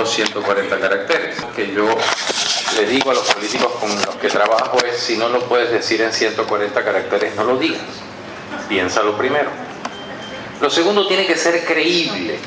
Generó 0.00 0.04
los 0.04 0.10
140 0.10 0.80
caracteres. 0.80 1.36
Que 1.54 1.72
yo 1.72 1.86
le 2.76 2.86
digo 2.86 3.10
a 3.10 3.14
los 3.14 3.28
políticos 3.32 3.72
con 3.80 3.94
los 3.94 4.16
que 4.16 4.28
trabajo 4.28 4.78
es, 4.84 4.98
si 4.98 5.16
no 5.16 5.28
lo 5.28 5.40
puedes 5.44 5.70
decir 5.70 6.00
en 6.00 6.12
140 6.12 6.84
caracteres, 6.84 7.34
no 7.36 7.44
lo 7.44 7.58
digas. 7.58 7.82
Piénsalo 8.68 9.16
primero. 9.16 9.50
Lo 10.60 10.70
segundo 10.70 11.06
tiene 11.06 11.26
que 11.26 11.36
ser 11.36 11.64
creíble. 11.64 12.38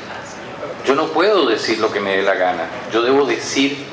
Yo 0.86 0.96
no 0.96 1.08
puedo 1.08 1.46
decir 1.48 1.80
lo 1.80 1.92
que 1.92 2.00
me 2.00 2.18
dé 2.18 2.24
la 2.24 2.36
gana. 2.36 2.68
Yo 2.92 3.02
debo 3.02 3.26
decir 3.26 3.86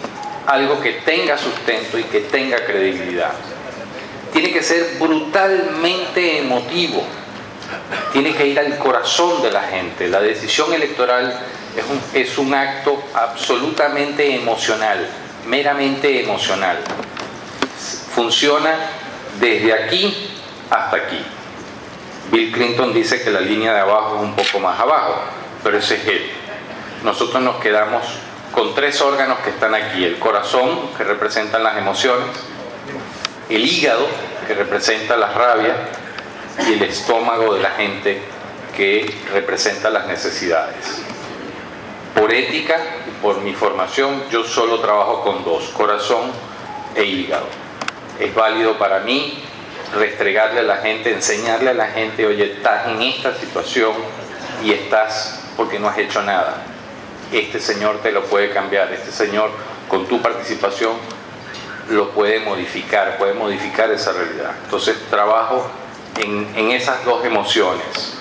algo 0.46 0.80
que 0.80 0.92
tenga 1.04 1.38
sustento 1.38 1.98
y 1.98 2.04
que 2.04 2.20
tenga 2.20 2.64
credibilidad. 2.64 3.32
Tiene 4.32 4.52
que 4.52 4.62
ser 4.62 4.96
brutalmente 4.98 6.38
emotivo. 6.38 7.04
Tiene 8.12 8.34
que 8.34 8.46
ir 8.46 8.58
al 8.58 8.78
corazón 8.78 9.42
de 9.42 9.50
la 9.50 9.62
gente. 9.62 10.08
La 10.08 10.20
decisión 10.20 10.72
electoral 10.72 11.38
es 11.76 11.84
un, 11.84 12.00
es 12.14 12.38
un 12.38 12.54
acto 12.54 13.02
absolutamente 13.14 14.34
emocional, 14.34 15.06
meramente 15.46 16.22
emocional. 16.22 16.78
Funciona 18.14 18.74
desde 19.38 19.72
aquí 19.72 20.30
hasta 20.70 20.96
aquí. 20.96 21.20
Bill 22.30 22.52
Clinton 22.52 22.92
dice 22.92 23.22
que 23.22 23.30
la 23.30 23.40
línea 23.40 23.72
de 23.72 23.80
abajo 23.80 24.16
es 24.16 24.22
un 24.22 24.36
poco 24.36 24.60
más 24.60 24.78
abajo, 24.78 25.16
pero 25.64 25.78
ese 25.78 25.96
es 25.96 26.06
él. 26.06 26.30
Nosotros 27.02 27.42
nos 27.42 27.56
quedamos 27.56 28.04
con 28.52 28.74
tres 28.74 29.00
órganos 29.00 29.38
que 29.40 29.50
están 29.50 29.74
aquí, 29.74 30.04
el 30.04 30.18
corazón, 30.18 30.90
que 30.96 31.04
representa 31.04 31.58
las 31.58 31.76
emociones, 31.76 32.26
el 33.48 33.64
hígado, 33.64 34.06
que 34.46 34.54
representa 34.54 35.16
la 35.16 35.32
rabia, 35.32 35.74
y 36.68 36.74
el 36.74 36.82
estómago 36.82 37.54
de 37.54 37.62
la 37.62 37.70
gente, 37.70 38.20
que 38.76 39.12
representa 39.32 39.90
las 39.90 40.06
necesidades. 40.06 41.02
Por 42.14 42.32
ética 42.32 42.76
y 43.06 43.22
por 43.22 43.40
mi 43.40 43.52
formación, 43.52 44.22
yo 44.30 44.44
solo 44.44 44.80
trabajo 44.80 45.22
con 45.22 45.44
dos, 45.44 45.70
corazón 45.70 46.30
e 46.94 47.04
hígado. 47.04 47.46
Es 48.18 48.34
válido 48.34 48.78
para 48.78 49.00
mí 49.00 49.42
restregarle 49.94 50.60
a 50.60 50.64
la 50.64 50.76
gente, 50.76 51.12
enseñarle 51.12 51.70
a 51.70 51.74
la 51.74 51.88
gente, 51.88 52.26
oye, 52.26 52.52
estás 52.52 52.88
en 52.88 53.02
esta 53.02 53.34
situación 53.34 53.92
y 54.62 54.72
estás 54.72 55.40
porque 55.56 55.78
no 55.78 55.88
has 55.88 55.98
hecho 55.98 56.22
nada 56.22 56.64
este 57.38 57.60
Señor 57.60 57.98
te 58.02 58.12
lo 58.12 58.24
puede 58.24 58.50
cambiar, 58.50 58.92
este 58.92 59.12
Señor 59.12 59.50
con 59.88 60.06
tu 60.06 60.20
participación 60.20 60.92
lo 61.90 62.10
puede 62.10 62.40
modificar, 62.40 63.18
puede 63.18 63.34
modificar 63.34 63.90
esa 63.90 64.12
realidad. 64.12 64.52
Entonces 64.64 64.96
trabajo 65.10 65.68
en, 66.22 66.70
esas 66.70 67.04
dos 67.04 67.24
emociones, 67.24 68.18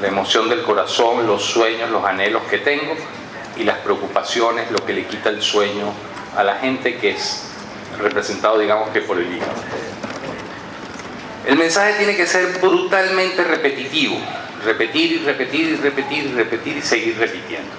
la 0.00 0.08
emoción 0.08 0.48
del 0.48 0.62
corazón, 0.62 1.26
los 1.26 1.44
sueños, 1.44 1.90
los 1.90 2.04
anhelos 2.04 2.42
que 2.50 2.58
tengo 2.58 2.94
y 3.56 3.64
las 3.64 3.78
preocupaciones, 3.78 4.70
lo 4.70 4.84
que 4.84 4.92
le 4.92 5.06
quita 5.06 5.28
el 5.28 5.42
sueño 5.42 5.92
a 6.36 6.42
la 6.42 6.56
gente 6.56 6.96
que 6.96 7.10
es 7.10 7.50
representado, 7.98 8.58
digamos 8.58 8.90
que 8.90 9.00
por 9.00 9.18
el 9.18 9.32
hígado. 9.32 9.52
El 11.46 11.58
mensaje 11.58 11.94
tiene 11.98 12.16
que 12.16 12.26
ser 12.26 12.58
brutalmente 12.60 13.44
repetitivo, 13.44 14.16
repetir 14.64 15.12
y 15.12 15.18
repetir 15.18 15.68
y 15.68 15.76
repetir 15.76 16.24
y 16.24 16.32
repetir 16.32 16.76
y 16.78 16.82
seguir 16.82 17.18
repitiendo. 17.18 17.70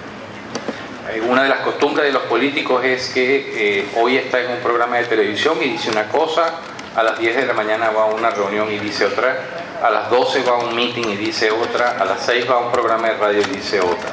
Eh, 1.12 1.22
una 1.22 1.44
de 1.44 1.50
las 1.50 1.60
costumbres 1.60 2.06
de 2.06 2.14
los 2.14 2.24
políticos 2.24 2.84
es 2.84 3.10
que 3.10 3.80
eh, 3.80 3.86
hoy 3.98 4.18
está 4.18 4.40
en 4.42 4.52
un 4.52 4.60
programa 4.60 4.98
de 4.98 5.06
televisión 5.06 5.58
y 5.62 5.70
dice 5.70 5.90
una 5.90 6.08
cosa, 6.08 6.60
a 6.96 7.04
las 7.04 7.20
10 7.20 7.36
de 7.36 7.46
la 7.46 7.54
mañana 7.54 7.90
va 7.90 8.04
a 8.04 8.06
una 8.06 8.30
reunión 8.30 8.72
y 8.72 8.80
dice 8.80 9.06
otra, 9.06 9.38
a 9.84 9.90
las 9.90 10.10
12 10.10 10.44
va 10.44 10.54
a 10.54 10.60
un 10.60 10.76
meeting 10.76 11.10
y 11.10 11.18
dice 11.18 11.52
otra, 11.52 11.98
a 12.00 12.06
las 12.06 12.22
6 12.26 12.50
va 12.50 12.56
a 12.56 12.60
un 12.60 12.72
programa 12.72 13.10
de 13.10 13.18
radio 13.18 13.42
y 13.42 13.56
dice 13.56 13.82
otra. 13.82 14.10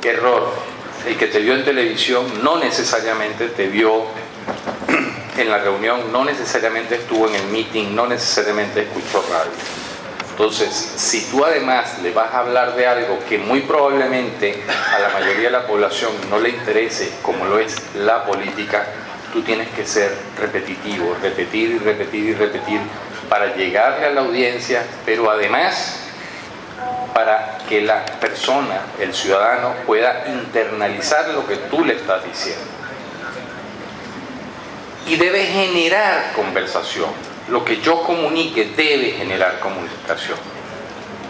¡Qué 0.00 0.10
error! 0.10 0.52
El 1.06 1.16
que 1.16 1.28
te 1.28 1.38
vio 1.38 1.54
en 1.54 1.64
televisión 1.64 2.42
no 2.42 2.58
necesariamente 2.58 3.48
te 3.48 3.68
vio 3.68 4.04
en 5.38 5.50
la 5.50 5.58
reunión, 5.58 6.12
no 6.12 6.24
necesariamente 6.24 6.96
estuvo 6.96 7.28
en 7.28 7.34
el 7.34 7.46
meeting, 7.46 7.94
no 7.94 8.06
necesariamente 8.06 8.82
escuchó 8.82 9.24
radio. 9.30 9.52
Entonces, 10.30 10.70
si 10.70 11.22
tú 11.30 11.44
además 11.44 11.98
le 12.02 12.12
vas 12.12 12.32
a 12.32 12.40
hablar 12.40 12.76
de 12.76 12.86
algo 12.86 13.18
que 13.28 13.38
muy 13.38 13.62
probablemente 13.62 14.62
a 14.94 14.98
la 15.00 15.08
mayoría 15.08 15.44
de 15.44 15.50
la 15.50 15.66
población 15.66 16.12
no 16.30 16.38
le 16.38 16.50
interese, 16.50 17.10
como 17.22 17.44
lo 17.46 17.58
es 17.58 17.74
la 17.96 18.24
política, 18.24 18.86
tú 19.32 19.42
tienes 19.42 19.68
que 19.70 19.84
ser 19.84 20.14
repetitivo, 20.38 21.16
repetir 21.22 21.70
y 21.70 21.78
repetir 21.78 22.24
y 22.24 22.34
repetir 22.34 22.80
para 23.28 23.54
llegarle 23.54 24.06
a 24.06 24.10
la 24.10 24.20
audiencia, 24.22 24.84
pero 25.04 25.30
además 25.30 26.04
para 27.14 27.58
que 27.68 27.80
la 27.82 28.04
persona, 28.20 28.80
el 29.00 29.12
ciudadano, 29.12 29.74
pueda 29.86 30.24
internalizar 30.28 31.28
lo 31.30 31.46
que 31.46 31.56
tú 31.56 31.84
le 31.84 31.94
estás 31.94 32.24
diciendo. 32.24 32.64
Y 35.06 35.16
debe 35.16 35.44
generar 35.44 36.32
conversación 36.34 37.08
lo 37.48 37.64
que 37.64 37.80
yo 37.80 38.02
comunique 38.02 38.72
debe 38.76 39.12
generar 39.12 39.58
comunicación. 39.60 40.38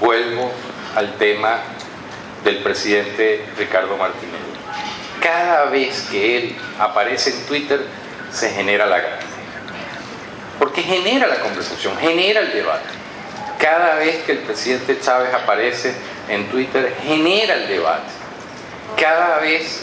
Vuelvo 0.00 0.50
al 0.96 1.14
tema 1.14 1.60
del 2.44 2.58
presidente 2.58 3.44
Ricardo 3.56 3.96
Martínez. 3.96 4.37
Cada 5.22 5.64
vez 5.66 6.06
que 6.10 6.38
él 6.38 6.56
aparece 6.78 7.30
en 7.30 7.46
Twitter 7.46 7.80
se 8.32 8.50
genera 8.50 8.86
la. 8.86 9.02
Porque 10.58 10.82
genera 10.82 11.26
la 11.26 11.40
conversación, 11.40 11.96
genera 11.98 12.40
el 12.40 12.52
debate. 12.52 12.88
Cada 13.58 13.96
vez 13.96 14.24
que 14.24 14.32
el 14.32 14.38
presidente 14.38 15.00
Chávez 15.00 15.32
aparece 15.34 15.94
en 16.28 16.48
Twitter 16.48 16.96
genera 17.02 17.54
el 17.54 17.68
debate. 17.68 18.10
Cada 18.96 19.38
vez 19.38 19.82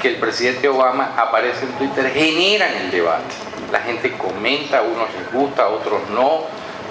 que 0.00 0.08
el 0.08 0.16
presidente 0.16 0.68
Obama 0.68 1.14
aparece 1.16 1.64
en 1.64 1.72
Twitter 1.72 2.10
generan 2.12 2.74
el 2.74 2.90
debate 2.90 3.34
la 3.74 3.80
gente 3.80 4.12
comenta, 4.12 4.78
a 4.78 4.82
unos 4.82 5.08
les 5.14 5.32
gusta, 5.32 5.64
a 5.64 5.68
otros 5.68 6.08
no, 6.10 6.42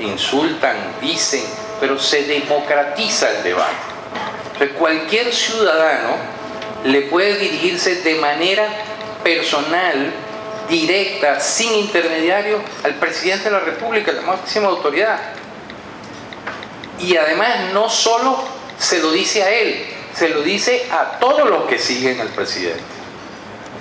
insultan, 0.02 0.76
dicen, 1.00 1.44
pero 1.80 1.98
se 1.98 2.24
democratiza 2.24 3.32
el 3.32 3.44
debate. 3.44 3.72
Entonces 4.52 4.78
cualquier 4.78 5.34
ciudadano 5.34 6.16
le 6.84 7.02
puede 7.04 7.38
dirigirse 7.38 8.02
de 8.02 8.16
manera 8.16 8.68
personal, 9.24 10.12
directa, 10.70 11.40
sin 11.40 11.74
intermediario, 11.74 12.62
al 12.84 12.96
presidente 12.96 13.46
de 13.46 13.52
la 13.52 13.60
República, 13.62 14.12
la 14.12 14.22
máxima 14.22 14.68
autoridad. 14.68 15.20
Y 17.00 17.16
además 17.16 17.74
no 17.74 17.90
solo 17.90 18.44
se 18.78 19.00
lo 19.00 19.12
dice 19.12 19.44
a 19.44 19.50
él, 19.50 19.86
se 20.14 20.30
lo 20.30 20.42
dice 20.42 20.88
a 20.92 21.20
todos 21.20 21.50
los 21.50 21.66
que 21.66 21.80
siguen 21.80 22.20
al 22.20 22.30
presidente. 22.30 22.82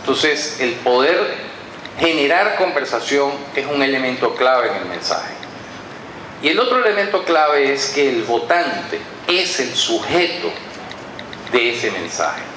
Entonces 0.01 0.59
el 0.61 0.73
poder 0.75 1.53
generar 1.99 2.57
conversación 2.57 3.33
es 3.55 3.67
un 3.67 3.83
elemento 3.83 4.35
clave 4.35 4.71
en 4.71 4.77
el 4.77 4.85
mensaje. 4.87 5.35
Y 6.43 6.49
el 6.49 6.59
otro 6.59 6.85
elemento 6.85 7.25
clave 7.25 7.73
es 7.73 7.91
que 7.91 8.09
el 8.09 8.23
votante 8.25 8.99
es 9.29 9.61
el 9.61 9.75
sujeto 9.75 10.51
de 11.53 11.75
ese 11.75 11.91
mensaje. 11.93 12.52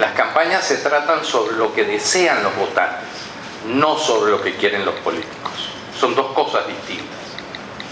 Las 0.00 0.12
campañas 0.12 0.64
se 0.64 0.78
tratan 0.78 1.22
sobre 1.26 1.56
lo 1.56 1.74
que 1.74 1.84
desean 1.84 2.42
los 2.42 2.56
votantes, 2.56 3.06
no 3.66 3.98
sobre 3.98 4.30
lo 4.30 4.40
que 4.40 4.56
quieren 4.56 4.86
los 4.86 4.94
políticos. 4.94 5.52
Son 5.94 6.14
dos 6.14 6.32
cosas 6.32 6.66
distintas, 6.66 7.18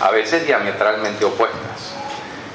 a 0.00 0.10
veces 0.10 0.46
diametralmente 0.46 1.26
opuestas. 1.26 1.93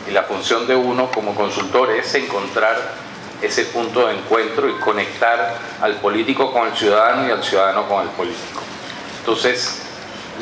Y 0.08 0.12
la 0.12 0.24
función 0.24 0.66
de 0.66 0.76
uno 0.76 1.12
como 1.12 1.36
consultor 1.36 1.92
es 1.92 2.16
encontrar 2.16 2.96
ese 3.44 3.66
punto 3.66 4.08
de 4.08 4.16
encuentro 4.16 4.68
y 4.68 4.74
conectar 4.80 5.56
al 5.82 5.98
político 5.98 6.52
con 6.52 6.70
el 6.70 6.76
ciudadano 6.76 7.28
y 7.28 7.32
al 7.32 7.44
ciudadano 7.44 7.88
con 7.88 8.02
el 8.02 8.10
político. 8.10 8.62
Entonces, 9.20 9.84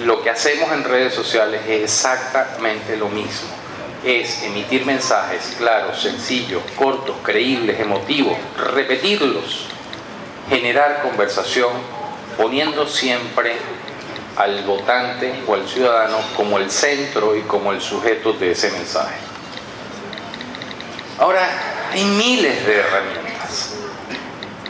lo 0.05 0.21
que 0.21 0.29
hacemos 0.29 0.71
en 0.71 0.85
redes 0.85 1.13
sociales 1.13 1.63
es 1.67 1.83
exactamente 1.83 2.95
lo 2.95 3.09
mismo. 3.09 3.60
Es 4.03 4.41
emitir 4.43 4.85
mensajes 4.85 5.55
claros, 5.57 6.01
sencillos, 6.01 6.63
cortos, 6.75 7.15
creíbles, 7.23 7.79
emotivos, 7.79 8.35
repetirlos, 8.57 9.65
generar 10.49 11.03
conversación, 11.03 11.71
poniendo 12.37 12.87
siempre 12.87 13.57
al 14.37 14.63
votante 14.63 15.43
o 15.47 15.53
al 15.53 15.67
ciudadano 15.67 16.17
como 16.35 16.57
el 16.57 16.71
centro 16.71 17.35
y 17.35 17.41
como 17.41 17.71
el 17.71 17.81
sujeto 17.81 18.33
de 18.33 18.51
ese 18.51 18.71
mensaje. 18.71 19.15
Ahora, 21.19 21.47
hay 21.91 22.03
miles 22.03 22.65
de 22.65 22.79
herramientas. 22.79 23.75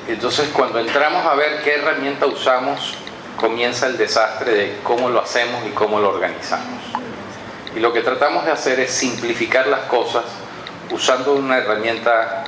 Entonces 0.07 0.49
cuando 0.49 0.79
entramos 0.79 1.25
a 1.25 1.35
ver 1.35 1.61
qué 1.63 1.75
herramienta 1.75 2.25
usamos, 2.25 2.95
comienza 3.39 3.87
el 3.87 3.97
desastre 3.97 4.51
de 4.51 4.79
cómo 4.83 5.09
lo 5.09 5.21
hacemos 5.21 5.65
y 5.65 5.69
cómo 5.69 5.99
lo 5.99 6.09
organizamos. 6.09 7.00
Y 7.75 7.79
lo 7.79 7.93
que 7.93 8.01
tratamos 8.01 8.45
de 8.45 8.51
hacer 8.51 8.79
es 8.79 8.91
simplificar 8.91 9.67
las 9.67 9.81
cosas 9.81 10.23
usando 10.91 11.33
una 11.33 11.57
herramienta 11.57 12.43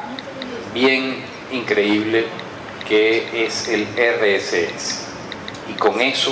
bien 0.74 1.24
increíble 1.52 2.25
que 2.88 3.46
es 3.46 3.70
el 3.70 3.88
RSS. 3.96 5.06
Y 5.70 5.74
con 5.74 6.02
eso 6.02 6.31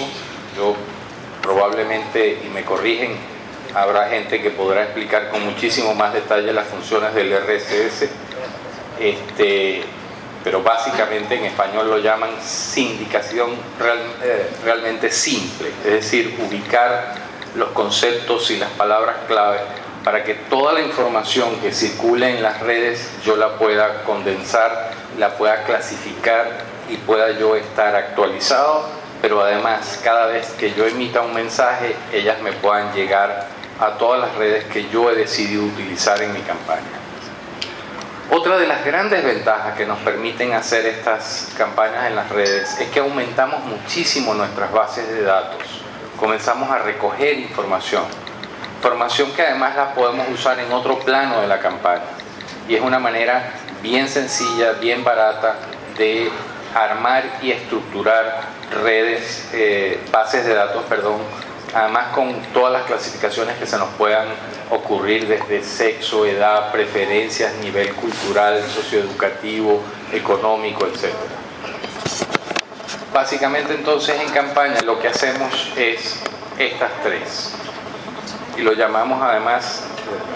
yo 0.58 0.76
probablemente, 1.42 2.40
y 2.46 2.50
me 2.50 2.64
corrigen, 2.64 3.16
habrá 3.74 4.10
gente 4.10 4.42
que 4.42 4.50
podrá 4.50 4.84
explicar 4.84 5.30
con 5.30 5.46
muchísimo 5.46 5.96
más 5.96 6.14
detalle 6.14 6.52
las 6.52 6.68
funciones 6.68 7.14
del 7.14 7.34
RSS. 7.34 8.10
Este, 9.00 9.84
pero 10.44 10.62
básicamente 10.62 11.36
en 11.36 11.46
español 11.46 11.90
lo 11.90 11.98
llaman 12.00 12.32
sindicación 12.42 13.52
eh, 13.52 14.50
realmente 14.64 15.12
simple, 15.12 15.70
es 15.86 15.92
decir, 15.92 16.38
ubicar 16.48 17.16
los 17.56 17.70
conceptos 17.70 18.50
y 18.52 18.58
las 18.58 18.70
palabras 18.72 19.16
clave 19.28 19.60
para 20.04 20.24
que 20.24 20.34
toda 20.34 20.74
la 20.74 20.82
información 20.82 21.60
que 21.60 21.72
circule 21.72 22.36
en 22.36 22.44
las 22.44 22.60
redes 22.62 23.12
yo 23.24 23.36
la 23.36 23.58
pueda 23.58 24.04
condensar, 24.04 24.92
la 25.18 25.38
pueda 25.38 25.64
clasificar 25.64 26.48
y 26.90 26.98
pueda 26.98 27.32
yo 27.32 27.56
estar 27.56 27.96
actualizado, 27.96 28.88
pero 29.22 29.42
además 29.42 30.00
cada 30.04 30.28
vez 30.28 30.52
que 30.54 30.74
yo 30.74 30.86
emita 30.86 31.22
un 31.22 31.34
mensaje, 31.34 31.96
ellas 32.12 32.42
me 32.42 32.52
puedan 32.54 32.94
llegar 32.94 33.48
a 33.80 33.98
todas 33.98 34.20
las 34.20 34.36
redes 34.36 34.66
que 34.66 34.90
yo 34.90 35.12
he 35.12 35.16
decidido 35.16 35.64
utilizar 35.64 36.22
en 36.22 36.34
mi 36.34 36.42
campaña. 36.42 36.82
Otra 38.30 38.58
de 38.58 38.66
las 38.66 38.86
grandes 38.86 39.24
ventajas 39.24 39.76
que 39.76 39.86
nos 39.86 40.00
permiten 40.00 40.54
hacer 40.54 40.86
estas 40.86 41.50
campañas 41.58 42.08
en 42.08 42.16
las 42.16 42.30
redes 42.30 42.80
es 42.80 42.90
que 42.90 43.02
aumentamos 43.02 43.64
muchísimo 43.66 44.34
nuestras 44.34 44.72
bases 44.72 45.08
de 45.10 45.24
datos. 45.24 45.81
Comenzamos 46.22 46.70
a 46.70 46.78
recoger 46.78 47.40
información. 47.40 48.04
Información 48.76 49.32
que 49.32 49.42
además 49.42 49.76
la 49.76 49.96
podemos 49.96 50.30
usar 50.30 50.60
en 50.60 50.72
otro 50.72 51.00
plano 51.00 51.42
de 51.42 51.48
la 51.48 51.58
campaña. 51.60 52.04
Y 52.70 52.76
es 52.76 52.82
una 52.82 53.00
manera 53.00 53.52
bien 53.82 54.08
sencilla, 54.08 54.74
bien 54.74 55.04
barata 55.04 55.56
de 55.98 56.30
armar 56.76 57.24
y 57.42 57.50
estructurar 57.50 58.40
redes, 58.84 59.50
eh, 59.54 60.00
bases 60.12 60.46
de 60.46 60.54
datos, 60.54 60.84
perdón, 60.88 61.22
además 61.74 62.14
con 62.14 62.40
todas 62.54 62.72
las 62.72 62.84
clasificaciones 62.84 63.58
que 63.58 63.66
se 63.66 63.80
nos 63.80 63.90
puedan 63.96 64.28
ocurrir 64.70 65.28
desde 65.28 65.64
sexo, 65.64 66.28
edad, 66.28 66.72
preferencias, 66.72 67.56
nivel 67.56 67.96
cultural, 67.96 68.62
socioeducativo, 68.62 69.82
económico, 70.14 70.86
etc. 70.86 71.16
Básicamente 73.14 73.74
entonces 73.74 74.22
en 74.22 74.30
campaña 74.30 74.82
lo 74.82 74.98
que 75.00 75.10
hacemos 75.10 75.74
es 75.76 76.22
estas 76.58 76.92
tres. 77.04 77.54
Y 78.58 78.62
lo 78.62 78.74
llamamos 78.74 79.22
además, 79.22 79.84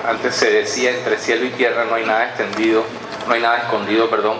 antes 0.05 0.35
se 0.35 0.51
decía 0.51 0.91
entre 0.91 1.17
cielo 1.17 1.45
y 1.45 1.51
tierra 1.51 1.85
no 1.85 1.95
hay 1.95 2.05
nada 2.05 2.25
extendido, 2.25 2.83
no 3.27 3.33
hay 3.33 3.41
nada 3.41 3.59
escondido, 3.59 4.09
perdón. 4.09 4.37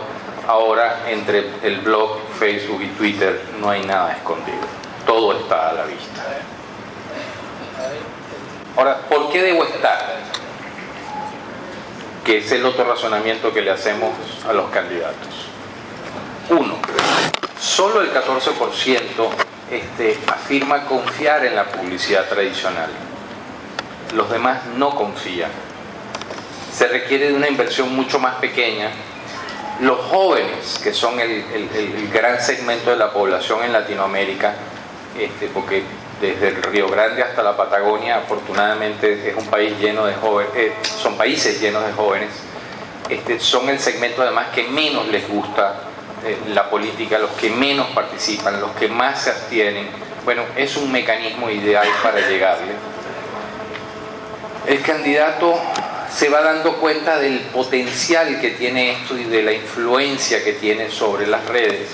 Ahora 0.48 1.04
entre 1.08 1.50
el 1.64 1.80
blog, 1.80 2.20
Facebook 2.38 2.82
y 2.82 2.88
Twitter 2.88 3.42
no 3.60 3.70
hay 3.70 3.86
nada 3.86 4.12
escondido. 4.12 4.60
Todo 5.06 5.34
está 5.40 5.70
a 5.70 5.74
la 5.74 5.86
vista. 5.86 6.24
Ahora, 8.76 8.98
¿por 9.08 9.32
qué 9.32 9.42
debo 9.42 9.64
estar? 9.64 10.18
Que 12.26 12.40
es 12.40 12.52
el 12.52 12.66
otro 12.66 12.84
razonamiento 12.84 13.54
que 13.54 13.62
le 13.62 13.72
hacemos 13.72 14.12
a 14.48 14.52
los 14.52 14.70
candidatos. 14.72 15.48
Uno, 16.50 16.78
solo 17.66 18.02
el 18.02 18.14
14% 18.14 18.94
este, 19.72 20.18
afirma 20.28 20.86
confiar 20.86 21.46
en 21.46 21.56
la 21.56 21.66
publicidad 21.66 22.30
tradicional. 22.30 22.90
Los 24.14 24.30
demás 24.30 24.66
no 24.78 24.96
confían. 24.96 25.50
Se 26.72 26.88
requiere 26.88 27.30
de 27.30 27.34
una 27.34 27.50
inversión 27.50 27.94
mucho 27.96 28.20
más 28.20 28.36
pequeña. 28.36 28.92
Los 29.82 30.00
jóvenes, 30.06 30.80
que 30.84 30.94
son 30.94 31.20
el, 31.20 32.10
gran 32.14 32.40
segmento 32.40 32.92
de 32.92 32.98
la 32.98 33.12
población 33.12 33.64
en 33.64 33.74
Latinoamérica, 33.74 34.54
este, 35.20 35.48
porque 35.48 35.84
desde 36.22 36.50
el 36.50 36.64
Río 36.64 36.88
Grande 36.88 37.24
hasta 37.24 37.42
la 37.42 37.58
Patagonia, 37.58 38.18
afortunadamente 38.18 39.30
es 39.30 39.36
un 39.36 39.48
país 39.48 39.74
lleno 39.80 40.06
de 40.06 40.14
jóvenes, 40.14 40.52
eh, 40.56 40.74
son 40.84 41.18
países 41.18 41.60
llenos 41.60 41.86
de 41.86 41.94
jóvenes, 41.94 42.30
este, 43.10 43.40
son 43.40 43.68
el 43.70 43.80
segmento 43.80 44.22
además 44.22 44.48
que 44.54 44.64
menos 44.64 45.08
les 45.08 45.28
gusta 45.28 45.85
la 46.54 46.70
política, 46.70 47.18
los 47.20 47.32
que 47.32 47.50
menos 47.50 47.88
participan, 47.88 48.60
los 48.60 48.72
que 48.72 48.88
más 48.88 49.24
se 49.24 49.30
abstienen. 49.32 49.88
Bueno, 50.24 50.44
es 50.56 50.76
un 50.78 50.92
mecanismo 50.92 51.50
ideal 51.50 51.88
para 52.02 52.28
llegarle. 52.28 52.74
El 54.68 54.82
candidato 54.82 55.60
se 56.12 56.30
va 56.30 56.42
dando 56.42 56.78
cuenta 56.78 57.20
del 57.20 57.40
potencial 57.40 58.40
que 58.42 58.52
tiene 58.52 58.92
esto 58.94 59.18
y 59.18 59.26
de 59.26 59.44
la 59.44 59.54
influencia 59.54 60.44
que 60.44 60.54
tiene 60.54 60.90
sobre 60.90 61.28
las 61.28 61.46
redes 61.46 61.90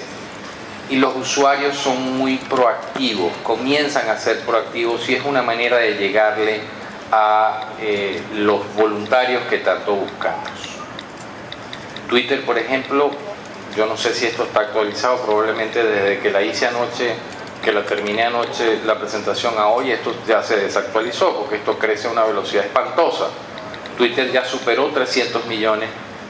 y 0.91 0.97
los 0.97 1.15
usuarios 1.15 1.77
son 1.77 2.17
muy 2.17 2.35
proactivos, 2.37 3.31
comienzan 3.43 4.09
a 4.09 4.17
ser 4.17 4.41
proactivos 4.41 5.07
y 5.09 5.15
es 5.15 5.23
una 5.23 5.41
manera 5.41 5.77
de 5.77 5.93
llegarle 5.93 6.59
a 7.13 7.67
eh, 7.81 8.21
los 8.35 8.73
voluntarios 8.75 9.43
que 9.49 9.59
tanto 9.59 9.95
buscamos. 9.95 10.49
Twitter, 12.09 12.45
por 12.45 12.57
ejemplo, 12.57 13.09
yo 13.75 13.85
no 13.85 13.97
sé 13.97 14.13
si 14.13 14.25
esto 14.25 14.43
está 14.43 14.61
actualizado, 14.61 15.21
probablemente 15.21 15.83
desde 15.83 16.19
que 16.19 16.31
la 16.31 16.41
hice 16.41 16.67
anoche, 16.67 17.15
que 17.63 17.71
la 17.71 17.83
terminé 17.85 18.23
anoche 18.23 18.79
la 18.85 18.97
presentación 18.97 19.53
a 19.57 19.67
hoy, 19.67 19.91
esto 19.91 20.13
ya 20.27 20.41
se 20.43 20.57
desactualizó 20.57 21.37
porque 21.37 21.55
esto 21.57 21.77
crece 21.77 22.07
a 22.07 22.11
una 22.11 22.23
velocidad 22.23 22.65
espantosa. 22.65 23.27
Twitter 23.97 24.31
ya 24.31 24.43
superó 24.45 24.87
300 24.87 25.45
millones 25.45 25.89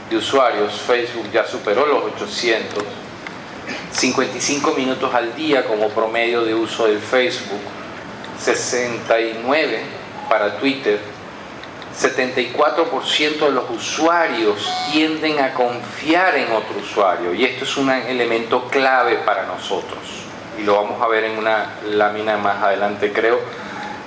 de 0.10 0.18
usuarios, 0.18 0.74
Facebook 0.74 1.32
ya 1.32 1.46
superó 1.46 1.86
los 1.86 2.04
800 2.04 2.84
55 3.92 4.74
minutos 4.74 5.14
al 5.14 5.36
día 5.36 5.66
como 5.66 5.90
promedio 5.90 6.44
de 6.44 6.56
uso 6.56 6.88
del 6.88 7.00
Facebook, 7.00 7.60
69 8.40 9.82
para 10.30 10.58
Twitter, 10.58 11.00
74% 11.98 13.40
de 13.40 13.52
los 13.52 13.70
usuarios 13.70 14.72
tienden 14.92 15.40
a 15.40 15.54
confiar 15.54 16.36
en 16.36 16.52
otro 16.52 16.80
usuario 16.82 17.34
y 17.34 17.46
esto 17.46 17.66
es 17.66 17.78
un 17.78 17.90
elemento 17.90 18.68
clave 18.70 19.18
para 19.26 19.46
nosotros 19.46 20.00
y 20.58 20.64
lo 20.64 20.76
vamos 20.76 21.02
a 21.02 21.08
ver 21.08 21.26
en 21.26 21.38
una 21.38 21.74
lámina 21.90 22.38
más 22.38 22.62
adelante 22.62 23.12
creo, 23.12 23.40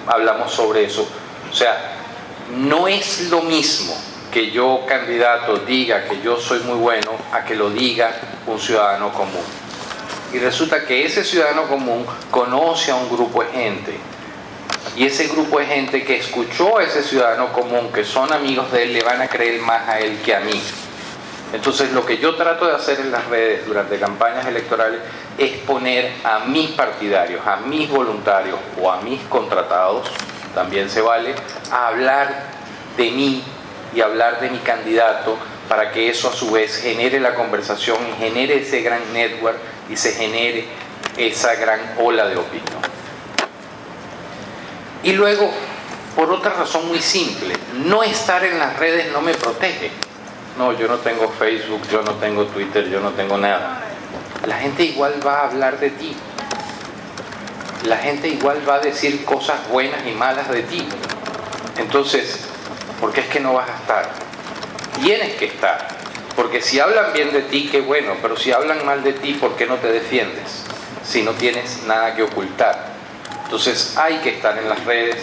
hablamos 0.07 0.53
sobre 0.53 0.85
eso. 0.85 1.07
O 1.51 1.55
sea, 1.55 1.95
no 2.57 2.89
es 2.89 3.31
lo 3.31 3.43
mismo 3.43 3.95
que 4.33 4.51
yo 4.51 4.85
candidato 4.87 5.59
diga 5.59 6.05
que 6.05 6.21
yo 6.21 6.39
soy 6.39 6.61
muy 6.61 6.77
bueno 6.77 7.13
a 7.33 7.45
que 7.45 7.55
lo 7.55 7.71
diga 7.71 8.13
un 8.47 8.59
ciudadano 8.59 9.13
común. 9.13 9.45
Y 10.33 10.39
resulta 10.39 10.85
que 10.85 11.05
ese 11.05 11.25
ciudadano 11.25 11.69
común 11.69 12.05
conoce 12.31 12.91
a 12.91 12.97
un 12.97 13.09
grupo 13.09 13.45
de 13.45 13.51
gente. 13.51 13.97
Y 14.97 15.07
ese 15.07 15.27
grupo 15.27 15.59
de 15.59 15.67
gente 15.67 16.05
que 16.05 16.17
escuchó 16.17 16.79
a 16.79 16.85
ese 16.85 17.03
ciudadano 17.03 17.53
común, 17.53 17.91
que 17.93 18.05
son 18.05 18.33
amigos 18.33 18.71
de 18.71 18.85
él, 18.85 18.93
le 18.93 19.03
van 19.03 19.21
a 19.21 19.29
creer 19.29 19.61
más 19.61 19.89
a 19.89 19.99
él 19.99 20.19
que 20.25 20.35
a 20.35 20.41
mí. 20.41 20.63
Entonces 21.53 21.93
lo 21.93 22.05
que 22.05 22.19
yo 22.19 22.35
trato 22.37 22.67
de 22.67 22.75
hacer 22.75 23.01
en 23.01 23.11
las 23.13 23.27
redes 23.27 23.67
durante 23.67 23.99
campañas 23.99 24.47
electorales 24.47 25.01
es 25.39 25.59
poner 25.59 26.13
a 26.25 26.41
mis 26.41 26.71
partidarios, 26.71 27.47
a 27.47 27.57
mis 27.57 27.89
voluntarios 27.89 28.59
o 28.81 28.91
a 28.91 29.01
mis 29.03 29.21
contratados, 29.23 30.09
también 30.55 30.91
se 30.91 31.01
vale, 31.01 31.35
a 31.71 31.89
hablar 31.89 32.45
de 32.97 33.11
mí 33.11 33.45
y 33.95 34.01
hablar 34.01 34.41
de 34.41 34.51
mi 34.51 34.59
candidato 34.59 35.39
para 35.69 35.93
que 35.93 36.09
eso 36.09 36.29
a 36.29 36.33
su 36.33 36.51
vez 36.51 36.77
genere 36.77 37.21
la 37.21 37.35
conversación 37.35 37.99
y 38.09 38.23
genere 38.23 38.61
ese 38.61 38.83
gran 38.83 39.13
network 39.13 39.59
y 39.89 39.97
se 39.97 40.13
genere 40.13 40.67
esa 41.17 41.55
gran 41.55 41.81
ola 41.99 42.27
de 42.27 42.37
opinión. 42.37 43.04
Y 45.05 45.13
luego, 45.13 45.51
por 46.17 46.31
otra 46.33 46.55
razón 46.55 46.89
muy 46.89 47.01
simple, 47.01 47.55
no 47.85 48.03
estar 48.03 48.43
en 48.43 48.59
las 48.59 48.79
redes 48.79 49.13
no 49.13 49.21
me 49.21 49.35
protege. 49.35 49.91
No, 50.59 50.73
yo 50.73 50.89
no 50.89 50.97
tengo 50.97 51.29
Facebook, 51.29 51.83
yo 51.91 52.03
no 52.03 52.13
tengo 52.15 52.47
Twitter, 52.47 52.89
yo 52.89 53.01
no 53.01 53.11
tengo 53.11 53.37
nada. 53.37 53.83
La 54.47 54.57
gente 54.57 54.83
igual 54.85 55.21
va 55.25 55.41
a 55.41 55.47
hablar 55.49 55.79
de 55.79 55.91
ti. 55.91 56.17
La 57.85 57.99
gente 57.99 58.29
igual 58.29 58.67
va 58.67 58.77
a 58.77 58.81
decir 58.81 59.27
cosas 59.27 59.69
buenas 59.69 60.07
y 60.07 60.13
malas 60.13 60.49
de 60.49 60.63
ti. 60.63 60.89
Entonces, 61.77 62.41
¿por 62.99 63.13
qué 63.13 63.21
es 63.21 63.27
que 63.27 63.41
no 63.41 63.53
vas 63.53 63.69
a 63.69 63.75
estar? 63.75 64.11
Tienes 65.03 65.35
que 65.35 65.47
estar. 65.47 65.89
Porque 66.35 66.63
si 66.63 66.81
hablan 66.81 67.13
bien 67.13 67.31
de 67.31 67.43
ti, 67.43 67.69
qué 67.71 67.83
bueno, 67.83 68.15
pero 68.23 68.39
si 68.39 68.53
hablan 68.53 68.87
mal 68.87 69.05
de 69.05 69.13
ti, 69.13 69.35
¿por 69.35 69.57
qué 69.57 69.67
no 69.67 69.77
te 69.77 69.93
defiendes? 69.93 70.65
Si 71.05 71.23
no 71.23 71.33
tienes 71.33 71.83
nada 71.87 72.15
que 72.15 72.23
ocultar. 72.23 72.94
Entonces 73.45 73.97
hay 73.97 74.17
que 74.19 74.31
estar 74.31 74.59
en 74.59 74.69
las 74.69 74.85
redes, 74.85 75.17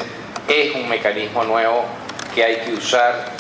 es 0.48 0.76
un 0.76 0.88
mecanismo 0.88 1.44
nuevo 1.44 1.86
que 2.34 2.44
hay 2.44 2.58
que 2.58 2.74
usar, 2.74 3.32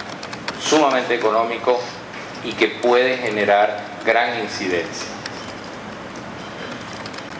sumamente 0.62 1.16
económico 1.16 1.80
y 2.44 2.54
que 2.54 2.68
puede 2.68 3.18
generar 3.18 3.80
gran 4.06 4.40
incidencia. 4.40 5.08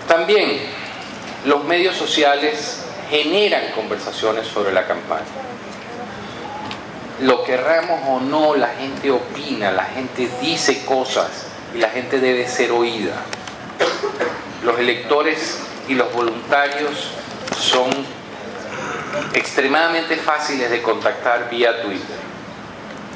También 0.08 0.62
los 1.46 1.64
medios 1.64 1.96
sociales 1.96 2.84
generan 3.10 3.72
conversaciones 3.74 4.48
sobre 4.48 4.74
la 4.74 4.86
campaña. 4.86 5.26
Lo 7.22 7.44
querramos 7.44 8.02
o 8.08 8.20
no, 8.20 8.56
la 8.56 8.70
gente 8.70 9.12
opina, 9.12 9.72
la 9.72 9.86
gente 9.86 10.30
dice 10.42 10.86
cosas 10.86 11.48
y 11.74 11.78
la 11.78 11.90
gente 11.90 12.20
debe 12.20 12.48
ser 12.48 12.72
oída. 12.72 13.14
Los 14.64 14.80
electores 14.80 15.60
y 15.88 15.96
los 15.96 16.12
voluntarios 16.14 17.12
son 17.58 17.89
extremadamente 19.34 20.17
fáciles 20.17 20.70
de 20.70 20.81
contactar 20.81 21.50
vía 21.50 21.81
Twitter, 21.81 22.17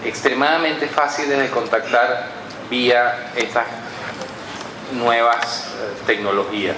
extremadamente 0.03 0.87
fáciles 0.87 1.37
de 1.37 1.49
contactar 1.49 2.27
vía 2.69 3.31
estas 3.35 3.65
nuevas 4.93 5.67
eh, 5.67 6.03
tecnologías. 6.05 6.75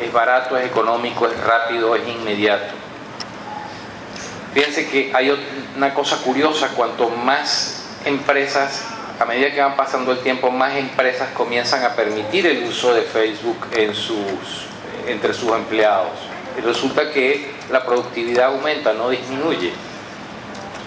Es 0.00 0.12
barato, 0.12 0.56
es 0.56 0.66
económico, 0.66 1.26
es 1.26 1.38
rápido, 1.38 1.94
es 1.94 2.06
inmediato. 2.08 2.74
Fíjense 4.54 4.88
que 4.88 5.12
hay 5.14 5.30
una 5.76 5.94
cosa 5.94 6.18
curiosa, 6.18 6.68
cuanto 6.68 7.08
más 7.08 7.86
empresas, 8.04 8.82
a 9.18 9.24
medida 9.24 9.52
que 9.52 9.60
van 9.60 9.76
pasando 9.76 10.12
el 10.12 10.18
tiempo, 10.18 10.50
más 10.50 10.76
empresas 10.76 11.30
comienzan 11.34 11.84
a 11.84 11.94
permitir 11.94 12.46
el 12.46 12.64
uso 12.64 12.92
de 12.92 13.02
Facebook 13.02 13.66
entre 15.06 15.34
sus 15.34 15.52
empleados. 15.54 16.31
Resulta 16.60 17.10
que 17.10 17.50
la 17.70 17.84
productividad 17.84 18.46
aumenta, 18.46 18.92
no 18.92 19.08
disminuye. 19.10 19.72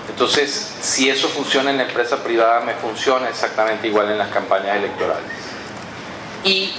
Entonces, 0.09 0.75
si 0.81 1.09
eso 1.09 1.27
funciona 1.27 1.71
en 1.71 1.77
la 1.77 1.83
empresa 1.83 2.23
privada, 2.23 2.61
me 2.61 2.73
funciona 2.73 3.29
exactamente 3.29 3.87
igual 3.87 4.11
en 4.11 4.17
las 4.17 4.29
campañas 4.29 4.77
electorales. 4.77 5.25
Y 6.43 6.73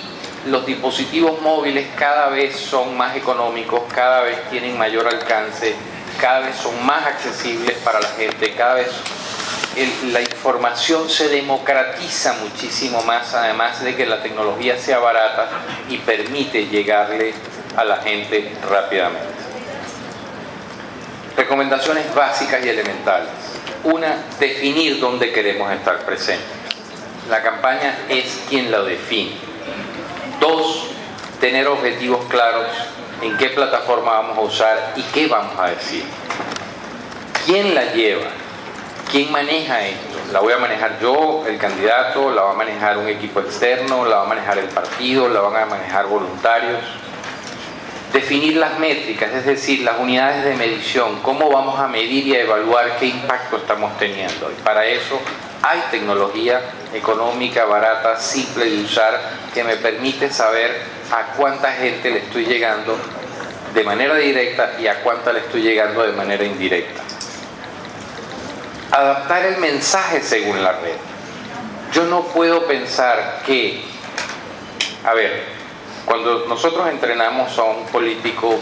los 0.47 0.65
dispositivos 0.65 1.41
móviles 1.43 1.89
cada 1.99 2.29
vez 2.29 2.57
son 2.57 2.97
más 2.97 3.17
económicos, 3.17 3.83
cada 3.93 4.23
vez 4.23 4.49
tienen 4.49 4.79
mayor 4.79 5.07
alcance, 5.09 5.75
cada 6.21 6.41
vez 6.41 6.57
son 6.57 6.87
más 6.87 7.05
accesibles 7.07 7.77
para 7.79 8.01
la 8.01 8.09
gente, 8.09 8.55
cada 8.55 8.75
vez 8.75 8.91
la 10.11 10.23
información 10.23 11.11
se 11.11 11.29
democratiza 11.29 12.35
muchísimo 12.35 13.03
más, 13.03 13.35
además 13.35 13.83
de 13.83 13.95
que 13.95 14.07
la 14.07 14.23
tecnología 14.23 14.79
sea 14.79 14.99
barata 14.99 15.51
y 15.91 15.99
permite 15.99 16.67
llegarle 16.69 17.35
a 17.77 17.85
la 17.85 17.97
gente 17.99 18.53
rápidamente. 18.69 19.27
Recomendaciones 21.37 22.15
básicas 22.15 22.65
y 22.65 22.69
elementales. 22.69 23.29
Una, 23.85 24.25
definir 24.41 24.99
dónde 24.99 25.33
queremos 25.33 25.71
estar 25.73 25.99
presentes. 26.07 26.47
La 27.29 27.43
campaña 27.43 27.99
es 28.09 28.43
quien 28.49 28.71
la 28.71 28.83
define. 28.83 29.33
Dos, 30.41 30.89
tener 31.41 31.69
objetivos 31.69 32.25
claros 32.27 32.69
en 33.21 33.37
qué 33.37 33.51
plataforma 33.51 34.13
vamos 34.13 34.39
a 34.39 34.41
usar 34.41 34.93
y 34.97 35.03
qué 35.03 35.27
vamos 35.27 35.59
a 35.59 35.69
decir. 35.69 36.05
¿Quién 37.45 37.75
la 37.75 37.93
lleva? 37.93 38.27
¿Quién 39.11 39.31
maneja 39.31 39.87
esto? 39.87 40.19
¿La 40.33 40.41
voy 40.41 40.53
a 40.53 40.59
manejar 40.59 40.99
yo, 41.01 41.45
el 41.47 41.59
candidato? 41.59 42.33
¿La 42.33 42.43
va 42.43 42.51
a 42.53 42.55
manejar 42.55 42.99
un 42.99 43.09
equipo 43.09 43.41
externo? 43.41 44.05
¿La 44.05 44.17
va 44.17 44.23
a 44.23 44.27
manejar 44.27 44.59
el 44.59 44.69
partido? 44.69 45.29
¿La 45.29 45.41
van 45.41 45.63
a 45.63 45.67
manejar 45.67 46.07
voluntarios? 46.07 46.81
Definir 48.13 48.57
las 48.57 48.79
métricas, 48.79 49.33
es 49.35 49.45
decir, 49.45 49.81
las 49.81 49.99
unidades 49.99 50.45
de 50.45 50.55
medición, 50.55 51.21
cómo 51.23 51.51
vamos 51.51 51.79
a 51.79 51.89
medir 51.89 52.27
y 52.27 52.37
a 52.37 52.43
evaluar 52.43 52.97
qué 52.99 53.07
impacto 53.07 53.57
estamos 53.59 53.97
teniendo. 53.99 54.51
Y 54.51 54.63
para 54.63 54.87
eso 54.87 55.21
hay 55.63 55.83
tecnología 55.91 56.61
económica, 56.95 57.65
barata, 57.65 58.19
simple 58.19 58.71
de 58.71 58.85
usar, 58.85 59.21
que 59.53 59.65
me 59.65 59.77
permite 59.77 60.31
saber 60.31 60.81
a 61.11 61.35
cuánta 61.37 61.73
gente 61.73 62.11
le 62.11 62.19
estoy 62.21 62.47
llegando 62.47 62.97
de 63.75 63.85
manera 63.85 64.15
directa 64.17 64.77
y 64.79 64.87
a 64.87 65.03
cuánta 65.03 65.33
le 65.33 65.41
estoy 65.41 65.63
llegando 65.63 66.03
de 66.03 66.13
manera 66.13 66.45
indirecta. 66.45 67.03
Adaptar 68.93 69.45
el 69.45 69.59
mensaje 69.59 70.23
según 70.23 70.63
la 70.63 70.73
red. 70.73 70.97
Yo 71.93 72.05
no 72.05 72.23
puedo 72.23 72.67
pensar 72.67 73.43
que, 73.45 73.83
a 75.05 75.13
ver, 75.13 75.56
cuando 76.07 76.47
nosotros 76.47 76.89
entrenamos 76.89 77.59
a 77.59 77.65
un 77.65 77.85
político 77.87 78.55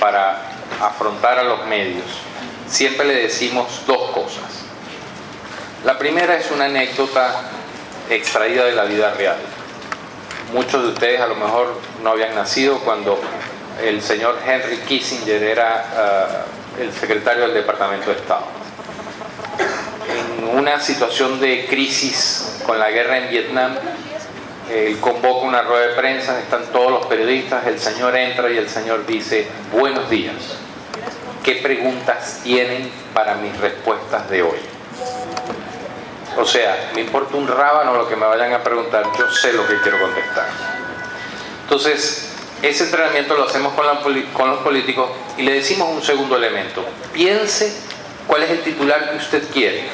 para 0.00 0.50
afrontar 0.80 1.38
a 1.38 1.44
los 1.44 1.64
medios, 1.66 2.04
siempre 2.68 3.06
le 3.06 3.14
decimos 3.14 3.82
dos 3.86 4.10
cosas. 4.10 4.64
La 5.84 5.96
primera 5.96 6.36
es 6.36 6.50
una 6.50 6.64
anécdota 6.66 7.40
extraída 8.10 8.64
de 8.64 8.72
la 8.72 8.84
vida 8.84 9.14
real. 9.14 9.36
Muchos 10.52 10.82
de 10.82 10.88
ustedes 10.88 11.20
a 11.20 11.28
lo 11.28 11.36
mejor 11.36 11.80
no 12.02 12.10
habían 12.10 12.34
nacido 12.34 12.80
cuando 12.80 13.18
el 13.82 14.02
señor 14.02 14.38
Henry 14.44 14.78
Kissinger 14.78 15.42
era 15.42 15.84
ah, 15.96 16.44
el 16.80 16.92
secretario 16.92 17.44
del 17.44 17.54
Departamento 17.54 18.10
de 18.10 18.16
Estado. 18.16 18.44
En 20.08 20.58
una 20.58 20.80
situación 20.80 21.40
de 21.40 21.66
crisis 21.66 22.60
con 22.66 22.78
la 22.78 22.90
guerra 22.90 23.18
en 23.18 23.30
Vietnam, 23.30 23.76
él 24.70 24.98
convoca 25.00 25.46
una 25.46 25.62
rueda 25.62 25.88
de 25.88 25.94
prensa, 25.94 26.38
están 26.38 26.66
todos 26.72 26.90
los 26.90 27.06
periodistas, 27.06 27.66
el 27.66 27.78
señor 27.78 28.16
entra 28.16 28.50
y 28.50 28.58
el 28.58 28.68
señor 28.68 29.06
dice, 29.06 29.46
buenos 29.72 30.08
días, 30.08 30.36
¿qué 31.42 31.56
preguntas 31.56 32.40
tienen 32.42 32.90
para 33.12 33.34
mis 33.34 33.56
respuestas 33.58 34.28
de 34.30 34.42
hoy? 34.42 34.58
O 36.36 36.44
sea, 36.44 36.90
me 36.94 37.02
importa 37.02 37.36
un 37.36 37.46
rábano 37.46 37.94
lo 37.94 38.08
que 38.08 38.16
me 38.16 38.26
vayan 38.26 38.54
a 38.54 38.62
preguntar, 38.62 39.04
yo 39.18 39.30
sé 39.30 39.52
lo 39.52 39.66
que 39.66 39.78
quiero 39.80 40.00
contestar. 40.00 40.46
Entonces, 41.64 42.32
ese 42.62 42.84
entrenamiento 42.84 43.34
lo 43.34 43.44
hacemos 43.44 43.74
con, 43.74 43.84
con 44.32 44.50
los 44.50 44.58
políticos 44.60 45.10
y 45.36 45.42
le 45.42 45.54
decimos 45.54 45.88
un 45.90 46.02
segundo 46.02 46.36
elemento. 46.36 46.84
Piense 47.12 47.76
cuál 48.26 48.44
es 48.44 48.50
el 48.50 48.60
titular 48.60 49.10
que 49.10 49.16
usted 49.16 49.42
quiere. 49.52 49.84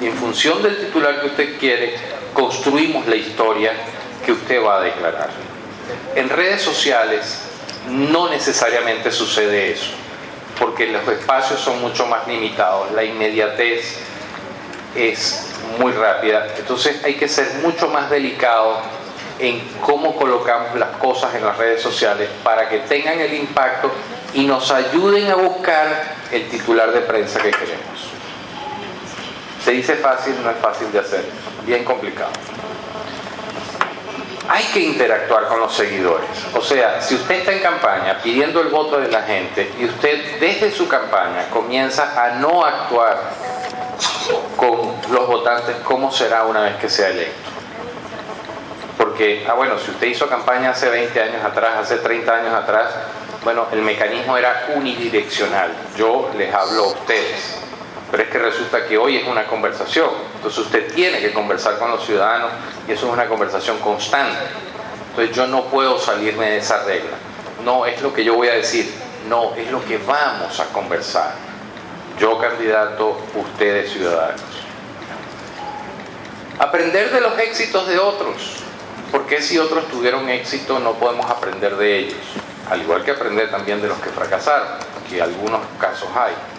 Y 0.00 0.06
en 0.06 0.14
función 0.14 0.62
del 0.62 0.76
titular 0.78 1.20
que 1.20 1.26
usted 1.26 1.58
quiere, 1.58 1.94
construimos 2.34 3.06
la 3.06 3.16
historia 3.16 3.72
que 4.24 4.32
usted 4.32 4.62
va 4.62 4.78
a 4.78 4.80
declarar. 4.80 5.30
En 6.14 6.28
redes 6.28 6.60
sociales 6.60 7.40
no 7.88 8.28
necesariamente 8.28 9.10
sucede 9.10 9.72
eso, 9.72 9.92
porque 10.58 10.88
los 10.88 11.06
espacios 11.08 11.60
son 11.60 11.80
mucho 11.80 12.06
más 12.06 12.26
limitados, 12.26 12.92
la 12.92 13.04
inmediatez 13.04 13.98
es 14.94 15.50
muy 15.78 15.92
rápida. 15.92 16.48
Entonces 16.58 17.02
hay 17.04 17.14
que 17.14 17.28
ser 17.28 17.54
mucho 17.62 17.88
más 17.88 18.10
delicado 18.10 18.78
en 19.38 19.60
cómo 19.80 20.14
colocamos 20.16 20.76
las 20.78 20.96
cosas 20.96 21.34
en 21.34 21.44
las 21.44 21.56
redes 21.58 21.82
sociales 21.82 22.28
para 22.42 22.68
que 22.68 22.78
tengan 22.80 23.20
el 23.20 23.34
impacto 23.34 23.90
y 24.32 24.44
nos 24.44 24.70
ayuden 24.70 25.30
a 25.30 25.36
buscar 25.36 26.14
el 26.30 26.48
titular 26.48 26.92
de 26.92 27.00
prensa 27.00 27.40
que 27.40 27.50
queremos. 27.50 27.93
Se 29.64 29.70
dice 29.70 29.96
fácil, 29.96 30.34
no 30.42 30.50
es 30.50 30.58
fácil 30.58 30.92
de 30.92 30.98
hacer, 30.98 31.24
bien 31.64 31.84
complicado. 31.84 32.30
Hay 34.46 34.64
que 34.64 34.80
interactuar 34.80 35.48
con 35.48 35.58
los 35.58 35.74
seguidores. 35.74 36.28
O 36.54 36.60
sea, 36.60 37.00
si 37.00 37.14
usted 37.14 37.36
está 37.36 37.52
en 37.52 37.60
campaña 37.60 38.20
pidiendo 38.22 38.60
el 38.60 38.68
voto 38.68 39.00
de 39.00 39.08
la 39.08 39.22
gente 39.22 39.72
y 39.80 39.86
usted 39.86 40.38
desde 40.38 40.70
su 40.70 40.86
campaña 40.86 41.48
comienza 41.50 42.12
a 42.22 42.32
no 42.32 42.62
actuar 42.62 43.18
con 44.58 44.92
los 45.10 45.26
votantes 45.26 45.76
cómo 45.82 46.12
será 46.12 46.44
una 46.44 46.60
vez 46.60 46.76
que 46.76 46.90
sea 46.90 47.08
electo. 47.08 47.50
Porque, 48.98 49.46
ah, 49.48 49.54
bueno, 49.54 49.78
si 49.78 49.92
usted 49.92 50.08
hizo 50.08 50.28
campaña 50.28 50.70
hace 50.70 50.90
20 50.90 51.22
años 51.22 51.42
atrás, 51.42 51.78
hace 51.80 51.96
30 51.96 52.34
años 52.34 52.54
atrás, 52.54 52.90
bueno, 53.42 53.66
el 53.72 53.80
mecanismo 53.80 54.36
era 54.36 54.66
unidireccional. 54.74 55.70
Yo 55.96 56.30
les 56.36 56.52
hablo 56.52 56.84
a 56.84 56.88
ustedes. 56.88 57.63
Pero 58.14 58.22
es 58.22 58.30
que 58.30 58.38
resulta 58.38 58.86
que 58.86 58.96
hoy 58.96 59.16
es 59.16 59.26
una 59.26 59.44
conversación. 59.44 60.08
Entonces 60.36 60.60
usted 60.60 60.94
tiene 60.94 61.18
que 61.18 61.32
conversar 61.32 61.80
con 61.80 61.90
los 61.90 62.06
ciudadanos 62.06 62.52
y 62.86 62.92
eso 62.92 63.08
es 63.08 63.12
una 63.12 63.26
conversación 63.26 63.76
constante. 63.80 64.38
Entonces 65.10 65.34
yo 65.34 65.48
no 65.48 65.64
puedo 65.64 65.98
salirme 65.98 66.50
de 66.50 66.58
esa 66.58 66.84
regla. 66.84 67.16
No 67.64 67.86
es 67.86 68.00
lo 68.02 68.14
que 68.14 68.22
yo 68.22 68.34
voy 68.34 68.46
a 68.46 68.54
decir, 68.54 68.88
no, 69.28 69.52
es 69.56 69.68
lo 69.68 69.84
que 69.84 69.98
vamos 69.98 70.60
a 70.60 70.66
conversar 70.66 71.32
yo 72.16 72.38
candidato, 72.38 73.18
ustedes 73.34 73.92
ciudadanos. 73.92 74.42
Aprender 76.60 77.10
de 77.10 77.20
los 77.20 77.36
éxitos 77.40 77.88
de 77.88 77.98
otros, 77.98 78.58
porque 79.10 79.42
si 79.42 79.58
otros 79.58 79.88
tuvieron 79.88 80.28
éxito 80.28 80.78
no 80.78 80.92
podemos 80.92 81.28
aprender 81.28 81.74
de 81.74 81.98
ellos, 81.98 82.18
al 82.70 82.80
igual 82.80 83.02
que 83.02 83.10
aprender 83.10 83.50
también 83.50 83.82
de 83.82 83.88
los 83.88 83.98
que 83.98 84.10
fracasaron, 84.10 84.68
que 85.10 85.20
algunos 85.20 85.62
casos 85.80 86.08
hay. 86.14 86.53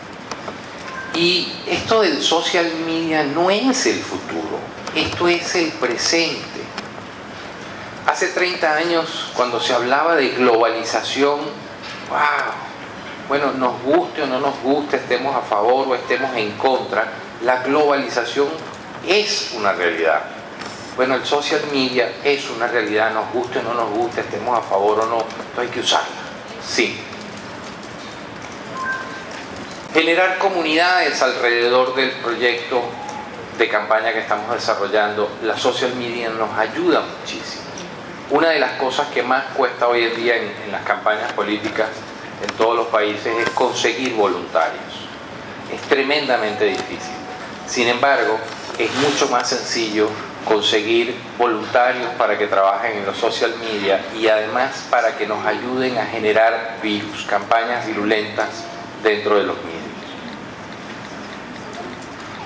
Y 1.15 1.47
esto 1.67 2.01
del 2.01 2.21
social 2.21 2.69
media 2.85 3.23
no 3.23 3.49
es 3.49 3.85
el 3.85 3.99
futuro, 3.99 4.59
esto 4.93 5.27
es 5.29 5.55
el 5.55 5.71
presente. 5.71 6.41
Hace 8.05 8.27
30 8.27 8.75
años, 8.75 9.31
cuando 9.33 9.59
se 9.61 9.73
hablaba 9.73 10.15
de 10.15 10.29
globalización, 10.29 11.39
wow, 12.09 12.19
bueno, 13.29 13.53
nos 13.53 13.81
guste 13.81 14.23
o 14.23 14.27
no 14.27 14.39
nos 14.39 14.59
guste, 14.61 14.97
estemos 14.97 15.35
a 15.35 15.41
favor 15.41 15.87
o 15.87 15.95
estemos 15.95 16.35
en 16.35 16.51
contra, 16.57 17.07
la 17.43 17.63
globalización 17.63 18.49
es 19.07 19.53
una 19.57 19.71
realidad. 19.71 20.21
Bueno, 20.97 21.15
el 21.15 21.25
social 21.25 21.61
media 21.71 22.11
es 22.23 22.49
una 22.49 22.67
realidad, 22.67 23.13
nos 23.13 23.31
guste 23.31 23.59
o 23.59 23.63
no 23.63 23.73
nos 23.73 23.89
guste, 23.89 24.21
estemos 24.21 24.57
a 24.57 24.61
favor 24.61 24.99
o 24.99 25.05
no, 25.05 25.25
hay 25.61 25.67
que 25.69 25.79
usarla. 25.79 26.07
Sí. 26.65 26.99
Generar 29.95 30.39
comunidades 30.39 31.21
alrededor 31.21 31.95
del 31.95 32.11
proyecto 32.11 32.83
de 33.57 33.69
campaña 33.69 34.11
que 34.11 34.19
estamos 34.19 34.53
desarrollando, 34.53 35.37
la 35.41 35.57
social 35.57 35.95
media 35.95 36.27
nos 36.31 36.51
ayuda 36.57 36.99
muchísimo. 36.99 37.63
Una 38.31 38.49
de 38.49 38.59
las 38.59 38.73
cosas 38.73 39.07
que 39.07 39.23
más 39.23 39.45
cuesta 39.55 39.87
hoy 39.87 40.03
en 40.03 40.15
día 40.17 40.35
en, 40.35 40.51
en 40.65 40.73
las 40.73 40.83
campañas 40.83 41.31
políticas 41.31 41.87
en 42.45 42.57
todos 42.57 42.75
los 42.75 42.87
países 42.87 43.37
es 43.37 43.49
conseguir 43.51 44.15
voluntarios. 44.15 44.83
Es 45.73 45.79
tremendamente 45.83 46.65
difícil. 46.65 47.15
Sin 47.65 47.87
embargo, 47.87 48.37
es 48.77 48.93
mucho 48.95 49.29
más 49.29 49.47
sencillo 49.47 50.09
conseguir 50.43 51.15
voluntarios 51.37 52.09
para 52.17 52.37
que 52.37 52.47
trabajen 52.47 52.97
en 52.97 53.05
los 53.05 53.15
social 53.15 53.55
media 53.61 54.01
y 54.13 54.27
además 54.27 54.87
para 54.89 55.15
que 55.15 55.25
nos 55.25 55.45
ayuden 55.45 55.97
a 55.97 56.05
generar 56.05 56.79
virus, 56.83 57.23
campañas 57.29 57.87
virulentas 57.87 58.65
dentro 59.01 59.37
de 59.37 59.43
los 59.43 59.55
medios. 59.63 59.84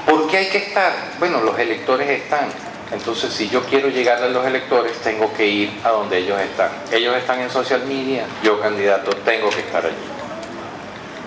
¿Por 0.10 0.28
qué 0.28 0.38
hay 0.38 0.50
que 0.50 0.58
estar? 0.58 0.92
Bueno, 1.20 1.42
los 1.42 1.58
electores 1.60 2.10
están. 2.10 2.50
Entonces, 2.92 3.32
si 3.32 3.48
yo 3.50 3.63
quiero 3.63 3.89
llegar 3.89 4.24
a 4.24 4.28
los 4.28 4.46
electores, 4.46 4.98
tengo 5.01 5.32
que 5.34 5.46
ir 5.46 5.80
a 5.84 5.89
donde 5.89 6.18
ellos 6.18 6.39
están. 6.42 6.72
Ellos 6.92 7.16
están 7.16 7.39
en 7.42 7.51
social 7.51 7.86
media, 7.86 8.25
yo 8.44 8.60
candidato 8.60 9.12
tengo 9.18 9.50
que 9.50 9.60
estar 9.60 9.86
allí. 9.86 9.96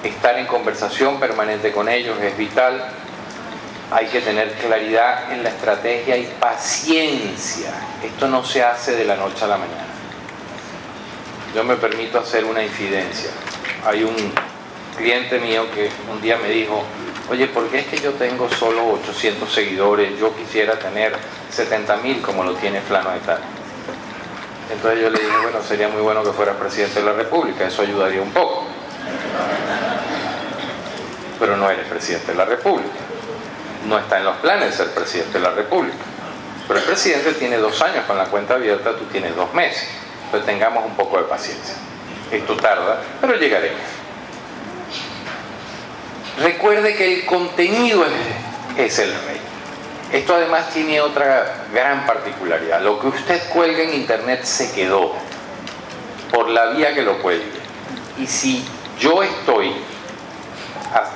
Estar 0.03 0.37
en 0.39 0.47
conversación 0.47 1.21
permanente 1.21 1.71
con 1.71 1.89
ellos 1.89 2.19
es 2.21 2.37
vital 2.37 2.93
hay 3.93 4.07
que 4.07 4.23
tener 4.23 4.53
claridad 4.55 5.31
en 5.33 5.43
la 5.43 5.51
estrategia 5.51 6.17
y 6.17 6.25
paciencia. 6.41 7.73
Esto 8.03 8.27
no 8.27 8.43
se 8.43 8.63
hace 8.63 8.97
de 8.97 9.05
la 9.05 9.17
noche 9.17 9.45
a 9.45 9.49
la 9.49 9.59
mañana. 9.59 9.85
Yo 11.55 11.63
me 11.63 11.77
permito 11.77 12.19
hacer 12.19 12.47
una 12.47 12.63
infidencia. 12.63 13.31
Hay 13.85 14.03
un 14.03 14.17
cliente 14.97 15.39
mío 15.39 15.67
que 15.75 15.91
un 16.11 16.23
día 16.23 16.39
me 16.39 16.49
dijo, 16.49 16.83
oye, 17.33 17.49
¿por 17.49 17.69
qué 17.69 17.81
es 17.81 17.87
que 17.87 17.99
yo 17.99 18.13
tengo 18.13 18.49
solo 18.51 18.87
800 19.03 19.53
seguidores? 19.53 20.19
Yo 20.19 20.35
quisiera 20.37 20.79
tener 20.79 21.15
70 21.51 21.97
mil 21.97 22.23
como 22.23 22.45
lo 22.45 22.55
tiene 22.55 22.81
Flano 22.81 23.11
de 23.11 23.19
Tal. 23.21 23.41
Entonces 24.73 25.01
yo 25.01 25.11
le 25.11 25.19
dije, 25.19 25.37
bueno, 25.43 25.63
sería 25.63 25.89
muy 25.89 26.03
bueno 26.03 26.23
que 26.23 26.31
fuera 26.31 26.53
presidente 26.59 27.01
de 27.01 27.07
la 27.07 27.13
República, 27.13 27.67
eso 27.67 27.83
ayudaría 27.83 28.23
un 28.23 28.31
poco. 28.31 28.65
Pero 31.41 31.57
no 31.57 31.69
eres 31.71 31.87
presidente 31.89 32.33
de 32.33 32.39
la 32.39 32.45
República 32.45 33.13
no 33.87 33.99
está 33.99 34.19
en 34.19 34.25
los 34.25 34.37
planes 34.37 34.75
ser 34.75 34.91
presidente 34.91 35.39
de 35.39 35.41
la 35.41 35.51
República. 35.51 35.97
Pero 36.67 36.79
el 36.79 36.85
presidente 36.85 37.33
tiene 37.33 37.57
dos 37.59 37.81
años 37.83 38.05
con 38.07 38.17
la 38.17 38.27
cuenta 38.27 38.55
abierta, 38.55 38.97
tú 38.97 39.05
tienes 39.07 39.35
dos 39.35 39.53
meses. 39.55 39.89
Entonces 40.27 40.47
tengamos 40.47 40.85
un 40.85 40.95
poco 40.95 41.19
de 41.19 41.25
paciencia. 41.25 41.75
Esto 42.31 42.57
tarda, 42.57 43.03
pero 43.21 43.35
llegaremos. 43.37 43.81
Recuerde 46.39 46.95
que 46.95 47.15
el 47.15 47.27
contenido 47.27 48.05
es, 48.77 48.99
el 48.99 49.11
rey. 49.11 49.41
Esto 50.13 50.35
además 50.35 50.71
tiene 50.71 51.01
otra 51.01 51.65
gran 51.73 52.07
particularidad. 52.07 52.81
Lo 52.81 52.99
que 52.99 53.09
usted 53.09 53.49
cuelga 53.51 53.83
en 53.83 53.95
internet 53.95 54.45
se 54.45 54.73
quedó 54.73 55.13
por 56.31 56.49
la 56.49 56.67
vía 56.67 56.95
que 56.95 57.03
lo 57.03 57.19
cuelgue. 57.19 57.61
Y 58.19 58.27
si 58.27 58.65
yo 58.99 59.23
estoy 59.23 59.75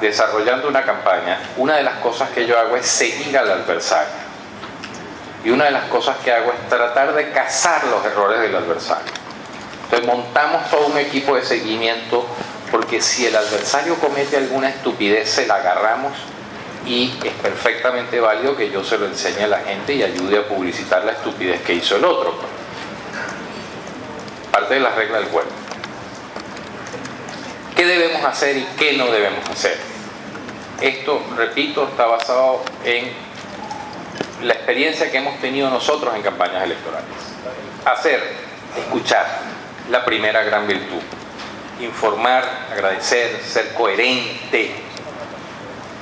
desarrollando 0.00 0.68
una 0.68 0.82
campaña, 0.82 1.40
una 1.56 1.76
de 1.76 1.82
las 1.82 1.96
cosas 1.96 2.30
que 2.30 2.46
yo 2.46 2.58
hago 2.58 2.76
es 2.76 2.86
seguir 2.86 3.36
al 3.36 3.50
adversario. 3.50 4.26
Y 5.44 5.50
una 5.50 5.64
de 5.64 5.70
las 5.70 5.84
cosas 5.84 6.16
que 6.18 6.32
hago 6.32 6.52
es 6.52 6.68
tratar 6.68 7.14
de 7.14 7.30
cazar 7.30 7.84
los 7.84 8.04
errores 8.04 8.40
del 8.40 8.54
adversario. 8.54 9.12
Entonces 9.84 10.06
montamos 10.06 10.68
todo 10.70 10.86
un 10.86 10.98
equipo 10.98 11.36
de 11.36 11.44
seguimiento 11.44 12.26
porque 12.70 13.00
si 13.00 13.26
el 13.26 13.36
adversario 13.36 13.96
comete 13.96 14.36
alguna 14.36 14.68
estupidez 14.68 15.28
se 15.28 15.46
la 15.46 15.56
agarramos 15.56 16.12
y 16.86 17.12
es 17.24 17.32
perfectamente 17.34 18.20
válido 18.20 18.56
que 18.56 18.70
yo 18.70 18.84
se 18.84 18.98
lo 18.98 19.06
enseñe 19.06 19.42
a 19.42 19.48
la 19.48 19.58
gente 19.60 19.94
y 19.94 20.02
ayude 20.02 20.38
a 20.38 20.48
publicitar 20.48 21.04
la 21.04 21.12
estupidez 21.12 21.62
que 21.62 21.74
hizo 21.74 21.96
el 21.96 22.04
otro. 22.04 22.34
Parte 24.52 24.74
de 24.74 24.80
las 24.80 24.94
reglas 24.94 25.22
del 25.22 25.30
juego 25.30 25.66
qué 27.76 27.84
debemos 27.84 28.24
hacer 28.24 28.56
y 28.56 28.64
qué 28.78 28.94
no 28.94 29.06
debemos 29.06 29.48
hacer. 29.50 29.78
Esto, 30.80 31.22
repito, 31.36 31.86
está 31.86 32.06
basado 32.06 32.62
en 32.84 33.12
la 34.42 34.54
experiencia 34.54 35.10
que 35.10 35.18
hemos 35.18 35.38
tenido 35.40 35.70
nosotros 35.70 36.14
en 36.14 36.22
campañas 36.22 36.64
electorales. 36.64 37.06
Hacer, 37.84 38.20
escuchar, 38.78 39.26
la 39.90 40.04
primera 40.04 40.42
gran 40.42 40.66
virtud. 40.66 41.00
Informar, 41.80 42.68
agradecer, 42.72 43.40
ser 43.42 43.74
coherente. 43.74 44.74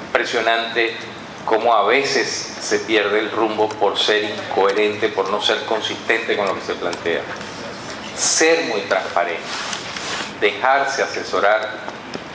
Impresionante 0.07 0.97
cómo 1.45 1.75
a 1.75 1.85
veces 1.87 2.29
se 2.29 2.79
pierde 2.81 3.19
el 3.19 3.31
rumbo 3.31 3.69
por 3.69 3.99
ser 3.99 4.25
incoherente, 4.25 5.09
por 5.09 5.29
no 5.31 5.43
ser 5.43 5.65
consistente 5.65 6.37
con 6.37 6.47
lo 6.47 6.55
que 6.55 6.63
se 6.63 6.75
plantea. 6.75 7.23
Ser 8.17 8.67
muy 8.67 8.83
transparente 8.83 9.43
dejarse 10.41 11.03
asesorar, 11.03 11.71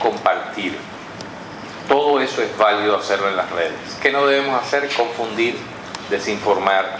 compartir. 0.00 0.76
Todo 1.88 2.20
eso 2.20 2.42
es 2.42 2.56
válido 2.56 2.96
hacerlo 2.96 3.28
en 3.28 3.36
las 3.36 3.50
redes. 3.50 3.78
¿Qué 4.00 4.10
no 4.10 4.26
debemos 4.26 4.60
hacer? 4.60 4.88
Confundir, 4.96 5.56
desinformar, 6.08 6.98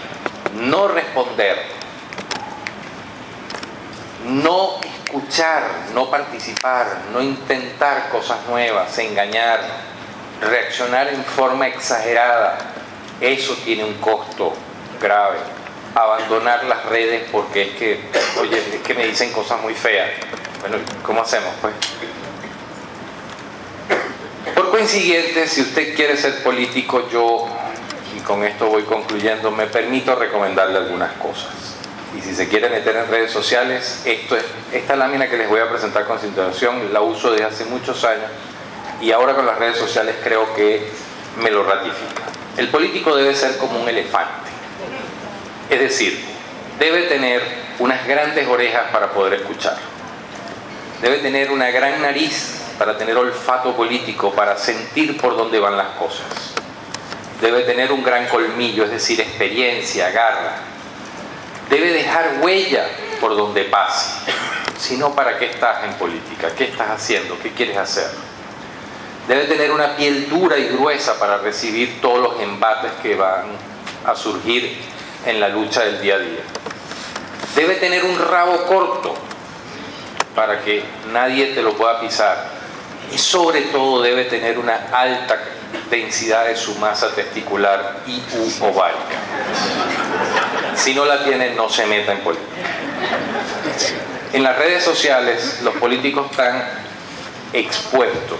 no 0.53 0.87
responder, 0.87 1.57
no 4.25 4.79
escuchar, 5.11 5.63
no 5.93 6.09
participar, 6.09 7.01
no 7.11 7.21
intentar 7.21 8.09
cosas 8.09 8.37
nuevas, 8.47 8.97
engañar, 8.97 9.59
reaccionar 10.41 11.09
en 11.09 11.23
forma 11.23 11.67
exagerada. 11.67 12.57
Eso 13.19 13.55
tiene 13.65 13.83
un 13.83 13.95
costo 13.95 14.53
grave. 15.01 15.37
Abandonar 15.93 16.63
las 16.63 16.85
redes 16.85 17.27
porque 17.31 17.63
es 17.63 17.69
que, 17.77 18.09
oye, 18.39 18.57
es 18.75 18.81
que 18.81 18.93
me 18.93 19.05
dicen 19.05 19.31
cosas 19.33 19.61
muy 19.61 19.73
feas 19.73 20.09
bueno, 20.61 20.77
¿cómo 21.03 21.21
hacemos 21.21 21.53
pues? 21.59 21.73
Por 24.53 24.69
consiguiente, 24.69 25.47
si 25.47 25.61
usted 25.61 25.95
quiere 25.95 26.15
ser 26.17 26.43
político, 26.43 27.09
yo, 27.09 27.47
y 28.15 28.19
con 28.19 28.43
esto 28.43 28.67
voy 28.67 28.83
concluyendo, 28.83 29.49
me 29.49 29.65
permito 29.65 30.15
recomendarle 30.15 30.77
algunas 30.77 31.13
cosas. 31.13 31.70
Y 32.17 32.21
si 32.21 32.35
se 32.35 32.47
quiere 32.49 32.69
meter 32.69 32.95
en 32.95 33.07
redes 33.07 33.31
sociales, 33.31 34.03
esta 34.73 34.95
lámina 34.95 35.29
que 35.29 35.37
les 35.37 35.47
voy 35.47 35.61
a 35.61 35.69
presentar 35.69 36.05
con 36.05 36.17
continuación 36.17 36.91
la 36.91 37.01
uso 37.01 37.31
desde 37.31 37.45
hace 37.45 37.65
muchos 37.65 38.03
años 38.03 38.29
y 39.01 39.11
ahora 39.11 39.33
con 39.33 39.45
las 39.45 39.57
redes 39.57 39.77
sociales 39.77 40.15
creo 40.23 40.53
que 40.53 40.85
me 41.37 41.49
lo 41.49 41.63
ratifica. 41.63 42.23
El 42.57 42.67
político 42.67 43.15
debe 43.15 43.33
ser 43.33 43.57
como 43.57 43.79
un 43.79 43.87
elefante. 43.87 44.49
Es 45.69 45.79
decir, 45.79 46.23
debe 46.77 47.03
tener 47.03 47.41
unas 47.79 48.05
grandes 48.05 48.47
orejas 48.47 48.91
para 48.91 49.11
poder 49.11 49.35
escuchar 49.35 49.77
debe 51.01 51.17
tener 51.17 51.51
una 51.51 51.71
gran 51.71 52.01
nariz 52.01 52.59
para 52.77 52.97
tener 52.97 53.17
olfato 53.17 53.75
político, 53.75 54.31
para 54.33 54.57
sentir 54.57 55.17
por 55.17 55.35
dónde 55.35 55.59
van 55.59 55.77
las 55.77 55.89
cosas. 55.97 56.25
Debe 57.39 57.61
tener 57.61 57.91
un 57.91 58.03
gran 58.03 58.27
colmillo, 58.27 58.85
es 58.85 58.91
decir, 58.91 59.19
experiencia, 59.19 60.09
garra. 60.11 60.57
Debe 61.71 61.93
dejar 61.93 62.39
huella 62.41 62.85
por 63.21 63.37
donde 63.37 63.63
pase. 63.63 64.29
Si 64.77 64.97
no, 64.97 65.15
¿para 65.15 65.39
qué 65.39 65.45
estás 65.45 65.85
en 65.85 65.93
política? 65.93 66.49
¿Qué 66.53 66.65
estás 66.65 66.89
haciendo? 66.89 67.39
¿Qué 67.39 67.53
quieres 67.53 67.77
hacer? 67.77 68.07
Debe 69.25 69.45
tener 69.45 69.71
una 69.71 69.95
piel 69.95 70.29
dura 70.29 70.57
y 70.57 70.67
gruesa 70.67 71.17
para 71.17 71.37
recibir 71.37 72.01
todos 72.01 72.19
los 72.19 72.41
embates 72.41 72.91
que 73.01 73.15
van 73.15 73.45
a 74.05 74.13
surgir 74.15 74.79
en 75.25 75.39
la 75.39 75.47
lucha 75.47 75.83
del 75.85 76.01
día 76.01 76.15
a 76.15 76.19
día. 76.19 76.41
Debe 77.55 77.75
tener 77.75 78.03
un 78.03 78.19
rabo 78.19 78.65
corto 78.65 79.13
para 80.35 80.61
que 80.61 80.83
nadie 81.13 81.53
te 81.53 81.61
lo 81.61 81.71
pueda 81.77 82.01
pisar. 82.01 82.49
Y 83.13 83.17
sobre 83.17 83.61
todo 83.61 84.01
debe 84.01 84.25
tener 84.25 84.59
una 84.59 84.89
alta 84.91 85.39
densidad 85.89 86.47
de 86.47 86.57
su 86.57 86.75
masa 86.75 87.15
testicular 87.15 88.01
y 88.07 88.21
u 88.35 88.65
ovárica. 88.65 90.00
Si 90.83 90.93
no 90.93 91.05
la 91.05 91.23
tiene, 91.23 91.53
no 91.53 91.69
se 91.69 91.85
meta 91.85 92.11
en 92.11 92.19
política. 92.19 92.47
En 94.33 94.43
las 94.43 94.57
redes 94.57 94.83
sociales 94.83 95.61
los 95.63 95.75
políticos 95.75 96.31
están 96.31 96.63
expuestos. 97.53 98.39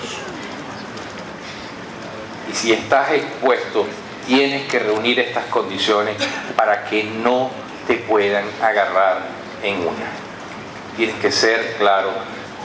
Y 2.51 2.55
si 2.55 2.73
estás 2.73 3.11
expuesto, 3.11 3.85
tienes 4.25 4.67
que 4.67 4.79
reunir 4.79 5.19
estas 5.19 5.45
condiciones 5.45 6.15
para 6.55 6.85
que 6.85 7.03
no 7.03 7.51
te 7.87 7.95
puedan 7.95 8.45
agarrar 8.61 9.19
en 9.63 9.79
una 9.79 10.31
tienes 10.95 11.15
que 11.15 11.31
ser 11.31 11.75
claro, 11.77 12.11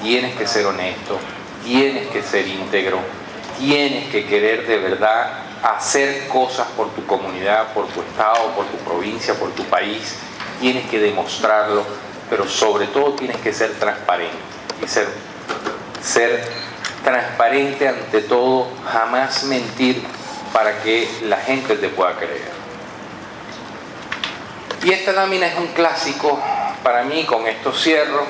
tienes 0.02 0.34
que 0.34 0.46
ser 0.46 0.66
honesto, 0.66 1.18
tienes 1.64 2.08
que 2.08 2.22
ser 2.22 2.46
íntegro, 2.46 2.98
tienes 3.58 4.08
que 4.10 4.26
querer 4.26 4.66
de 4.66 4.78
verdad 4.78 5.45
hacer 5.62 6.29
cosas 6.29 6.66
por 6.77 6.90
tu 6.90 7.07
comunidad, 7.07 7.73
por 7.73 7.87
tu 7.88 8.01
estado, 8.03 8.51
por 8.53 8.66
tu 8.66 8.77
provincia, 8.79 9.35
por 9.35 9.51
tu 9.53 9.64
país, 9.64 10.16
tienes 10.61 10.88
que 10.88 10.99
demostrarlo, 10.99 11.85
pero 12.31 12.49
sobre 12.49 12.87
todo 12.87 13.12
tienes 13.14 13.37
que 13.38 13.53
ser 13.53 13.73
transparente 13.79 14.37
y 14.83 14.88
ser, 14.88 15.09
ser 16.03 16.45
transparente 17.05 17.88
ante 17.88 18.21
todo, 18.21 18.69
jamás 18.90 19.45
mentir 19.45 20.03
para 20.53 20.83
que 20.83 21.09
la 21.23 21.37
gente 21.37 21.77
te 21.77 21.88
pueda 21.88 22.16
creer. 22.16 22.57
Y 24.83 24.92
esta 24.92 25.12
lámina 25.12 25.47
es 25.47 25.59
un 25.59 25.69
clásico 25.69 26.40
para 26.83 27.03
mí, 27.03 27.25
con 27.25 27.47
esto 27.47 27.73
cierro. 27.73 28.25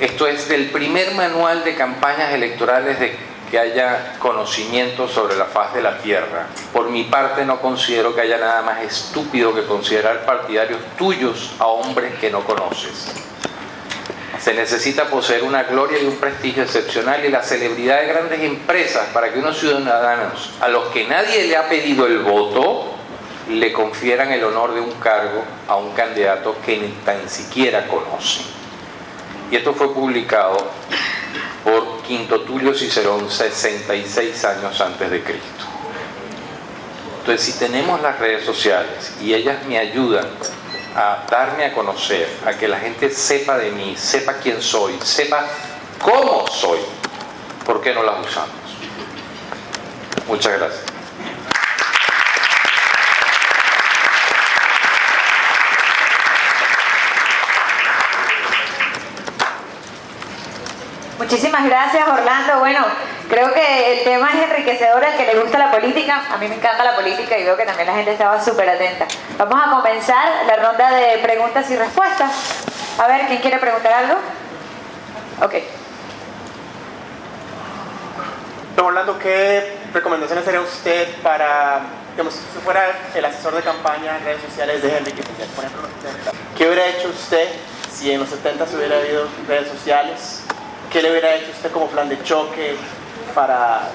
Esto 0.00 0.26
es 0.26 0.48
del 0.48 0.70
primer 0.70 1.14
manual 1.14 1.62
de 1.62 1.76
campañas 1.76 2.32
electorales 2.32 2.98
de 2.98 3.16
que 3.50 3.58
haya 3.58 4.16
conocimiento 4.18 5.08
sobre 5.08 5.36
la 5.36 5.46
faz 5.46 5.74
de 5.74 5.82
la 5.82 5.98
tierra. 5.98 6.46
Por 6.72 6.88
mi 6.88 7.04
parte 7.04 7.44
no 7.44 7.60
considero 7.60 8.14
que 8.14 8.20
haya 8.20 8.38
nada 8.38 8.62
más 8.62 8.82
estúpido 8.82 9.54
que 9.54 9.64
considerar 9.64 10.24
partidarios 10.24 10.80
tuyos 10.96 11.52
a 11.58 11.66
hombres 11.66 12.14
que 12.20 12.30
no 12.30 12.44
conoces. 12.44 13.12
Se 14.38 14.54
necesita 14.54 15.04
poseer 15.04 15.42
una 15.42 15.64
gloria 15.64 15.98
y 16.00 16.06
un 16.06 16.16
prestigio 16.16 16.62
excepcional 16.62 17.24
y 17.24 17.28
la 17.28 17.42
celebridad 17.42 18.00
de 18.00 18.06
grandes 18.06 18.40
empresas 18.40 19.08
para 19.12 19.32
que 19.32 19.38
unos 19.38 19.58
ciudadanos 19.58 20.52
a 20.60 20.68
los 20.68 20.86
que 20.86 21.06
nadie 21.06 21.46
le 21.46 21.56
ha 21.56 21.68
pedido 21.68 22.06
el 22.06 22.20
voto 22.20 22.94
le 23.50 23.72
confieran 23.72 24.32
el 24.32 24.44
honor 24.44 24.74
de 24.74 24.80
un 24.80 24.92
cargo 24.92 25.42
a 25.68 25.76
un 25.76 25.92
candidato 25.92 26.56
que 26.64 26.78
ni 26.78 26.88
tan 27.04 27.28
siquiera 27.28 27.86
conocen. 27.88 28.59
Y 29.50 29.56
esto 29.56 29.74
fue 29.74 29.92
publicado 29.92 30.56
por 31.64 32.02
Quinto 32.02 32.40
Tulio 32.42 32.72
Cicerón 32.74 33.30
66 33.30 34.44
años 34.44 34.80
antes 34.80 35.10
de 35.10 35.22
Cristo. 35.22 35.64
Entonces, 37.20 37.42
si 37.42 37.58
tenemos 37.58 38.00
las 38.00 38.18
redes 38.18 38.44
sociales 38.44 39.12
y 39.20 39.34
ellas 39.34 39.64
me 39.66 39.78
ayudan 39.78 40.26
a 40.94 41.26
darme 41.30 41.66
a 41.66 41.72
conocer, 41.72 42.28
a 42.46 42.52
que 42.52 42.66
la 42.66 42.78
gente 42.78 43.10
sepa 43.10 43.58
de 43.58 43.70
mí, 43.70 43.94
sepa 43.96 44.34
quién 44.34 44.62
soy, 44.62 44.98
sepa 45.02 45.44
cómo 46.00 46.46
soy, 46.48 46.80
¿por 47.64 47.80
qué 47.80 47.92
no 47.92 48.02
las 48.02 48.26
usamos? 48.26 48.50
Muchas 50.26 50.58
gracias. 50.58 50.89
Muchísimas 61.20 61.66
gracias, 61.66 62.08
Orlando. 62.08 62.60
Bueno, 62.60 62.80
creo 63.28 63.52
que 63.52 63.92
el 63.92 64.04
tema 64.04 64.30
es 64.30 64.50
enriquecedor 64.50 65.04
al 65.04 65.18
que 65.18 65.26
le 65.26 65.38
gusta 65.38 65.58
la 65.58 65.70
política. 65.70 66.22
A 66.32 66.38
mí 66.38 66.48
me 66.48 66.54
encanta 66.54 66.82
la 66.82 66.96
política 66.96 67.36
y 67.36 67.44
veo 67.44 67.58
que 67.58 67.66
también 67.66 67.88
la 67.88 67.94
gente 67.94 68.12
estaba 68.12 68.42
súper 68.42 68.70
atenta. 68.70 69.06
Vamos 69.36 69.60
a 69.62 69.70
comenzar 69.70 70.46
la 70.46 70.56
ronda 70.56 70.90
de 70.92 71.18
preguntas 71.18 71.70
y 71.70 71.76
respuestas. 71.76 72.32
A 72.98 73.06
ver, 73.06 73.26
¿quién 73.26 73.38
quiere 73.42 73.58
preguntar 73.58 73.92
algo? 73.92 74.14
Ok. 75.42 75.56
Don 78.74 78.86
Orlando, 78.86 79.18
¿qué 79.18 79.76
recomendaciones 79.92 80.48
haría 80.48 80.62
usted 80.62 81.20
para, 81.22 81.80
digamos, 82.12 82.32
si 82.32 82.60
fuera 82.64 82.98
el 83.14 83.24
asesor 83.26 83.54
de 83.56 83.60
campaña 83.60 84.16
en 84.16 84.24
redes 84.24 84.40
sociales 84.40 84.82
de 84.82 84.96
Henry 84.96 85.12
por 85.12 85.64
ejemplo, 85.66 85.88
¿qué 86.56 86.66
hubiera 86.66 86.86
hecho 86.86 87.10
usted 87.10 87.46
si 87.92 88.10
en 88.10 88.20
los 88.20 88.30
70 88.30 88.66
se 88.66 88.76
hubiera 88.76 88.96
habido 88.96 89.28
redes 89.46 89.68
sociales? 89.68 90.44
¿Qué 90.90 91.02
le 91.02 91.10
hubiera 91.12 91.36
hecho 91.36 91.52
usted 91.52 91.70
como 91.70 91.86
plan 91.86 92.08
de 92.08 92.20
choque 92.24 92.76
para 93.32 93.90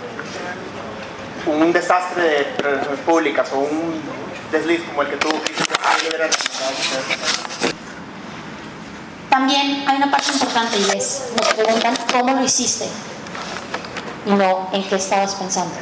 un 1.45 1.73
desastre 1.73 2.23
de 2.23 2.55
relaciones 2.57 2.99
públicas 3.01 3.49
o 3.53 3.59
un 3.59 4.01
desliz 4.49 4.81
como 4.87 5.01
el 5.01 5.09
que 5.09 5.17
tuvo 5.17 5.33
También 9.29 9.83
hay 9.85 9.97
una 9.97 10.09
parte 10.09 10.31
importante 10.31 10.77
y 10.77 10.97
es, 10.97 11.25
nos 11.37 11.53
preguntan 11.53 11.95
cómo 12.13 12.33
lo 12.33 12.43
hiciste 12.45 12.85
y 14.25 14.31
no 14.31 14.69
en 14.71 14.83
qué 14.87 14.95
estabas 14.95 15.35
pensando. 15.35 15.75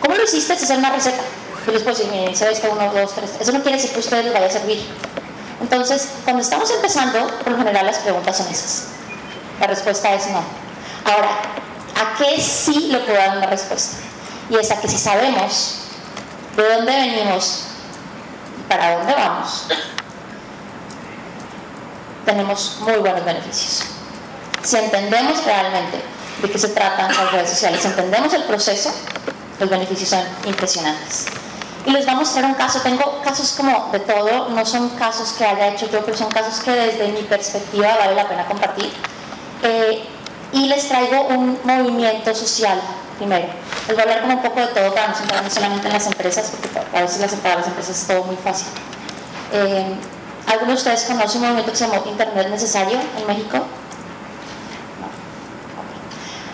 ¿Cómo 0.00 0.14
lo 0.14 0.22
hiciste? 0.22 0.52
Es 0.52 0.70
una 0.70 0.90
receta. 0.90 1.22
Les 1.66 1.82
puedo 1.82 1.96
decir, 1.96 2.12
hice 2.30 2.50
esto, 2.50 2.68
uno, 2.70 2.92
dos, 2.92 3.14
tres. 3.14 3.32
Eso 3.40 3.50
no 3.50 3.62
quiere 3.62 3.76
decir 3.76 3.90
que 3.90 3.96
a 3.96 4.00
ustedes 4.00 4.24
les 4.24 4.34
vaya 4.34 4.46
a 4.46 4.50
servir. 4.50 4.84
Entonces, 5.60 6.10
cuando 6.24 6.42
estamos 6.42 6.70
empezando, 6.70 7.26
por 7.38 7.52
lo 7.52 7.58
general 7.58 7.86
las 7.86 7.98
preguntas 7.98 8.36
son 8.36 8.48
esas. 8.48 8.91
La 9.60 9.66
respuesta 9.66 10.12
es 10.14 10.26
no. 10.28 10.42
Ahora, 11.04 11.30
¿a 12.00 12.18
qué 12.18 12.40
sí 12.40 12.88
le 12.90 12.98
puedo 13.00 13.16
dar 13.16 13.36
una 13.36 13.46
respuesta? 13.46 13.98
Y 14.50 14.56
es 14.56 14.70
a 14.70 14.80
que 14.80 14.88
si 14.88 14.98
sabemos 14.98 15.78
de 16.56 16.62
dónde 16.62 16.92
venimos 16.92 17.64
y 18.58 18.68
para 18.70 18.98
dónde 18.98 19.14
vamos, 19.14 19.66
tenemos 22.24 22.78
muy 22.80 22.96
buenos 22.96 23.24
beneficios. 23.24 23.84
Si 24.62 24.76
entendemos 24.76 25.44
realmente 25.44 26.02
de 26.40 26.50
qué 26.50 26.58
se 26.58 26.68
tratan 26.68 27.08
las 27.08 27.32
redes 27.32 27.50
sociales, 27.50 27.80
si 27.82 27.88
entendemos 27.88 28.32
el 28.34 28.44
proceso, 28.44 28.92
los 29.58 29.70
beneficios 29.70 30.08
son 30.08 30.24
impresionantes. 30.44 31.26
Y 31.84 31.90
les 31.90 32.04
voy 32.04 32.14
a 32.14 32.18
mostrar 32.18 32.44
un 32.44 32.54
caso, 32.54 32.80
tengo 32.80 33.20
casos 33.22 33.54
como 33.56 33.90
de 33.90 33.98
todo, 34.00 34.48
no 34.50 34.64
son 34.64 34.90
casos 34.90 35.32
que 35.32 35.44
haya 35.44 35.68
hecho 35.68 35.90
yo, 35.90 36.04
pero 36.04 36.16
son 36.16 36.28
casos 36.28 36.62
que 36.62 36.70
desde 36.70 37.08
mi 37.08 37.22
perspectiva 37.22 37.96
vale 37.96 38.14
la 38.14 38.28
pena 38.28 38.46
compartir. 38.46 38.92
Eh, 39.62 40.02
y 40.52 40.66
les 40.66 40.88
traigo 40.88 41.28
un 41.28 41.58
movimiento 41.64 42.34
social 42.34 42.80
primero. 43.16 43.46
Les 43.88 43.96
voy 43.96 44.00
a 44.00 44.02
hablar 44.02 44.22
como 44.22 44.34
un 44.34 44.42
poco 44.42 44.60
de 44.60 44.66
todo 44.68 44.94
para 44.94 45.08
no 45.08 45.14
centrarnos 45.14 45.52
solamente 45.52 45.86
en 45.86 45.92
las 45.92 46.06
empresas, 46.06 46.52
porque 46.60 46.96
a 46.96 47.02
veces 47.02 47.20
las, 47.20 47.34
para 47.36 47.56
las 47.56 47.66
empresas 47.66 48.00
es 48.00 48.06
todo 48.06 48.24
muy 48.24 48.36
fácil. 48.36 48.68
Eh, 49.52 49.94
¿Algunos 50.46 50.84
de 50.84 50.90
ustedes 50.90 51.04
conocen 51.04 51.40
un 51.40 51.48
movimiento 51.48 51.70
que 51.70 51.78
se 51.78 51.86
llama 51.86 52.02
Internet 52.06 52.48
Necesario 52.48 52.98
en 53.18 53.26
México? 53.26 53.64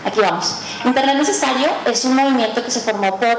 Aquí 0.05 0.19
vamos. 0.21 0.55
Internet 0.85 1.15
Necesario 1.17 1.67
es 1.85 2.05
un 2.05 2.15
movimiento 2.15 2.63
que 2.63 2.71
se 2.71 2.79
formó 2.81 3.19
por 3.19 3.37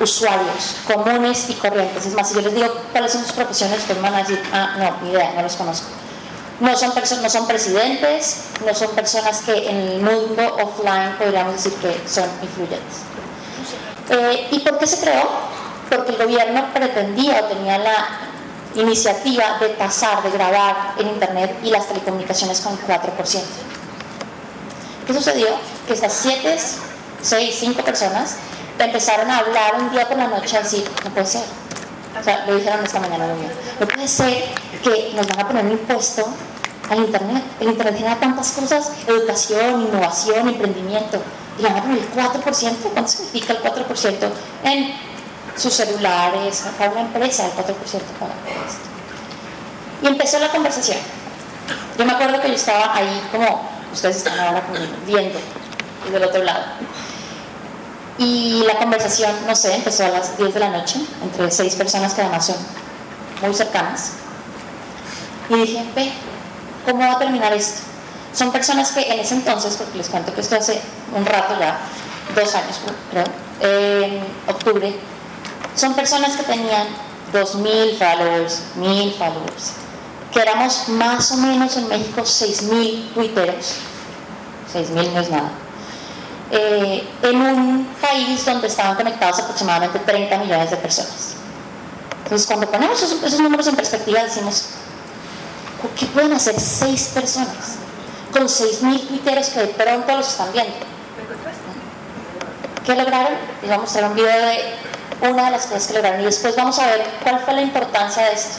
usuarios 0.00 0.76
comunes 0.86 1.50
y 1.50 1.54
corrientes. 1.54 2.06
Es 2.06 2.14
más, 2.14 2.28
si 2.28 2.34
yo 2.36 2.40
les 2.42 2.54
digo 2.54 2.68
cuáles 2.92 3.12
son 3.12 3.22
sus 3.22 3.32
profesiones, 3.32 3.82
pues 3.86 4.00
van 4.00 4.14
a 4.14 4.18
decir, 4.18 4.40
ah, 4.52 4.76
no, 4.78 4.96
ni 5.02 5.10
idea, 5.10 5.32
no 5.34 5.42
los 5.42 5.56
conozco. 5.56 5.88
No 6.60 6.76
son, 6.76 6.92
no 7.22 7.30
son 7.30 7.46
presidentes, 7.46 8.40
no 8.66 8.74
son 8.74 8.90
personas 8.90 9.42
que 9.42 9.68
en 9.70 9.76
el 9.76 10.00
mundo 10.00 10.56
offline 10.56 11.14
podríamos 11.16 11.54
decir 11.54 11.72
que 11.74 12.08
son 12.08 12.28
influyentes. 12.42 12.98
Eh, 14.10 14.48
¿Y 14.50 14.58
por 14.60 14.78
qué 14.78 14.86
se 14.86 14.98
creó? 15.00 15.28
Porque 15.88 16.12
el 16.12 16.18
gobierno 16.18 16.72
pretendía 16.74 17.40
o 17.42 17.44
tenía 17.44 17.78
la 17.78 18.08
iniciativa 18.74 19.58
de 19.60 19.68
pasar, 19.70 20.22
de 20.22 20.30
grabar 20.30 20.94
en 20.98 21.08
Internet 21.08 21.58
y 21.62 21.70
las 21.70 21.86
telecomunicaciones 21.86 22.60
con 22.60 22.76
4%. 22.80 23.42
¿Qué 25.06 25.14
sucedió? 25.14 25.48
Que 25.86 25.94
estas 25.94 26.12
7, 26.12 26.58
6, 27.22 27.56
5 27.60 27.82
personas 27.82 28.36
empezaron 28.84 29.30
a 29.30 29.38
hablar 29.38 29.76
un 29.78 29.90
día 29.90 30.06
por 30.06 30.16
la 30.16 30.28
noche 30.28 30.56
a 30.56 30.62
decir, 30.62 30.88
no 31.04 31.10
puede 31.10 31.26
ser. 31.26 31.44
O 32.20 32.24
sea, 32.24 32.44
lo 32.46 32.56
dijeron 32.56 32.84
esta 32.84 33.00
mañana. 33.00 33.26
No 33.78 33.86
puede 33.86 34.08
ser 34.08 34.44
que 34.82 35.12
nos 35.14 35.26
van 35.26 35.40
a 35.40 35.46
poner 35.46 35.64
un 35.64 35.72
impuesto 35.72 36.26
al 36.90 36.98
Internet. 36.98 37.42
El 37.60 37.68
Internet 37.68 37.96
genera 37.96 38.16
tantas 38.16 38.52
cosas, 38.52 38.92
educación, 39.06 39.82
innovación, 39.82 40.48
emprendimiento. 40.48 41.20
Y 41.58 41.62
van 41.62 41.76
a 41.76 41.82
poner 41.82 41.98
el 41.98 42.10
4%, 42.12 42.76
¿cuánto 42.92 43.10
significa 43.10 43.52
el 43.52 43.62
4% 43.62 44.30
en 44.64 44.94
sus 45.56 45.74
celulares, 45.74 46.64
para 46.78 46.92
una 46.92 47.00
empresa, 47.02 47.46
el 47.46 47.52
4% 47.52 47.56
para 47.56 48.34
esto? 48.66 48.88
Y 50.02 50.06
empezó 50.06 50.38
la 50.38 50.50
conversación. 50.50 50.98
Yo 51.98 52.04
me 52.04 52.12
acuerdo 52.12 52.40
que 52.40 52.48
yo 52.48 52.54
estaba 52.54 52.94
ahí 52.94 53.22
como 53.32 53.68
ustedes 53.92 54.18
están 54.18 54.38
ahora 54.38 54.62
viendo 55.06 55.38
del 56.12 56.24
otro 56.24 56.42
lado. 56.44 56.64
Y 58.18 58.64
la 58.66 58.76
conversación, 58.78 59.30
no 59.46 59.54
sé, 59.54 59.76
empezó 59.76 60.04
a 60.04 60.08
las 60.08 60.36
10 60.36 60.52
de 60.52 60.60
la 60.60 60.70
noche, 60.70 61.00
entre 61.22 61.50
seis 61.52 61.76
personas 61.76 62.14
que 62.14 62.22
además 62.22 62.46
son 62.46 62.56
muy 63.40 63.54
cercanas. 63.54 64.14
Y 65.48 65.54
dije, 65.54 65.84
ve, 65.94 66.12
¿cómo 66.84 67.00
va 67.00 67.12
a 67.12 67.18
terminar 67.18 67.52
esto? 67.52 67.82
Son 68.34 68.50
personas 68.50 68.90
que 68.92 69.02
en 69.02 69.20
ese 69.20 69.34
entonces, 69.34 69.76
porque 69.76 69.98
les 69.98 70.08
cuento 70.08 70.34
que 70.34 70.40
esto 70.40 70.56
hace 70.56 70.80
un 71.16 71.24
rato 71.24 71.58
ya, 71.58 71.78
dos 72.34 72.54
años 72.54 72.80
creo, 73.10 73.24
en 73.60 74.20
octubre, 74.46 74.94
son 75.74 75.94
personas 75.94 76.36
que 76.36 76.42
tenían 76.42 76.88
2.000 77.32 77.98
followers, 77.98 78.62
1.000 78.78 79.14
followers, 79.14 79.72
que 80.32 80.40
éramos 80.40 80.88
más 80.88 81.30
o 81.32 81.36
menos 81.36 81.76
en 81.76 81.88
México 81.88 82.22
6.000 82.22 83.14
tuiteros, 83.14 83.76
6.000 84.74 85.12
no 85.12 85.20
es 85.20 85.30
nada, 85.30 85.50
eh, 86.50 87.06
en 87.22 87.40
un 87.40 87.86
país 88.00 88.44
donde 88.44 88.68
estaban 88.68 88.96
conectados 88.96 89.38
aproximadamente 89.40 89.98
30 89.98 90.38
millones 90.38 90.70
de 90.70 90.76
personas. 90.76 91.34
Entonces, 92.24 92.46
cuando 92.46 92.70
ponemos 92.70 93.02
esos, 93.02 93.22
esos 93.22 93.40
números 93.40 93.66
en 93.66 93.76
perspectiva, 93.76 94.22
decimos, 94.22 94.66
¿qué 95.98 96.06
pueden 96.06 96.32
hacer 96.32 96.58
seis 96.58 97.10
personas 97.14 97.76
con 98.32 98.48
seis 98.48 98.82
mil 98.82 99.00
tuiteros 99.06 99.48
que 99.48 99.60
de 99.60 99.66
pronto 99.68 100.16
los 100.16 100.28
están 100.28 100.52
viendo? 100.52 100.74
¿Qué 102.84 102.94
lograron? 102.94 103.34
Les 103.60 103.68
voy 103.68 103.72
a 103.72 103.78
mostrar 103.78 104.04
un 104.04 104.14
video 104.14 104.46
de 104.46 104.74
una 105.30 105.46
de 105.46 105.50
las 105.50 105.66
cosas 105.66 105.86
que 105.86 105.94
lograron 105.94 106.20
y 106.20 106.24
después 106.24 106.56
vamos 106.56 106.78
a 106.78 106.86
ver 106.86 107.04
cuál 107.22 107.40
fue 107.40 107.54
la 107.54 107.62
importancia 107.62 108.24
de 108.24 108.32
esto. 108.32 108.58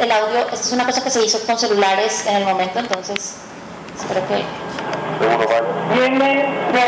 El 0.00 0.10
audio, 0.10 0.38
esto 0.40 0.66
es 0.66 0.72
una 0.72 0.86
cosa 0.86 1.04
que 1.04 1.10
se 1.10 1.22
hizo 1.22 1.38
con 1.40 1.58
celulares 1.58 2.24
en 2.26 2.36
el 2.36 2.44
momento, 2.44 2.78
entonces 2.78 3.34
espero 3.98 4.26
que... 4.28 4.73
Tiene 5.94 6.30
que 6.72 6.86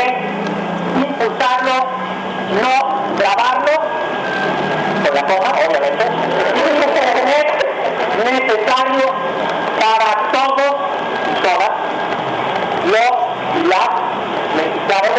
impulsarlo, 0.97 1.75
no 2.61 2.73
grabarlo, 3.17 3.73
con 5.05 5.15
la 5.15 5.25
toma, 5.25 5.49
obviamente. 5.67 6.03
Es 6.55 8.31
necesario 8.31 9.05
para 9.79 10.09
todos 10.31 10.71
y 11.31 11.41
todas 11.41 11.71
los 12.85 13.11
y 13.55 13.67
las 13.67 13.89
mexicanos. 14.55 15.17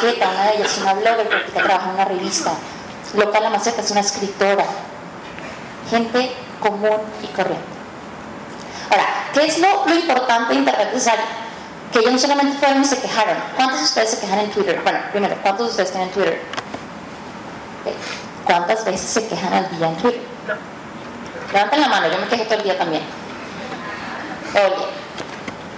Plaqueta, 0.00 0.28
una 0.30 0.44
de 0.44 0.56
ellas, 0.56 0.78
una 0.80 0.94
blogger 0.94 1.28
que 1.28 1.60
trabaja 1.60 1.88
en 1.88 1.94
una 1.94 2.04
revista. 2.04 2.52
Loca 3.14 3.40
La 3.40 3.50
Maceta 3.50 3.80
es 3.80 3.90
una 3.90 4.00
escritora. 4.00 4.64
Gente 5.90 6.32
común 6.60 7.00
y 7.22 7.26
corriente. 7.28 7.64
Ahora, 8.90 9.04
¿qué 9.32 9.46
es 9.46 9.58
lo, 9.58 9.86
lo 9.86 9.94
importante 9.94 10.52
de 10.52 10.58
Internet 10.60 10.90
necesario? 10.92 11.24
Que 11.92 12.00
ellos 12.00 12.12
no 12.12 12.18
solamente 12.18 12.58
fueron 12.58 12.82
y 12.82 12.84
se 12.84 13.00
quejaron. 13.00 13.36
¿Cuántos 13.56 13.78
de 13.78 13.84
ustedes 13.84 14.10
se 14.10 14.20
quejan 14.20 14.38
en 14.40 14.50
Twitter? 14.50 14.80
Bueno, 14.82 14.98
primero, 15.12 15.36
¿cuántos 15.42 15.66
de 15.66 15.70
ustedes 15.70 15.92
tienen 15.92 16.10
Twitter? 16.10 16.42
Ok. 17.84 17.92
¿Cuántas 18.44 18.84
veces 18.84 19.08
se 19.08 19.28
quejan 19.28 19.52
al 19.52 19.70
día 19.76 19.88
en 19.88 19.96
Twitter? 19.96 20.22
Levanten 21.52 21.80
la 21.80 21.88
mano, 21.88 22.08
yo 22.08 22.18
me 22.18 22.26
quejo 22.26 22.44
todo 22.44 22.54
el 22.54 22.62
día 22.64 22.78
también. 22.78 23.02
Día. 24.52 24.70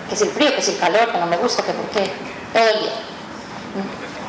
Que 0.09 0.17
si 0.17 0.25
el 0.25 0.31
frío, 0.31 0.55
que 0.55 0.63
si 0.63 0.73
el 0.73 0.79
calor, 0.79 1.13
que 1.13 1.19
no 1.19 1.27
me 1.27 1.37
gusta, 1.37 1.63
que 1.63 1.73
por 1.73 1.87
qué. 1.91 2.11
Todo 2.53 2.63
el 2.63 2.81
día. 2.81 2.93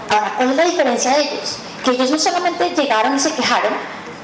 Ahora, 0.10 0.34
¿cuál 0.38 0.52
es 0.52 0.56
la 0.56 0.64
diferencia 0.66 1.12
de 1.12 1.22
ellos? 1.22 1.58
Que 1.84 1.92
ellos 1.92 2.12
no 2.12 2.20
solamente 2.20 2.70
llegaron 2.70 3.16
y 3.16 3.20
se 3.20 3.34
quejaron, 3.34 3.74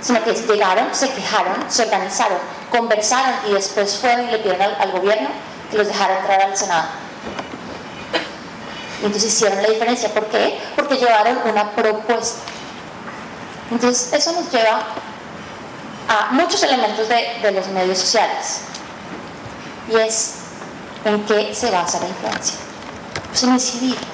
sino 0.02 0.24
que 0.24 0.34
llegaron, 0.34 0.94
se 0.94 1.10
quejaron, 1.12 1.56
se 1.70 1.84
organizaron, 1.84 2.38
conversaron 2.72 3.34
y 3.50 3.54
después 3.54 3.98
fueron 3.98 4.28
y 4.28 4.32
le 4.32 4.40
pidieron 4.40 4.74
al, 4.80 4.92
gobierno 4.92 5.30
que 5.72 5.78
los 5.78 5.88
dejara 5.88 6.20
entrar 6.20 6.42
al 6.42 6.58
Senado. 6.58 6.88
Entonces 9.02 9.34
hicieron 9.34 9.62
la 9.62 9.70
diferencia. 9.70 10.10
¿Por 10.14 10.26
qué? 10.28 10.60
Porque 10.76 10.96
llevaron 10.96 11.40
una 11.46 11.72
propuesta. 11.72 12.42
Entonces, 13.72 14.14
eso 14.14 14.32
nos 14.34 14.52
lleva 14.52 14.84
a 16.08 16.32
muchos 16.32 16.62
elementos 16.64 17.10
de, 17.10 17.40
de 17.42 17.52
los 17.52 17.68
medios 17.68 17.98
sociales. 17.98 18.62
Y 19.90 19.96
es 19.96 20.36
en 21.04 21.24
qué 21.26 21.54
se 21.54 21.70
basa 21.72 22.00
la 22.00 22.08
influencia. 22.08 22.56
Pues 23.30 23.44
en 23.44 23.54
incidir. 23.54 24.13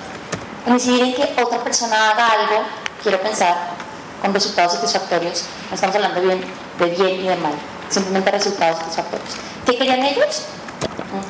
En 0.69 0.75
incidir 0.75 1.01
en 1.01 1.15
que 1.15 1.43
otra 1.43 1.63
persona 1.63 2.11
haga 2.11 2.27
algo, 2.27 2.61
quiero 3.01 3.19
pensar, 3.21 3.55
con 4.21 4.31
resultados 4.31 4.73
satisfactorios. 4.73 5.45
No 5.67 5.73
estamos 5.73 5.95
hablando 5.95 6.21
bien, 6.21 6.45
de 6.77 6.85
bien 6.85 7.25
y 7.25 7.27
de 7.27 7.35
mal, 7.37 7.53
simplemente 7.89 8.29
resultados 8.29 8.77
satisfactorios. 8.77 9.29
¿Qué 9.65 9.75
querían 9.75 10.03
ellos? 10.03 10.43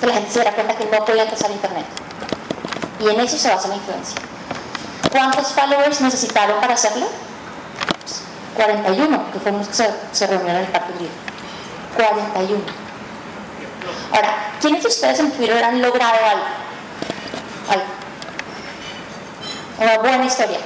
Que 0.01 0.07
la 0.07 0.15
gente 0.15 0.29
se 0.29 0.39
diera 0.41 0.53
cuenta 0.53 0.75
que 0.75 0.83
no 0.87 1.05
podía 1.05 1.23
empezar 1.23 1.49
Internet. 1.51 1.85
Y 2.99 3.07
en 3.07 3.19
eso 3.21 3.37
se 3.37 3.47
basa 3.47 3.69
la 3.69 3.75
influencia. 3.75 4.19
¿Cuántos 5.09 5.53
followers 5.53 6.01
necesitaron 6.01 6.59
para 6.59 6.73
hacerlo? 6.73 7.07
41, 8.57 9.31
que 9.31 9.39
fueron 9.39 9.59
los 9.59 9.69
que 9.69 9.73
se, 9.73 9.89
se 10.11 10.27
reunieron 10.27 10.57
en 10.57 10.65
el 10.65 10.71
Parque 10.73 10.91
Libre. 10.99 11.13
41. 11.95 12.61
Ahora, 14.11 14.51
¿quiénes 14.59 14.83
de 14.83 14.89
ustedes 14.89 15.17
en 15.21 15.31
Twitter 15.31 15.63
han 15.63 15.81
logrado 15.81 16.25
algo? 16.25 16.45
Algo. 17.69 17.98
Una 19.79 19.97
buena 19.99 20.25
historia. 20.25 20.59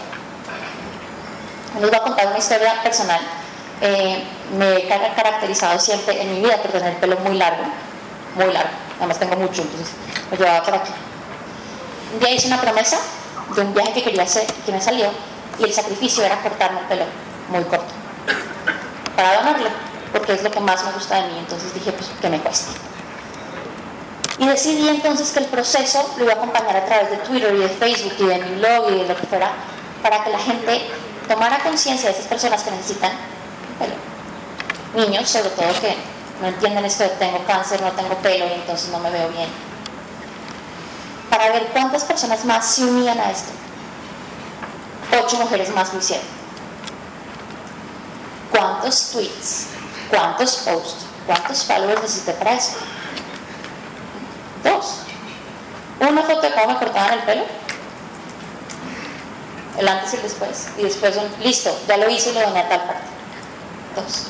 Les 1.80 1.90
voy 1.90 2.00
a 2.00 2.04
contar 2.04 2.28
una 2.28 2.38
historia 2.38 2.82
personal. 2.84 3.20
Eh, 3.82 4.24
me 4.58 4.78
he 4.78 4.88
car- 4.88 5.16
caracterizado 5.16 5.80
siempre 5.80 6.22
en 6.22 6.34
mi 6.34 6.40
vida 6.42 6.58
por 6.62 6.72
tener 6.72 6.90
el 6.94 6.98
pelo 6.98 7.18
muy 7.18 7.36
largo, 7.38 7.64
muy 8.36 8.52
largo. 8.54 8.70
Además 9.00 9.20
tengo 9.20 9.36
mucho, 9.36 9.62
entonces 9.64 9.90
lo 10.32 10.38
llevaba 10.38 10.64
por 10.64 10.76
aquí. 10.76 10.92
Un 12.14 12.20
día 12.20 12.32
hice 12.32 12.48
una 12.48 12.62
promesa 12.62 12.98
de 13.56 13.62
un 13.62 13.74
viaje 13.74 13.94
que 13.94 14.04
quería 14.04 14.24
hacer, 14.24 14.46
que 14.66 14.72
me 14.72 14.80
salió, 14.82 15.08
y 15.60 15.64
el 15.64 15.74
sacrificio 15.74 16.24
era 16.24 16.40
cortarme 16.42 16.80
el 16.82 16.86
pelo 16.86 17.06
muy 17.50 17.64
corto. 17.66 17.92
Para 19.16 19.38
donarlo, 19.38 19.70
porque 20.12 20.34
es 20.34 20.44
lo 20.44 20.52
que 20.52 20.60
más 20.60 20.84
me 20.86 20.92
gusta 20.92 21.16
de 21.22 21.28
mí, 21.30 21.38
entonces 21.40 21.74
dije, 21.74 21.92
pues 21.92 22.10
que 22.22 22.30
me 22.30 22.40
cueste. 22.40 22.72
Y 24.40 24.48
decidí 24.48 24.90
entonces 24.90 25.32
que 25.32 25.40
el 25.40 25.46
proceso 25.46 26.14
lo 26.18 26.24
iba 26.24 26.34
a 26.34 26.36
acompañar 26.38 26.76
a 26.76 26.86
través 26.86 27.12
de 27.12 27.18
Twitter 27.18 27.54
y 27.54 27.60
de 27.60 27.70
Facebook 27.70 28.14
y 28.20 28.26
de 28.26 28.38
mi 28.40 28.56
blog 28.56 28.92
y 28.92 28.98
de 29.00 29.08
lo 29.08 29.16
que 29.16 29.28
fuera, 29.28 29.52
para 30.02 30.24
que 30.24 30.32
la 30.32 30.40
gente 30.40 30.90
tomara 31.28 31.60
conciencia 31.60 32.10
de 32.10 32.16
esas 32.16 32.28
personas 32.28 32.64
que 32.64 32.72
necesitan 32.72 33.12
pelo. 33.80 35.06
Niños, 35.06 35.30
sobre 35.30 35.50
todo, 35.52 35.68
que 35.82 35.96
no 36.42 36.48
entienden 36.48 36.86
esto 36.86 37.04
de 37.04 37.10
tengo 37.12 37.46
cáncer, 37.46 37.82
no 37.82 37.92
tengo 37.92 38.16
pelo 38.18 38.48
y 38.48 38.54
entonces 38.54 38.90
no 38.90 39.00
me 39.00 39.12
veo 39.12 39.30
bien. 39.30 39.50
Para 41.30 41.52
ver 41.52 41.68
cuántas 41.68 42.04
personas 42.04 42.44
más 42.46 42.66
se 42.66 42.86
unían 42.86 43.20
a 43.20 43.32
esto. 43.32 43.52
Ocho 45.24 45.38
mujeres 45.38 45.70
más 45.70 45.94
lo 45.94 46.00
hicieron. 46.00 46.26
¿Cuántos 48.52 49.12
tweets? 49.12 49.68
¿Cuántos 50.10 50.58
posts? 50.58 51.06
¿Cuántos 51.26 51.64
followers 51.66 52.02
necesité 52.02 52.34
para 52.34 52.54
eso? 52.54 52.74
Dos. 54.64 55.00
Una 56.00 56.22
foto 56.24 56.42
de 56.42 56.52
cómo 56.54 56.74
me 56.74 56.80
cortaban 56.80 57.14
el 57.14 57.20
pelo. 57.20 57.44
El 59.78 59.88
antes 59.88 60.14
y 60.14 60.16
el 60.18 60.24
después. 60.24 60.70
Y 60.78 60.84
después 60.84 61.18
un, 61.18 61.30
listo, 61.44 61.76
ya 61.88 61.98
lo 61.98 62.10
hice 62.10 62.32
y 62.32 62.34
lo 62.34 62.42
doné 62.42 62.60
a 62.60 62.70
tal 62.70 62.84
parte. 62.84 63.04
Dos. 63.96 64.28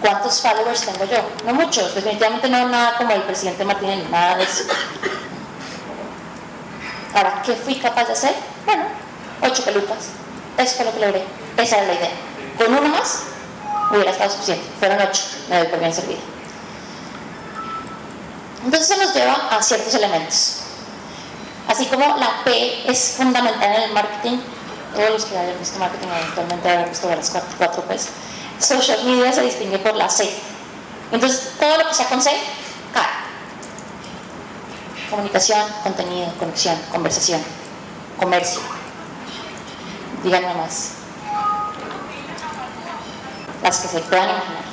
¿Cuántos 0.00 0.40
followers 0.40 0.80
tengo 0.80 1.04
yo? 1.04 1.18
No 1.44 1.54
muchos, 1.54 1.94
definitivamente 1.94 2.48
no 2.48 2.68
nada 2.68 2.96
como 2.96 3.12
el 3.12 3.22
presidente 3.22 3.64
Martínez, 3.64 4.08
nada 4.08 4.36
de 4.36 4.44
eso. 4.44 4.64
Ahora, 7.14 7.42
¿qué 7.44 7.52
fui 7.54 7.74
capaz 7.76 8.06
de 8.06 8.12
hacer? 8.12 8.34
Bueno, 8.64 8.84
ocho 9.42 9.62
pelucas. 9.64 10.08
Eso 10.56 10.76
fue 10.76 10.84
lo 10.86 10.92
que 10.92 11.00
logré. 11.00 11.24
Esa 11.56 11.78
era 11.78 11.86
la 11.88 11.94
idea. 11.94 12.10
Con 12.56 12.72
uno 12.72 12.88
más 12.88 13.24
hubiera 13.90 14.10
estado 14.10 14.30
suficiente. 14.30 14.64
Fueron 14.78 15.00
ocho, 15.00 15.22
me 15.48 15.58
doy 15.58 15.66
por 15.68 15.80
bien 15.80 15.92
servida. 15.92 16.20
Entonces 18.64 18.90
eso 18.90 19.02
nos 19.02 19.14
lleva 19.14 19.48
a 19.50 19.62
ciertos 19.62 19.94
elementos. 19.94 20.56
Así 21.68 21.86
como 21.86 22.16
la 22.16 22.42
P 22.44 22.90
es 22.90 23.14
fundamental 23.16 23.74
en 23.74 23.82
el 23.82 23.92
marketing, 23.92 24.38
todos 24.94 25.10
los 25.10 25.24
que 25.24 25.38
hayan 25.38 25.58
visto 25.58 25.78
marketing 25.78 26.08
eventualmente 26.08 26.68
habrán 26.68 26.88
visto 26.88 27.08
de 27.08 27.16
las 27.16 27.30
cuatro, 27.30 27.50
cuatro 27.58 27.82
P's. 27.84 28.08
Social 28.58 29.04
media 29.04 29.32
se 29.32 29.42
distingue 29.42 29.78
por 29.78 29.94
la 29.94 30.08
C. 30.08 30.28
Entonces 31.12 31.52
todo 31.58 31.78
lo 31.78 31.88
que 31.88 31.94
sea 31.94 32.06
con 32.08 32.20
C, 32.20 32.30
cae. 32.92 33.06
Comunicación, 35.10 35.66
contenido, 35.82 36.32
conexión, 36.38 36.76
conversación, 36.90 37.42
comercio. 38.18 38.60
Díganme 40.22 40.54
más. 40.54 40.90
Las 43.62 43.78
que 43.78 43.88
se 43.88 44.00
puedan 44.00 44.28
imaginar. 44.30 44.69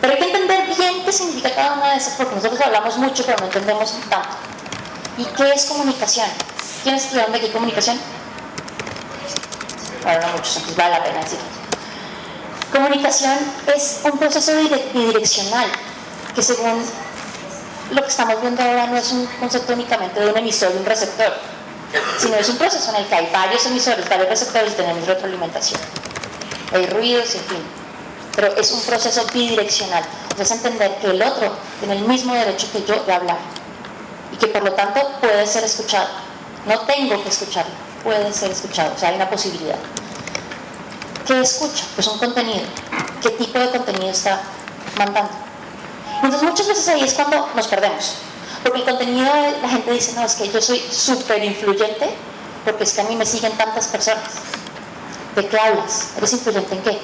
Pero 0.00 0.12
hay 0.14 0.18
que 0.18 0.24
entender 0.26 0.66
bien 0.76 1.04
qué 1.04 1.12
significa 1.12 1.54
cada 1.54 1.72
una 1.74 1.90
de 1.92 1.96
esas, 1.98 2.14
porque 2.14 2.34
nosotros 2.36 2.60
hablamos 2.60 2.96
mucho, 2.98 3.24
pero 3.26 3.38
no 3.38 3.46
entendemos 3.46 3.92
tanto. 4.08 4.28
¿Y 5.18 5.24
qué 5.24 5.52
es 5.52 5.66
comunicación? 5.66 6.26
¿Quiénes 6.82 7.04
estudiaron 7.04 7.32
de 7.32 7.38
aquí 7.38 7.48
comunicación? 7.48 8.00
Bueno, 10.02 10.20
no 10.26 10.32
muchos, 10.32 10.56
entonces 10.56 10.76
vale 10.76 10.90
la 10.98 11.04
pena 11.04 11.18
decirlo. 11.20 11.44
Comunicación 12.72 13.36
es 13.74 14.00
un 14.04 14.18
proceso 14.18 14.52
dire- 14.52 14.90
bidireccional, 14.94 15.66
que 16.34 16.42
según 16.42 16.82
lo 17.90 18.02
que 18.02 18.08
estamos 18.08 18.40
viendo 18.40 18.62
ahora 18.62 18.86
no 18.86 18.96
es 18.96 19.10
un 19.12 19.26
concepto 19.38 19.72
únicamente 19.74 20.20
de 20.20 20.30
un 20.30 20.38
emisor 20.38 20.72
y 20.74 20.78
un 20.78 20.86
receptor, 20.86 21.32
sino 22.18 22.36
es 22.36 22.48
un 22.48 22.56
proceso 22.56 22.88
en 22.90 22.96
el 23.02 23.06
que 23.06 23.14
hay 23.16 23.28
varios 23.32 23.66
emisores, 23.66 24.08
varios 24.08 24.28
receptores 24.28 24.72
y 24.72 24.76
tenemos 24.76 25.06
retroalimentación. 25.06 25.80
Hay 26.72 26.86
ruidos, 26.86 27.34
en 27.34 27.40
fin. 27.42 27.79
Pero 28.36 28.48
es 28.56 28.72
un 28.72 28.80
proceso 28.82 29.24
bidireccional. 29.32 30.04
es 30.38 30.50
entender 30.50 30.96
que 30.98 31.08
el 31.08 31.22
otro 31.22 31.52
tiene 31.80 31.96
el 31.96 32.04
mismo 32.06 32.34
derecho 32.34 32.68
que 32.72 32.84
yo 32.84 33.02
de 33.04 33.12
hablar 33.12 33.38
y 34.32 34.36
que 34.36 34.46
por 34.46 34.62
lo 34.62 34.72
tanto 34.72 35.00
puede 35.20 35.46
ser 35.46 35.64
escuchado. 35.64 36.08
No 36.66 36.78
tengo 36.80 37.22
que 37.22 37.28
escucharlo, 37.28 37.72
puede 38.04 38.32
ser 38.32 38.50
escuchado, 38.50 38.94
o 38.94 38.98
sea, 38.98 39.10
hay 39.10 39.16
una 39.16 39.28
posibilidad. 39.28 39.78
¿Qué 41.26 41.40
escucha? 41.40 41.84
Pues 41.94 42.06
un 42.06 42.18
contenido. 42.18 42.62
¿Qué 43.22 43.30
tipo 43.30 43.58
de 43.58 43.70
contenido 43.70 44.10
está 44.10 44.40
mandando? 44.96 45.30
Entonces 46.22 46.42
muchas 46.42 46.68
veces 46.68 46.88
ahí 46.88 47.02
es 47.02 47.14
cuando 47.14 47.48
nos 47.54 47.66
perdemos. 47.66 48.16
Porque 48.62 48.80
el 48.80 48.84
contenido, 48.84 49.32
la 49.62 49.68
gente 49.68 49.92
dice, 49.92 50.12
no, 50.14 50.24
es 50.24 50.34
que 50.34 50.48
yo 50.48 50.60
soy 50.60 50.78
súper 50.90 51.42
influyente 51.44 52.10
porque 52.64 52.84
es 52.84 52.92
que 52.92 53.00
a 53.00 53.04
mí 53.04 53.16
me 53.16 53.24
siguen 53.24 53.52
tantas 53.52 53.88
personas. 53.88 54.24
¿De 55.34 55.46
qué 55.46 55.58
hablas? 55.58 56.08
¿Eres 56.16 56.32
influyente 56.32 56.74
en 56.74 56.82
qué? 56.82 56.98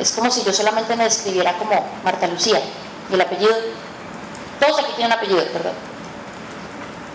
Es 0.00 0.12
como 0.12 0.30
si 0.30 0.42
yo 0.42 0.52
solamente 0.52 0.96
me 0.96 1.04
describiera 1.04 1.58
como 1.58 1.86
Marta 2.02 2.26
Lucía. 2.26 2.60
¿Y 3.10 3.14
el 3.14 3.20
apellido? 3.20 3.54
Todos 4.58 4.80
aquí 4.80 4.92
tienen 4.96 5.12
apellido, 5.12 5.44
perdón. 5.52 5.74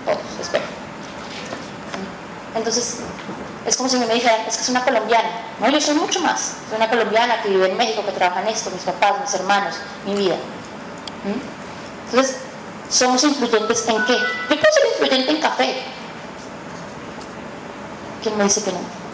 Todos, 0.06 0.20
espero. 0.40 0.64
Entonces, 2.54 2.98
es 3.66 3.76
como 3.76 3.90
si 3.90 3.98
me 3.98 4.06
dijeran, 4.06 4.42
es 4.48 4.58
que 4.58 4.64
es 4.64 4.70
una 4.70 4.84
colombiana. 4.84 5.30
No, 5.60 5.70
yo 5.70 5.82
soy 5.82 5.96
mucho 5.96 6.20
más. 6.22 6.58
Soy 6.70 6.78
una 6.78 6.90
colombiana 6.90 7.42
que 7.42 7.50
vive 7.50 7.72
en 7.72 7.78
México, 7.78 8.06
que 8.06 8.12
trabaja 8.12 8.44
en 8.44 8.50
esto, 8.50 8.70
mis 8.70 8.84
papás, 8.84 9.20
mis 9.20 9.34
hermanos, 9.34 9.76
mi 10.06 10.14
vida. 10.14 10.36
¿Mm? 10.36 12.10
Entonces, 12.10 12.38
¿somos 12.90 13.24
influyentes 13.24 13.88
en 13.88 14.06
qué? 14.06 14.14
Yo 14.14 14.48
puedo 14.48 14.74
ser 14.74 14.86
influyente 14.92 15.32
en 15.32 15.42
café. 15.42 15.82
¿Quién 18.22 18.38
me 18.38 18.44
dice 18.44 18.64
que 18.64 18.72
no? 18.72 19.05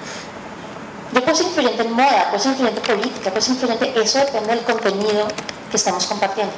Puedo 1.13 1.35
ser 1.35 1.47
influyente 1.47 1.83
en 1.83 1.91
moda, 1.91 2.31
ser 2.37 2.51
influyente 2.51 2.79
en 2.79 2.97
política, 2.97 3.41
ser 3.41 3.53
influyente, 3.53 4.01
eso 4.01 4.19
depende 4.19 4.55
del 4.55 4.63
contenido 4.63 5.27
que 5.69 5.77
estamos 5.77 6.05
compartiendo. 6.05 6.53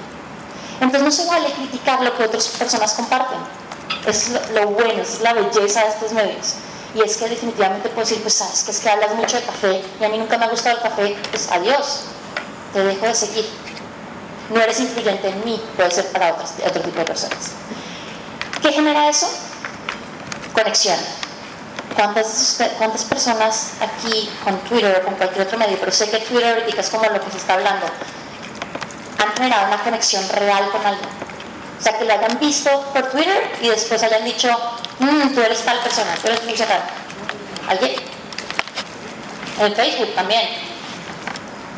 Entonces 0.79 1.01
no 1.03 1.11
se 1.11 1.25
vale 1.25 1.51
criticar 1.53 2.01
lo 2.01 2.15
que 2.15 2.23
otras 2.23 2.47
personas 2.49 2.93
comparten. 2.93 3.39
Es 4.05 4.31
lo, 4.53 4.67
bueno, 4.67 5.01
es 5.01 5.21
la 5.21 5.33
belleza 5.33 5.81
de 5.83 5.89
estos 5.89 6.11
medios. 6.11 6.55
Y 6.95 7.01
es 7.01 7.17
que 7.17 7.27
definitivamente 7.27 7.89
puedo 7.89 8.07
decir, 8.07 8.21
pues 8.21 8.35
sabes 8.35 8.63
que 8.63 8.71
es 8.71 8.79
que 8.79 8.89
hablas 8.89 9.15
mucho 9.15 9.37
de 9.37 9.43
café 9.43 9.83
y 9.99 10.03
a 10.03 10.09
mí 10.09 10.17
nunca 10.17 10.37
me 10.37 10.45
ha 10.45 10.49
gustado 10.49 10.77
el 10.77 10.83
café, 10.83 11.15
pues 11.31 11.49
adiós, 11.51 12.01
te 12.73 12.83
dejo 12.83 13.05
de 13.05 13.15
seguir. 13.15 13.49
No 14.49 14.59
eres 14.61 14.79
influyente 14.79 15.29
en 15.29 15.45
mí, 15.45 15.61
puede 15.75 15.89
ser 15.89 16.11
para 16.11 16.33
otros, 16.33 16.51
otro 16.63 16.81
tipo 16.81 16.99
de 16.99 17.05
personas. 17.05 17.51
¿Qué 18.61 18.71
genera 18.71 19.09
eso? 19.09 19.27
Conexión. 20.53 20.99
¿Cuántas, 21.95 22.61
¿Cuántas 22.77 23.03
personas 23.03 23.73
aquí 23.79 24.29
con 24.43 24.57
Twitter 24.61 24.99
o 25.01 25.05
con 25.05 25.15
cualquier 25.15 25.45
otro 25.45 25.57
medio, 25.57 25.77
pero 25.79 25.91
sé 25.91 26.09
que 26.09 26.17
Twitter 26.17 26.59
ahorita 26.59 26.81
es 26.81 26.89
como 26.89 27.05
lo 27.05 27.23
que 27.23 27.31
se 27.31 27.37
está 27.37 27.53
hablando, 27.53 27.85
han 29.19 29.33
generado 29.35 29.67
una 29.67 29.83
conexión 29.83 30.27
real 30.29 30.69
con 30.71 30.85
alguien? 30.85 31.09
O 31.79 31.83
sea, 31.83 31.97
que 31.97 32.05
lo 32.05 32.13
hayan 32.13 32.39
visto 32.39 32.69
por 32.93 33.11
Twitter 33.11 33.51
y 33.61 33.67
después 33.67 34.01
hayan 34.01 34.23
dicho, 34.23 34.49
mmm, 34.99 35.33
tú 35.33 35.41
eres 35.41 35.63
tal 35.63 35.79
persona, 35.79 36.15
tú 36.21 36.27
eres 36.27 36.43
mucha 36.45 36.65
tal. 36.65 36.81
¿Alguien? 37.67 37.95
En 39.59 39.75
Facebook 39.75 40.15
también. 40.15 40.49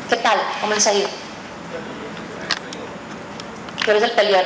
¿Qué 0.08 0.16
tal? 0.16 0.38
¿Cómo 0.60 0.74
les 0.74 0.86
ha 0.86 0.94
ido? 0.94 1.08
Tú 3.84 3.90
eres 3.90 4.02
el 4.04 4.10
peleón. 4.12 4.44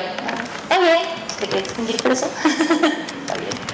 Está 0.63 0.79
bien. 0.79 0.99
¿Te 1.39 1.47
quieres 1.47 1.69
distinguir 1.69 2.03
por 2.03 2.13
eso? 2.13 2.27
Está 2.45 3.35
bien. 3.35 3.70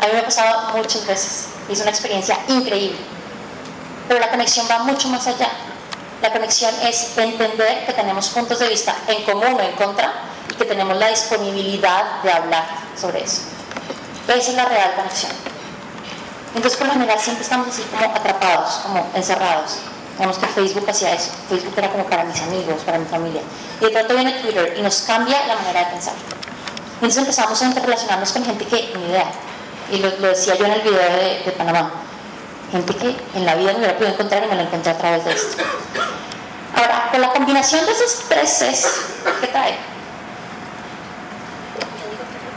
A 0.00 0.06
mí 0.06 0.12
me 0.12 0.18
ha 0.20 0.24
pasado 0.24 0.76
muchas 0.76 1.06
veces. 1.06 1.48
Es 1.68 1.80
una 1.80 1.90
experiencia 1.90 2.38
increíble. 2.48 2.98
Pero 4.08 4.20
la 4.20 4.30
conexión 4.30 4.66
va 4.70 4.78
mucho 4.80 5.08
más 5.08 5.26
allá. 5.26 5.48
La 6.22 6.32
conexión 6.32 6.74
es 6.82 7.16
entender 7.16 7.86
que 7.86 7.92
tenemos 7.92 8.28
puntos 8.28 8.58
de 8.58 8.68
vista 8.68 8.94
en 9.08 9.24
común 9.24 9.54
o 9.54 9.60
en 9.60 9.72
contra 9.72 10.12
y 10.50 10.54
que 10.54 10.64
tenemos 10.64 10.96
la 10.96 11.08
disponibilidad 11.08 12.22
de 12.22 12.32
hablar 12.32 12.64
sobre 12.98 13.24
eso. 13.24 13.42
Esa 14.28 14.50
es 14.50 14.54
la 14.54 14.64
real 14.64 14.94
conexión. 14.94 15.32
Entonces, 16.54 16.78
por 16.78 16.86
lo 16.86 16.94
general, 16.94 17.18
siempre 17.20 17.42
estamos 17.42 17.68
así 17.68 17.82
como 17.82 18.04
atrapados, 18.14 18.80
como 18.82 19.06
encerrados. 19.14 19.78
Digamos 20.16 20.38
que 20.38 20.46
Facebook 20.46 20.88
hacía 20.88 21.12
eso. 21.12 21.32
Facebook 21.48 21.74
era 21.76 21.90
como 21.90 22.04
para 22.04 22.24
mis 22.24 22.40
amigos, 22.40 22.82
para 22.84 22.98
mi 22.98 23.04
familia. 23.04 23.42
Y 23.80 23.84
de 23.84 23.90
pronto 23.90 24.14
viene 24.14 24.32
Twitter 24.40 24.74
y 24.78 24.82
nos 24.82 25.00
cambia 25.02 25.46
la 25.46 25.56
manera 25.56 25.80
de 25.80 25.86
pensar. 25.86 26.14
Entonces 26.94 27.18
empezamos 27.18 27.60
a 27.60 27.66
interrelacionarnos 27.66 28.32
con 28.32 28.44
gente 28.44 28.64
que 28.64 28.94
ni 28.96 29.04
idea. 29.10 29.30
Y 29.90 29.98
lo, 29.98 30.10
decía 30.10 30.56
yo 30.56 30.66
en 30.66 30.72
el 30.72 30.80
video 30.80 30.98
de, 30.98 31.54
Panamá. 31.56 31.90
Gente 32.72 32.94
que 32.96 33.16
en 33.34 33.46
la 33.46 33.54
vida 33.54 33.72
no 33.72 33.78
hubiera 33.78 33.96
podido 33.96 34.12
encontrar 34.12 34.44
y 34.44 34.48
me 34.48 34.56
la 34.56 34.62
encontré 34.62 34.90
a 34.90 34.98
través 34.98 35.24
de 35.24 35.32
esto. 35.32 35.62
Ahora, 36.74 37.08
con 37.12 37.20
la 37.20 37.32
combinación 37.32 37.86
de 37.86 37.92
esos 37.92 38.24
tres 38.28 38.50
Cs, 38.58 38.86
¿qué 39.40 39.46
trae? 39.46 39.76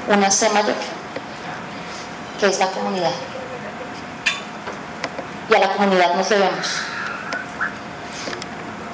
Una 0.08 0.32
C 0.32 0.50
mayor, 0.50 0.76
que 2.40 2.48
es 2.48 2.58
la 2.58 2.68
comunidad. 2.72 3.12
Y 5.50 5.54
a 5.56 5.60
la 5.60 5.74
comunidad 5.74 6.16
nos 6.16 6.28
debemos. 6.28 6.82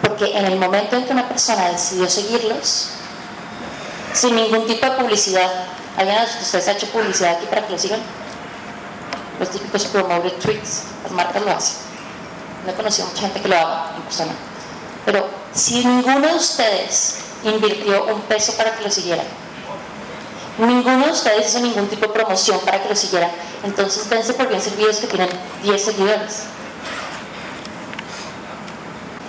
Porque 0.02 0.38
en 0.38 0.46
el 0.46 0.58
momento 0.58 0.98
en 0.98 1.06
que 1.06 1.14
una 1.14 1.28
persona 1.28 1.70
decidió 1.70 2.10
seguirlos, 2.10 2.90
sin 4.14 4.36
ningún 4.36 4.68
tipo 4.68 4.86
de 4.86 4.92
publicidad, 4.94 5.50
¿alguien 5.98 6.18
de 6.18 6.42
ustedes 6.42 6.68
ha 6.68 6.72
hecho 6.74 6.88
publicidad 6.88 7.38
aquí 7.38 7.46
para 7.48 7.66
que 7.66 7.72
lo 7.72 7.80
sigan? 7.80 8.02
Los 9.40 9.50
típicos 9.50 9.86
promoted 9.86 10.34
tweets, 10.34 10.84
las 11.04 11.12
marcas 11.12 11.44
lo 11.44 11.52
hacen. 11.52 11.76
No 12.66 12.72
he 12.72 12.76
conocido 12.76 13.08
mucha 13.08 13.22
gente 13.22 13.42
que 13.42 13.48
lo 13.48 13.58
haga 13.58 13.92
en 13.96 14.02
persona. 14.04 14.32
Pero 15.06 15.28
si 15.54 15.86
ninguno 15.86 16.28
de 16.28 16.36
ustedes 16.36 17.18
invirtió 17.44 18.06
un 18.06 18.22
peso 18.22 18.54
para 18.54 18.76
que 18.76 18.84
lo 18.84 18.90
siguieran, 18.90 19.26
ninguno 20.58 21.06
de 21.06 21.12
ustedes 21.12 21.50
hizo 21.50 21.60
ningún 21.60 21.88
tipo 21.88 22.08
de 22.08 22.14
promoción 22.14 22.60
para 22.62 22.82
que 22.82 22.90
lo 22.90 22.96
siguieran, 22.96 23.32
entonces 23.64 24.10
dense 24.10 24.34
por 24.34 24.48
bien 24.48 24.62
servidos 24.62 24.98
que 24.98 25.08
tienen 25.08 25.30
10 25.64 25.84
seguidores. 25.84 26.44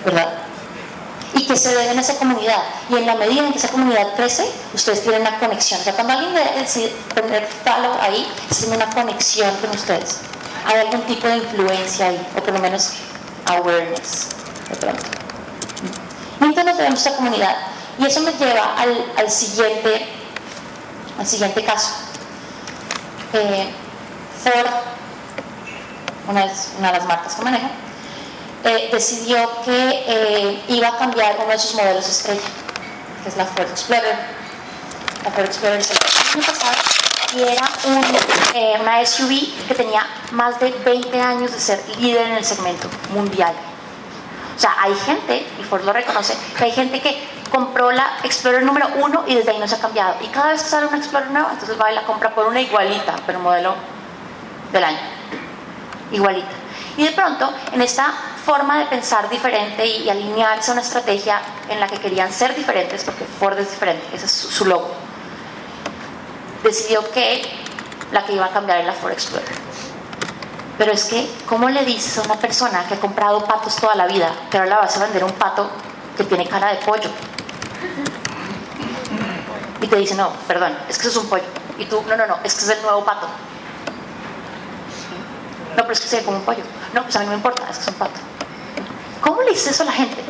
¿Verdad? 0.04 0.45
Y 1.36 1.46
que 1.46 1.56
se 1.56 1.74
deben 1.74 1.98
a 1.98 2.00
esa 2.00 2.16
comunidad. 2.16 2.62
Y 2.88 2.96
en 2.96 3.06
la 3.06 3.14
medida 3.14 3.46
en 3.46 3.52
que 3.52 3.58
esa 3.58 3.68
comunidad 3.68 4.14
crece, 4.16 4.50
ustedes 4.72 5.02
tienen 5.02 5.20
una 5.20 5.38
conexión. 5.38 5.80
O 5.80 5.84
sea, 5.84 5.92
cuando 5.92 6.14
alguien 6.14 6.34
decide 6.58 6.88
poner 7.14 7.46
follow 7.62 7.92
ahí, 8.00 8.26
tiene 8.58 8.76
una 8.76 8.88
conexión 8.90 9.54
con 9.56 9.70
ustedes. 9.70 10.18
Hay 10.66 10.80
algún 10.80 11.02
tipo 11.02 11.28
de 11.28 11.36
influencia 11.36 12.06
ahí, 12.06 12.26
o 12.36 12.42
por 12.42 12.54
lo 12.54 12.58
menos 12.58 12.92
awareness, 13.44 14.28
de 14.70 14.76
pronto. 14.76 15.02
Nos 16.40 16.76
debemos 16.78 17.06
a 17.06 17.10
esa 17.10 17.16
comunidad. 17.16 17.56
Y 17.98 18.06
eso 18.06 18.20
me 18.20 18.32
lleva 18.32 18.74
al, 18.76 19.12
al 19.16 19.30
siguiente, 19.30 20.08
al 21.18 21.26
siguiente 21.26 21.64
caso. 21.64 21.92
Eh, 23.32 23.70
Ford, 24.42 24.70
una 26.28 26.46
de, 26.46 26.52
una 26.78 26.92
de 26.92 26.98
las 26.98 27.06
marcas 27.06 27.34
que 27.34 27.42
manejo, 27.42 27.68
eh, 28.66 28.88
decidió 28.90 29.48
que 29.64 30.04
eh, 30.08 30.62
iba 30.68 30.88
a 30.88 30.98
cambiar 30.98 31.36
uno 31.38 31.52
de 31.52 31.58
sus 31.58 31.76
modelos 31.76 32.08
estrella, 32.08 32.40
que 33.22 33.28
es 33.28 33.36
la 33.36 33.44
Ford 33.44 33.70
Explorer. 33.70 34.16
La 35.22 35.30
Ford 35.30 35.44
Explorer 35.44 35.84
se 35.84 35.94
el 35.94 36.40
año 36.40 36.46
pasado 36.46 36.74
y 37.36 37.42
era 37.42 37.62
un, 37.84 38.04
eh, 38.54 38.76
una 38.80 39.06
SUV 39.06 39.68
que 39.68 39.74
tenía 39.74 40.04
más 40.32 40.58
de 40.58 40.72
20 40.84 41.20
años 41.20 41.52
de 41.52 41.60
ser 41.60 41.80
líder 42.00 42.26
en 42.26 42.32
el 42.38 42.44
segmento 42.44 42.88
mundial. 43.10 43.54
O 44.56 44.58
sea, 44.58 44.74
hay 44.80 44.96
gente, 44.96 45.46
y 45.60 45.62
Ford 45.62 45.84
lo 45.84 45.92
reconoce, 45.92 46.36
que 46.58 46.64
hay 46.64 46.72
gente 46.72 47.00
que 47.00 47.22
compró 47.50 47.92
la 47.92 48.18
Explorer 48.24 48.64
número 48.64 48.88
uno 48.96 49.22
y 49.28 49.36
desde 49.36 49.52
ahí 49.52 49.58
no 49.60 49.68
se 49.68 49.76
ha 49.76 49.80
cambiado. 49.80 50.16
Y 50.22 50.26
cada 50.26 50.48
vez 50.48 50.64
que 50.64 50.70
sale 50.70 50.86
una 50.86 50.96
Explorer 50.96 51.30
nueva, 51.30 51.50
entonces 51.52 51.80
va 51.80 51.92
y 51.92 51.94
la 51.94 52.02
compra 52.02 52.34
por 52.34 52.46
una 52.46 52.60
igualita, 52.60 53.14
pero 53.26 53.38
modelo 53.38 53.76
del 54.72 54.82
año. 54.82 54.98
Igualita. 56.10 56.50
Y 56.96 57.04
de 57.04 57.12
pronto, 57.12 57.52
en 57.72 57.82
esta 57.82 58.12
forma 58.46 58.78
de 58.78 58.86
pensar 58.86 59.28
diferente 59.28 59.84
y, 59.84 60.08
alinearse 60.08 60.70
a 60.70 60.74
una 60.74 60.82
estrategia 60.82 61.42
en 61.68 61.80
la 61.80 61.88
que 61.88 61.98
querían 61.98 62.32
ser 62.32 62.54
diferentes, 62.54 63.02
porque 63.02 63.24
Ford 63.24 63.58
es 63.58 63.68
diferente, 63.72 64.06
ese 64.14 64.26
es 64.26 64.30
su, 64.30 64.64
logo, 64.64 64.88
decidió 66.62 67.10
que 67.10 67.42
la 68.12 68.24
que 68.24 68.34
iba 68.34 68.46
a 68.46 68.50
cambiar 68.50 68.78
era 68.78 68.86
la 68.86 68.92
Ford 68.92 69.10
Explorer. 69.10 69.48
Pero 70.78 70.92
es 70.92 71.06
que, 71.06 71.28
¿cómo 71.48 71.68
le 71.70 71.84
dices 71.84 72.18
a 72.18 72.22
una 72.22 72.36
persona 72.36 72.86
que 72.86 72.94
ha 72.94 73.00
comprado 73.00 73.44
patos 73.44 73.74
toda 73.76 73.96
la 73.96 74.06
vida 74.06 74.32
que 74.48 74.58
ahora 74.58 74.70
la 74.70 74.78
vas 74.78 74.96
a 74.96 75.00
vender 75.00 75.24
un 75.24 75.32
pato 75.32 75.68
que 76.16 76.22
tiene 76.22 76.46
cara 76.46 76.68
de 76.68 76.76
pollo? 76.76 77.10
Y 79.80 79.86
te 79.88 79.96
dice, 79.96 80.14
no, 80.14 80.30
perdón, 80.46 80.78
es 80.88 80.98
que 80.98 81.08
eso 81.08 81.18
es 81.18 81.24
un 81.24 81.28
pollo. 81.28 81.46
Y 81.78 81.86
tú, 81.86 82.00
no, 82.06 82.16
no, 82.16 82.26
no, 82.28 82.38
es 82.44 82.54
que 82.54 82.60
es 82.60 82.68
el 82.68 82.82
nuevo 82.82 83.04
pato. 83.04 83.26
No, 85.76 85.82
pero 85.82 85.92
es 85.92 86.00
que 86.00 86.06
se 86.06 86.16
ve 86.18 86.24
como 86.24 86.36
un 86.36 86.44
pollo. 86.44 86.62
No, 86.94 87.02
pues 87.02 87.16
a 87.16 87.18
mí 87.18 87.24
no 87.24 87.32
me 87.32 87.36
importa, 87.38 87.66
es 87.68 87.78
que 87.78 87.82
es 87.82 87.88
un 87.88 87.94
pato. 87.94 88.20
¿Cómo 89.26 89.42
le 89.42 89.50
dices 89.50 89.72
eso 89.72 89.82
a 89.82 89.86
la 89.86 89.92
gente? 89.92 90.22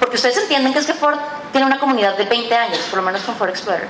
Porque 0.00 0.16
ustedes 0.16 0.38
entienden 0.38 0.72
que 0.72 0.78
es 0.78 0.86
que 0.86 0.94
Ford 0.94 1.18
tiene 1.52 1.66
una 1.66 1.78
comunidad 1.78 2.16
de 2.16 2.24
20 2.24 2.54
años, 2.54 2.78
por 2.88 3.00
lo 3.00 3.04
menos 3.04 3.20
con 3.22 3.36
Ford 3.36 3.50
Explorer. 3.50 3.86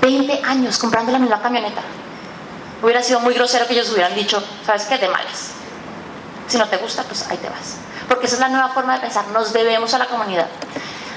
20 0.00 0.42
años 0.44 0.76
comprando 0.76 1.12
la 1.12 1.20
misma 1.20 1.40
camioneta. 1.40 1.82
Hubiera 2.82 3.00
sido 3.00 3.20
muy 3.20 3.34
grosero 3.34 3.68
que 3.68 3.74
ellos 3.74 3.90
hubieran 3.92 4.14
dicho, 4.16 4.42
¿sabes 4.66 4.86
qué? 4.86 4.98
De 4.98 5.08
malas. 5.08 5.52
Si 6.48 6.58
no 6.58 6.66
te 6.66 6.78
gusta, 6.78 7.04
pues 7.04 7.28
ahí 7.28 7.36
te 7.36 7.48
vas. 7.48 7.76
porque 8.08 8.26
esa 8.26 8.36
es 8.36 8.40
la 8.40 8.48
nueva 8.48 8.70
forma 8.70 8.94
de 8.94 9.00
pensar, 9.00 9.28
nos 9.28 9.52
debemos 9.52 9.94
a 9.94 9.98
la 9.98 10.06
comunidad. 10.06 10.48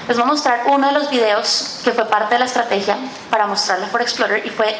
Les 0.06 0.16
voy 0.16 0.24
a 0.24 0.28
mostrar 0.28 0.62
uno 0.66 0.86
de 0.86 0.92
los 0.92 1.10
videos 1.10 1.80
que 1.82 1.90
fue 1.90 2.04
parte 2.04 2.34
de 2.34 2.38
la 2.38 2.44
estrategia 2.44 2.98
para 3.30 3.48
mostrarle 3.48 3.86
For 3.86 4.00
Explorer 4.00 4.46
y 4.46 4.50
fue 4.50 4.76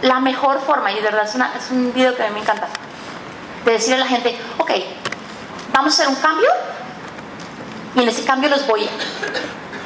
la 0.00 0.20
mejor 0.20 0.60
forma, 0.60 0.90
y 0.90 0.96
de 0.96 1.02
verdad 1.02 1.24
es, 1.24 1.34
es 1.34 1.70
un 1.70 1.92
video 1.92 2.16
que 2.16 2.22
a 2.22 2.28
mí 2.28 2.34
me 2.34 2.40
encanta, 2.40 2.68
de 3.64 3.72
decirle 3.72 3.96
a 3.96 3.98
la 3.98 4.06
gente, 4.06 4.38
ok, 4.58 4.70
vamos 5.72 5.98
a 5.98 6.02
hacer 6.02 6.08
un 6.08 6.20
cambio 6.20 6.48
y 7.94 8.00
en 8.00 8.08
ese 8.08 8.24
cambio 8.24 8.48
los 8.48 8.66
voy 8.66 8.88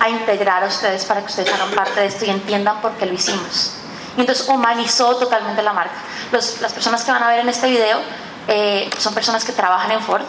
a 0.01 0.09
integrar 0.09 0.63
a 0.63 0.67
ustedes 0.67 1.05
para 1.05 1.21
que 1.21 1.27
ustedes 1.27 1.53
hagan 1.53 1.71
parte 1.71 2.01
de 2.01 2.07
esto 2.07 2.25
y 2.25 2.31
entiendan 2.31 2.81
por 2.81 2.93
qué 2.93 3.07
lo 3.07 3.15
hicimos. 3.15 3.73
Y 4.17 4.21
entonces 4.21 4.49
humanizó 4.49 5.17
totalmente 5.17 5.63
la 5.63 5.73
marca. 5.73 5.97
las 6.33 6.73
personas 6.73 7.05
que 7.05 7.11
van 7.11 7.23
a 7.23 7.29
ver 7.29 7.41
en 7.41 7.49
este 7.49 7.69
video 7.69 8.01
eh, 8.49 8.89
son 8.99 9.15
personas 9.15 9.45
que 9.45 9.53
trabajan 9.53 9.91
en 9.91 10.01
Ford 10.01 10.23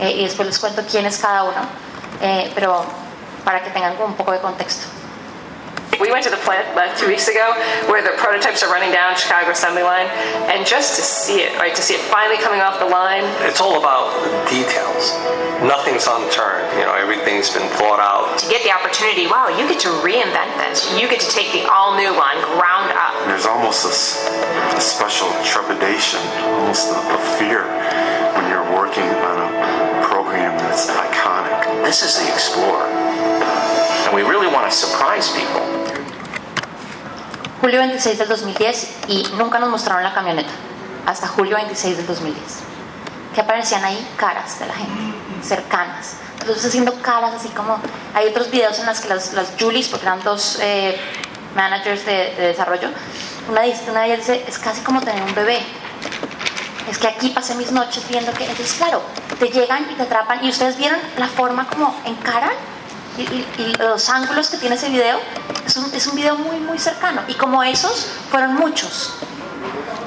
eh, 0.00 0.10
y 0.12 0.24
después 0.24 0.46
les 0.46 0.58
cuento 0.58 0.82
quién 0.90 1.06
es 1.06 1.18
cada 1.18 1.44
uno, 1.44 1.60
eh, 2.20 2.50
pero 2.54 2.84
para 3.44 3.62
que 3.62 3.70
tengan 3.70 3.94
un 4.00 4.14
poco 4.14 4.32
de 4.32 4.40
contexto. 4.40 4.95
We 6.00 6.12
went 6.12 6.24
to 6.24 6.30
the 6.30 6.40
plant 6.44 6.68
uh, 6.76 6.94
two 6.94 7.08
weeks 7.08 7.28
ago 7.28 7.54
where 7.88 8.02
the 8.02 8.14
prototypes 8.18 8.62
are 8.62 8.70
running 8.70 8.92
down 8.92 9.16
Chicago 9.16 9.50
assembly 9.50 9.82
line, 9.82 10.06
and 10.52 10.66
just 10.66 10.96
to 10.96 11.02
see 11.02 11.40
it, 11.40 11.56
right, 11.58 11.74
to 11.74 11.82
see 11.82 11.94
it 11.94 12.00
finally 12.00 12.36
coming 12.38 12.60
off 12.60 12.78
the 12.78 12.86
line. 12.86 13.24
It's 13.48 13.60
all 13.60 13.78
about 13.78 14.12
details. 14.48 15.12
Nothing's 15.64 16.06
unturned. 16.06 16.68
You 16.78 16.84
know, 16.84 16.94
everything's 16.94 17.50
been 17.50 17.68
thought 17.80 18.00
out. 18.00 18.38
To 18.40 18.48
get 18.48 18.62
the 18.62 18.72
opportunity, 18.72 19.26
wow, 19.26 19.48
you 19.48 19.66
get 19.68 19.80
to 19.88 19.92
reinvent 20.04 20.52
this. 20.60 20.84
You 21.00 21.08
get 21.08 21.20
to 21.20 21.30
take 21.30 21.52
the 21.52 21.64
all-new 21.70 22.12
line 22.12 22.40
ground 22.56 22.92
up. 22.92 23.16
There's 23.26 23.46
almost 23.46 23.84
a, 23.84 23.92
a 24.76 24.80
special 24.80 25.28
trepidation, 25.42 26.20
almost 26.44 26.92
a, 26.92 27.00
a 27.16 27.20
fear 27.40 27.64
when 28.36 28.50
you're 28.52 28.68
working 28.76 29.08
on 29.08 29.36
a 29.40 30.04
program 30.04 30.56
that's 30.58 30.86
iconic. 30.90 31.84
This 31.84 32.02
is 32.02 32.20
the 32.20 32.28
Explorer. 32.32 33.75
And 34.06 34.14
we 34.14 34.22
really 34.22 34.46
want 34.46 34.70
to 34.70 34.76
surprise 34.76 35.32
people. 35.32 35.62
Julio 37.60 37.80
26 37.80 38.18
del 38.18 38.28
2010 38.28 39.08
y 39.08 39.26
nunca 39.36 39.58
nos 39.58 39.68
mostraron 39.68 40.04
la 40.04 40.14
camioneta. 40.14 40.52
Hasta 41.06 41.26
julio 41.26 41.56
26 41.56 41.96
del 41.96 42.06
2010. 42.06 42.40
Que 43.34 43.40
aparecían 43.40 43.84
ahí 43.84 43.98
caras 44.16 44.60
de 44.60 44.66
la 44.66 44.74
gente, 44.74 44.92
cercanas. 45.42 46.18
Entonces 46.38 46.66
haciendo 46.66 47.02
caras 47.02 47.34
así 47.34 47.48
como... 47.48 47.80
Hay 48.14 48.28
otros 48.28 48.48
videos 48.52 48.78
en 48.78 48.86
las 48.86 49.00
que 49.00 49.08
las, 49.08 49.32
las 49.32 49.54
Julies, 49.58 49.88
porque 49.88 50.06
eran 50.06 50.22
dos 50.22 50.60
eh, 50.62 50.96
managers 51.56 52.06
de, 52.06 52.32
de, 52.36 52.46
desarrollo, 52.46 52.90
una, 53.48 53.62
una 53.90 54.00
de 54.02 54.06
ellas 54.06 54.18
dice, 54.18 54.44
es 54.46 54.58
casi 54.60 54.82
como 54.82 55.00
tener 55.00 55.20
un 55.24 55.34
bebé. 55.34 55.58
Es 56.88 56.98
que 56.98 57.08
aquí 57.08 57.30
pasé 57.30 57.56
mis 57.56 57.72
noches 57.72 58.06
viendo 58.08 58.32
que... 58.34 58.44
Entonces, 58.44 58.74
claro, 58.74 59.02
te 59.40 59.48
llegan 59.48 59.88
y 59.90 59.94
te 59.94 60.04
atrapan 60.04 60.44
y 60.44 60.50
ustedes 60.50 60.76
vieron 60.76 61.00
la 61.18 61.26
forma 61.26 61.66
como 61.66 61.92
encaran 62.04 62.52
y, 63.18 63.76
los 63.78 64.08
ángulos 64.08 64.48
que 64.48 64.58
tiene 64.58 64.76
ese 64.76 64.88
video, 64.88 65.18
es 65.64 65.76
un, 65.76 65.92
es 65.94 66.06
un 66.06 66.16
video 66.16 66.36
muy, 66.36 66.58
muy 66.58 66.78
cercano. 66.78 67.22
Y 67.28 67.34
como 67.34 67.62
esos, 67.62 68.06
fueron 68.30 68.54
muchos. 68.54 69.14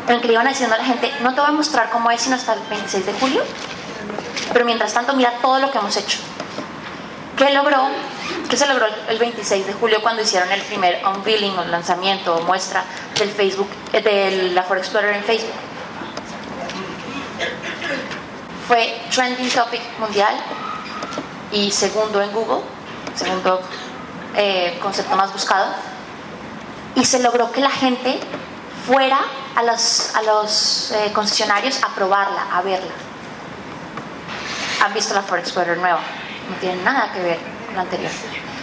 En 0.08 0.16
el 0.16 0.22
que 0.22 0.28
le 0.28 0.34
iban 0.34 0.48
diciendo 0.48 0.76
a 0.76 0.80
la 0.80 0.86
gente, 0.86 1.12
no 1.22 1.34
te 1.34 1.42
voy 1.42 1.50
a 1.50 1.54
mostrar 1.54 1.90
cómo 1.90 2.10
es 2.12 2.22
sino 2.22 2.36
hasta 2.36 2.54
el 2.54 2.62
26 2.70 3.06
de 3.06 3.14
julio, 3.14 3.44
pero 4.54 4.66
mientras 4.66 4.94
tanto 4.94 5.14
mira 5.14 5.34
todo 5.42 5.60
lo 5.60 5.72
que 5.72 5.78
hemos 5.78 5.96
hecho. 5.98 6.20
¿Qué 7.38 7.52
logró? 7.52 7.90
¿Qué 8.50 8.58
se 8.58 8.68
logró 8.68 8.88
el 9.08 9.20
26 9.20 9.68
de 9.68 9.74
julio 9.74 10.02
cuando 10.02 10.24
hicieron 10.24 10.52
el 10.52 10.62
primer 10.62 11.02
unveiling 11.06 11.58
o 11.58 11.66
lanzamiento 11.66 12.36
o 12.36 12.42
muestra 12.42 12.84
del 13.18 13.30
Facebook, 13.30 13.70
eh, 13.94 14.02
de 14.02 14.50
la 14.54 14.64
For 14.64 14.78
Explorer 14.78 15.16
en 15.16 15.24
Facebook? 15.24 15.54
Fue 18.68 19.02
trending 19.14 19.50
topic 19.50 19.82
mundial 20.00 20.36
y 21.52 21.72
segundo 21.72 22.22
en 22.22 22.32
Google 22.32 22.79
segundo 23.16 23.62
eh, 24.36 24.78
concepto 24.82 25.16
más 25.16 25.32
buscado, 25.34 25.68
y 26.96 27.06
se 27.06 27.20
logró 27.20 27.52
que 27.52 27.62
la 27.62 27.70
gente 27.70 28.20
fuera 28.86 29.20
a 29.56 29.64
los, 29.64 30.16
a 30.16 30.22
los 30.24 30.92
eh, 30.92 31.12
concesionarios 31.14 31.84
a 31.84 31.90
probarla, 31.90 32.48
a 32.52 32.62
verla. 32.62 32.92
Han 34.84 34.94
visto 34.94 35.14
la 35.14 35.22
Ford 35.22 35.40
Explorer 35.40 35.78
nueva, 35.78 36.00
no 36.50 36.56
tiene 36.58 36.82
nada 36.84 37.12
que 37.14 37.22
ver 37.22 37.40
con 37.68 37.76
la 37.76 37.82
anterior. 37.82 38.12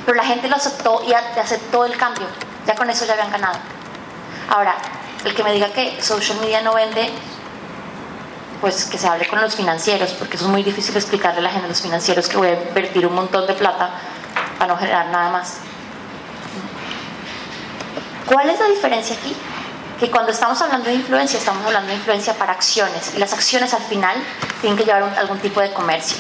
Pero 0.05 0.17
la 0.17 0.25
gente 0.25 0.49
lo 0.49 0.57
aceptó 0.57 1.03
y 1.07 1.13
aceptó 1.13 1.85
el 1.85 1.97
cambio, 1.97 2.27
ya 2.67 2.75
con 2.75 2.89
eso 2.91 3.05
ya 3.05 3.13
habían 3.13 3.31
ganado. 3.31 3.59
Ahora, 4.49 4.77
el 5.25 5.35
que 5.35 5.43
me 5.43 5.53
diga 5.53 5.69
que 5.71 6.01
social 6.03 6.39
media 6.41 6.63
no 6.63 6.75
vende, 6.75 7.11
pues 8.61 8.87
que 8.87 8.97
se 8.99 9.07
hable 9.09 9.27
con 9.29 9.41
los 9.41 9.55
financieros, 9.55 10.13
porque 10.13 10.37
eso 10.37 10.47
es 10.47 10.51
muy 10.51 10.63
difícil 10.63 10.97
explicarle 10.97 11.41
a 11.41 11.43
la 11.43 11.51
gente 11.51 11.69
los 11.69 11.83
financieros 11.83 12.29
que 12.29 12.37
voy 12.37 12.49
a 12.49 12.63
invertir 12.63 13.07
un 13.07 13.15
montón 13.15 13.47
de 13.47 13.55
plata 13.55 13.91
para 14.59 14.73
no 14.73 14.79
generar 14.79 15.07
nada 15.07 15.31
más. 15.31 15.55
¿Cuál 18.27 18.51
es 18.51 18.59
la 18.59 18.67
diferencia 18.67 19.17
aquí? 19.17 19.35
Que 20.01 20.11
cuando 20.11 20.33
estamos 20.33 20.61
hablando 20.61 20.89
de 20.89 20.95
influencia, 20.95 21.39
estamos 21.39 21.65
hablando 21.65 21.89
de 21.89 21.95
influencia 21.95 22.35
para 22.35 22.53
acciones 22.53 23.13
y 23.15 23.19
las 23.19 23.33
acciones 23.33 23.73
al 23.73 23.83
final 23.83 24.17
tienen 24.61 24.77
que 24.77 24.85
llevar 24.85 25.03
algún 25.19 25.39
tipo 25.39 25.61
de 25.61 25.73
comercio. 25.73 26.17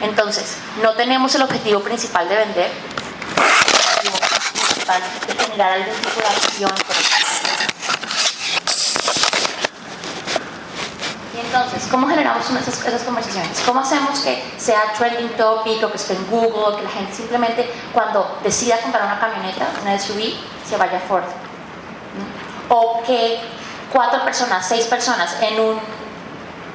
Entonces, 0.00 0.56
no 0.82 0.92
tenemos 0.94 1.34
el 1.34 1.42
objetivo 1.42 1.80
principal 1.80 2.28
de 2.28 2.36
vender, 2.36 2.70
el 4.02 4.08
objetivo 4.08 4.66
principal 4.66 5.02
de 5.26 5.44
generar 5.44 5.72
algún 5.72 5.94
tipo 5.96 6.20
de 6.20 6.26
acción. 6.26 7.75
Entonces, 11.38 11.86
¿cómo 11.90 12.08
generamos 12.08 12.48
esas, 12.48 12.86
esas, 12.86 13.02
conversaciones? 13.02 13.60
¿Cómo 13.66 13.80
hacemos 13.80 14.20
que 14.20 14.42
sea 14.56 14.92
trending 14.96 15.36
topic 15.36 15.82
o 15.82 15.90
que 15.90 15.96
esté 15.96 16.14
en 16.14 16.26
Google, 16.30 16.76
que 16.76 16.82
la 16.82 16.90
gente 16.90 17.12
simplemente 17.14 17.70
cuando 17.92 18.38
decida 18.42 18.78
comprar 18.80 19.04
una 19.04 19.18
camioneta, 19.18 19.66
una 19.82 19.98
SUV, 19.98 20.34
se 20.66 20.76
vaya 20.78 20.96
a 20.96 21.00
Ford? 21.00 21.24
¿Mm? 21.24 22.72
O 22.72 23.02
que 23.02 23.38
cuatro 23.92 24.24
personas, 24.24 24.66
seis 24.66 24.86
personas 24.86 25.36
en, 25.42 25.60
un, 25.60 25.78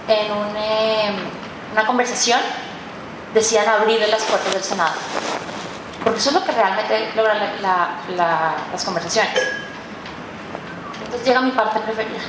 en 0.08 0.32
un, 0.32 0.56
eh, 0.56 1.12
una 1.72 1.86
conversación 1.88 2.40
decidan 3.34 3.68
abrirle 3.68 4.08
las 4.10 4.22
puertas 4.24 4.54
del 4.54 4.64
Senado. 4.64 4.94
Porque 6.04 6.20
eso 6.20 6.30
es 6.30 6.36
lo 6.36 6.44
que 6.44 6.52
realmente 6.52 7.12
logra 7.16 7.34
la, 7.62 7.96
la, 8.16 8.54
las 8.72 8.84
conversaciones. 8.84 9.34
Entonces 11.04 11.28
llega 11.28 11.42
mi 11.42 11.52
parte 11.52 11.80
preferida. 11.80 12.20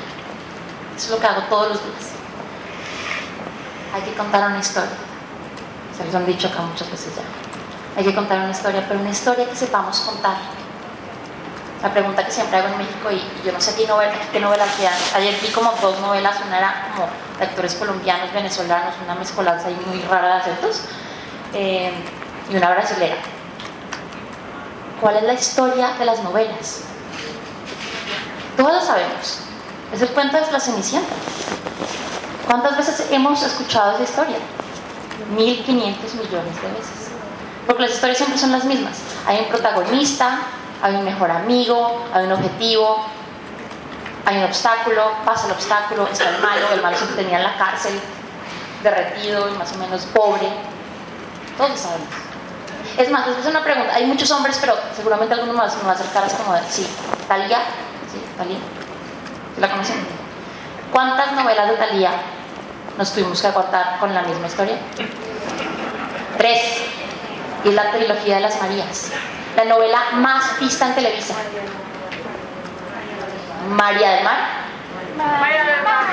Eso 0.97 1.07
es 1.07 1.11
lo 1.11 1.19
que 1.19 1.27
hago 1.27 1.43
todos 1.49 1.69
los 1.69 1.85
días 1.85 2.22
hay 3.93 4.03
que 4.03 4.15
contar 4.15 4.49
una 4.49 4.59
historia. 4.59 4.91
Se 5.97 6.05
los 6.05 6.15
han 6.15 6.27
dicho 6.27 6.49
acá 6.49 6.63
muchas 6.63 6.91
veces 6.91 7.15
ya. 7.15 7.23
Hay 7.97 8.05
que 8.05 8.15
contar 8.15 8.39
una 8.39 8.51
historia, 8.51 8.85
pero 8.89 9.01
una 9.01 9.11
historia 9.11 9.49
que 9.49 9.55
sepamos 9.55 10.01
contar. 10.01 10.37
La 11.83 11.93
pregunta 11.93 12.25
que 12.25 12.31
siempre 12.31 12.59
hago 12.59 12.69
en 12.69 12.79
México, 12.79 13.11
y 13.11 13.23
yo 13.45 13.53
no 13.53 13.61
sé 13.61 13.75
qué, 13.75 13.87
novela, 13.87 14.15
qué 14.31 14.41
novelas 14.41 14.79
vean. 14.79 14.95
Ayer 15.15 15.35
vi 15.43 15.49
como 15.49 15.73
dos 15.81 16.01
novelas, 16.01 16.37
una 16.47 16.59
era 16.59 16.89
como 16.95 17.09
de 17.39 17.45
actores 17.45 17.75
colombianos, 17.75 18.33
venezolanos, 18.33 18.95
una 19.05 19.17
mezcolanza 19.17 19.67
ahí 19.67 19.79
muy 19.87 20.01
rara 20.03 20.37
de 20.37 20.41
acentos, 20.41 20.83
eh, 21.53 21.93
y 22.51 22.57
una 22.57 22.71
brasilera. 22.71 23.17
¿Cuál 25.01 25.17
es 25.17 25.23
la 25.25 25.33
historia 25.33 25.95
de 25.99 26.05
las 26.05 26.23
novelas? 26.23 26.83
Todos 28.57 28.73
lo 28.73 28.81
sabemos. 28.81 29.41
Es 29.93 30.01
el 30.01 30.09
cuento 30.11 30.37
de 30.37 30.53
la 30.53 30.61
Cenicienta. 30.61 31.13
¿Cuántas 32.53 32.77
veces 32.77 33.07
hemos 33.11 33.43
escuchado 33.43 33.93
esa 33.93 34.03
historia? 34.03 34.37
1.500 35.35 35.65
millones 35.73 36.61
de 36.61 36.69
veces. 36.69 37.09
Porque 37.67 37.81
las 37.81 37.93
historias 37.93 38.19
siempre 38.19 38.39
son 38.39 38.53
las 38.53 38.67
mismas. 38.67 38.93
Hay 39.27 39.39
un 39.39 39.47
protagonista, 39.47 40.39
hay 40.83 40.97
un 40.97 41.03
mejor 41.03 41.31
amigo, 41.31 42.05
hay 42.13 42.27
un 42.27 42.33
objetivo, 42.33 43.07
hay 44.27 44.37
un 44.37 44.45
obstáculo, 44.45 45.13
pasa 45.25 45.47
el 45.47 45.53
obstáculo, 45.53 46.07
está 46.09 46.29
el 46.29 46.43
malo, 46.43 46.67
el 46.75 46.83
malo 46.83 46.95
siempre 46.95 47.23
tenía 47.23 47.39
en 47.39 47.45
la 47.45 47.57
cárcel, 47.57 47.99
derretido 48.83 49.49
y 49.49 49.53
más 49.53 49.73
o 49.73 49.77
menos 49.77 50.03
pobre. 50.13 50.47
Todos 51.57 51.81
sabemos. 51.81 52.09
Es 52.99 53.11
más, 53.11 53.29
les 53.29 53.39
hacer 53.39 53.51
una 53.51 53.65
pregunta. 53.65 53.95
Hay 53.95 54.05
muchos 54.05 54.31
hombres, 54.31 54.59
pero 54.61 54.75
seguramente 54.95 55.33
alguno 55.33 55.55
me 55.55 55.61
va 55.61 55.65
a 55.65 55.93
hacer 55.95 56.07
caras 56.13 56.35
como 56.35 56.53
de, 56.53 56.61
sí, 56.69 56.87
Talía, 57.27 57.61
sí, 58.13 58.21
Talía. 58.37 58.59
¿La 59.59 59.71
conocen? 59.71 60.07
¿Cuántas 60.93 61.33
novelas 61.33 61.71
de 61.71 61.77
Talía 61.77 62.11
nos 62.99 63.13
tuvimos 63.13 63.41
que 63.41 63.47
acortar 63.47 63.99
con 63.99 64.15
la 64.15 64.23
misma 64.23 64.47
historia? 64.47 64.77
Tres. 66.39 66.61
Y 67.65 67.69
es 67.69 67.75
la 67.75 67.91
trilogía 67.91 68.37
de 68.37 68.41
las 68.41 68.61
Marías. 68.61 69.13
La 69.57 69.65
novela 69.65 69.99
más 70.15 70.59
vista 70.59 70.87
en 70.87 70.95
Televisa. 70.95 71.35
María 73.69 74.11
del 74.11 74.25
Mar. 74.25 74.39
María 75.17 75.65
del 75.65 75.83
Mar. 75.83 76.05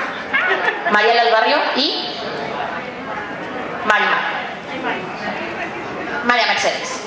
María 0.92 1.24
del 1.24 1.32
Barrio 1.32 1.56
y 1.76 2.06
Marimar. 3.84 4.40
María 6.24 6.46
Mercedes. 6.46 7.00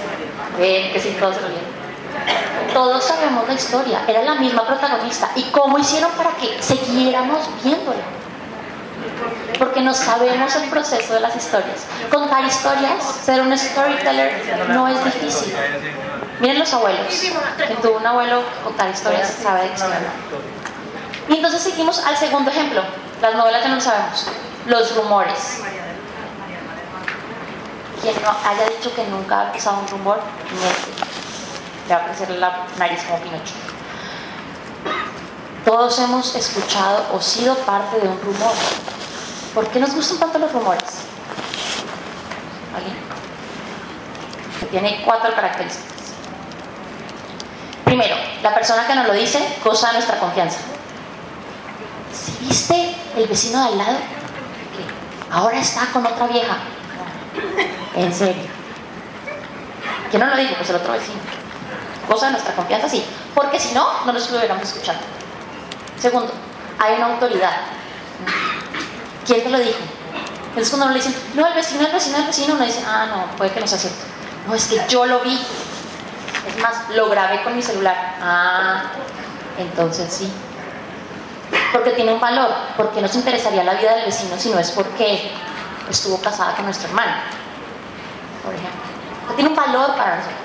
Ven, 0.58 0.92
que 0.92 1.00
sí, 1.00 1.16
todos 1.20 1.42
lo 1.42 1.48
vieron. 1.48 1.74
Todos 2.74 3.04
sabemos 3.06 3.48
la 3.48 3.54
historia, 3.54 4.02
era 4.08 4.24
la 4.24 4.36
misma 4.36 4.66
protagonista. 4.66 5.30
¿Y 5.36 5.44
cómo 5.52 5.78
hicieron 5.78 6.12
para 6.12 6.32
que 6.32 6.62
siguiéramos 6.62 7.50
viéndola? 7.64 8.02
Porque 9.60 9.82
no 9.82 9.94
sabemos 9.94 10.56
el 10.56 10.70
proceso 10.70 11.14
de 11.14 11.20
las 11.20 11.36
historias. 11.36 11.86
Contar 12.12 12.44
historias, 12.44 13.04
ser 13.24 13.42
un 13.42 13.58
storyteller, 13.58 14.68
no 14.70 14.88
es 14.88 15.04
difícil. 15.04 15.54
Miren 16.40 16.60
los 16.60 16.74
abuelos. 16.74 17.08
Quien 17.58 17.82
tuvo 17.82 17.98
un 17.98 18.06
abuelo 18.06 18.44
contar 18.64 18.90
historias 18.90 19.30
sabe 19.42 19.64
de. 19.64 19.70
Y 21.30 21.36
entonces 21.38 21.62
seguimos 21.62 22.04
al 22.06 22.18
segundo 22.18 22.52
ejemplo. 22.52 22.84
Las 23.22 23.36
novelas 23.36 23.64
que 23.64 23.70
no 23.70 23.80
sabemos. 23.80 24.28
Los 24.66 24.96
rumores. 24.96 25.62
Quien 28.02 28.16
no 28.22 28.30
haya 28.30 28.70
dicho 28.78 28.94
que 28.94 29.06
nunca 29.06 29.42
ha 29.42 29.52
pisado 29.54 29.80
un 29.80 29.88
rumor. 29.88 30.20
Le 31.88 31.96
va 31.96 32.02
a 32.02 32.06
crecer 32.06 32.30
la 32.32 32.66
nariz 32.78 33.02
como 33.04 33.20
Pinocho. 33.20 33.54
Todos 35.66 35.98
hemos 36.00 36.36
escuchado 36.36 37.06
o 37.14 37.22
sido 37.22 37.56
parte 37.60 38.00
de 38.00 38.08
un 38.08 38.20
rumor. 38.22 38.54
¿Por 39.54 39.68
qué 39.70 39.80
nos 39.80 39.94
gustan 39.94 40.20
tanto 40.20 40.40
los 40.40 40.52
rumores? 40.52 40.84
¿Alguien? 42.76 42.96
Que 44.60 44.66
tiene 44.66 45.02
cuatro 45.06 45.34
características. 45.34 45.94
Primero, 47.86 48.16
la 48.42 48.54
persona 48.54 48.88
que 48.88 48.96
nos 48.96 49.08
lo 49.08 49.14
dice 49.14 49.40
goza 49.64 49.88
de 49.88 49.94
nuestra 49.94 50.20
confianza. 50.20 50.58
Si 52.12 52.46
viste 52.46 52.96
el 53.16 53.28
vecino 53.28 53.62
de 53.62 53.68
al 53.68 53.78
lado, 53.78 53.98
que 53.98 55.34
ahora 55.34 55.60
está 55.60 55.86
con 55.94 56.06
otra 56.06 56.28
vieja. 56.28 56.58
En 57.96 58.14
serio. 58.14 58.44
¿Quién 60.10 60.22
no 60.22 60.30
lo 60.30 60.36
dijo? 60.36 60.56
Pues 60.56 60.70
el 60.72 60.76
otro 60.76 60.94
vecino. 60.94 61.20
Goza 62.10 62.26
de 62.26 62.32
nuestra 62.34 62.54
confianza, 62.54 62.90
sí. 62.90 63.06
Porque 63.34 63.60
si 63.60 63.74
no, 63.74 64.06
no 64.06 64.12
nos 64.12 64.30
hubiéramos 64.30 64.64
escuchado. 64.64 65.00
Segundo, 66.04 66.34
hay 66.80 66.96
una 66.96 67.14
autoridad. 67.14 67.62
¿Quién 69.26 69.42
te 69.42 69.50
lo 69.50 69.58
dijo? 69.58 69.80
Entonces 70.50 70.70
cuando 70.70 70.88
uno 70.88 70.96
le 70.96 71.00
dicen, 71.00 71.16
no, 71.34 71.48
el 71.48 71.54
vecino, 71.54 71.86
el 71.86 71.94
vecino, 71.94 72.18
el 72.18 72.26
vecino, 72.26 72.56
uno 72.56 72.66
dice, 72.66 72.84
ah, 72.86 73.06
no, 73.06 73.38
puede 73.38 73.52
que 73.52 73.62
no 73.62 73.68
sea 73.68 73.78
cierto. 73.78 74.04
No, 74.46 74.54
es 74.54 74.68
que 74.68 74.82
yo 74.90 75.06
lo 75.06 75.22
vi. 75.22 75.40
Es 76.46 76.62
más, 76.62 76.90
lo 76.90 77.08
grabé 77.08 77.42
con 77.44 77.56
mi 77.56 77.62
celular. 77.62 78.18
Ah, 78.22 78.84
entonces 79.58 80.12
sí. 80.12 80.30
Porque 81.72 81.92
tiene 81.92 82.16
un 82.16 82.20
valor, 82.20 82.54
porque 82.76 83.02
nos 83.02 83.16
interesaría 83.16 83.64
la 83.64 83.76
vida 83.76 83.96
del 83.96 84.04
vecino 84.04 84.38
si 84.38 84.50
no 84.50 84.60
es 84.60 84.72
porque 84.72 85.32
estuvo 85.90 86.20
casada 86.20 86.54
con 86.58 86.66
nuestro 86.66 86.90
hermano, 86.90 87.14
por 88.44 88.54
ejemplo. 88.54 89.36
tiene 89.38 89.52
un 89.52 89.56
valor 89.56 89.96
para 89.96 90.18
nosotros. 90.18 90.40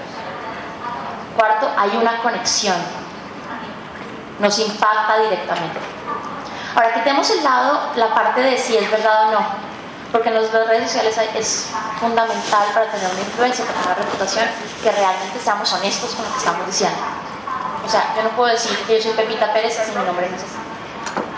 Cuarto, 1.37 1.69
hay 1.77 1.97
una 1.97 2.19
conexión. 2.19 2.77
Nos 4.39 4.59
impacta 4.59 5.19
directamente. 5.19 5.79
Ahora, 6.75 6.95
quitemos 6.95 7.29
el 7.31 7.43
lado 7.43 7.91
la 7.97 8.15
parte 8.15 8.41
de 8.41 8.57
si 8.57 8.77
es 8.77 8.91
verdad 8.91 9.29
o 9.29 9.33
no, 9.33 9.47
porque 10.13 10.29
en 10.29 10.37
las 10.37 10.53
redes 10.53 10.91
sociales 10.91 11.19
es 11.35 11.71
fundamental 12.01 12.69
para 12.73 12.87
tener 12.91 13.11
una 13.11 13.21
influencia, 13.21 13.65
para 13.65 13.79
tener 13.81 13.97
una 13.97 14.05
reputación, 14.05 14.45
que 14.83 14.93
realmente 14.93 15.39
seamos 15.43 15.73
honestos 15.73 16.15
con 16.15 16.25
lo 16.25 16.33
que 16.33 16.39
estamos 16.39 16.67
diciendo. 16.67 16.99
O 17.85 17.89
sea, 17.89 18.15
yo 18.17 18.23
no 18.23 18.31
puedo 18.31 18.51
decir 18.51 18.77
que 18.87 18.97
yo 18.97 19.03
soy 19.03 19.13
Pepita 19.13 19.53
Pérez 19.53 19.81
si 19.85 19.91
mi 19.91 20.05
nombre 20.05 20.29
no 20.29 20.37
es 20.37 20.43
así, 20.43 20.59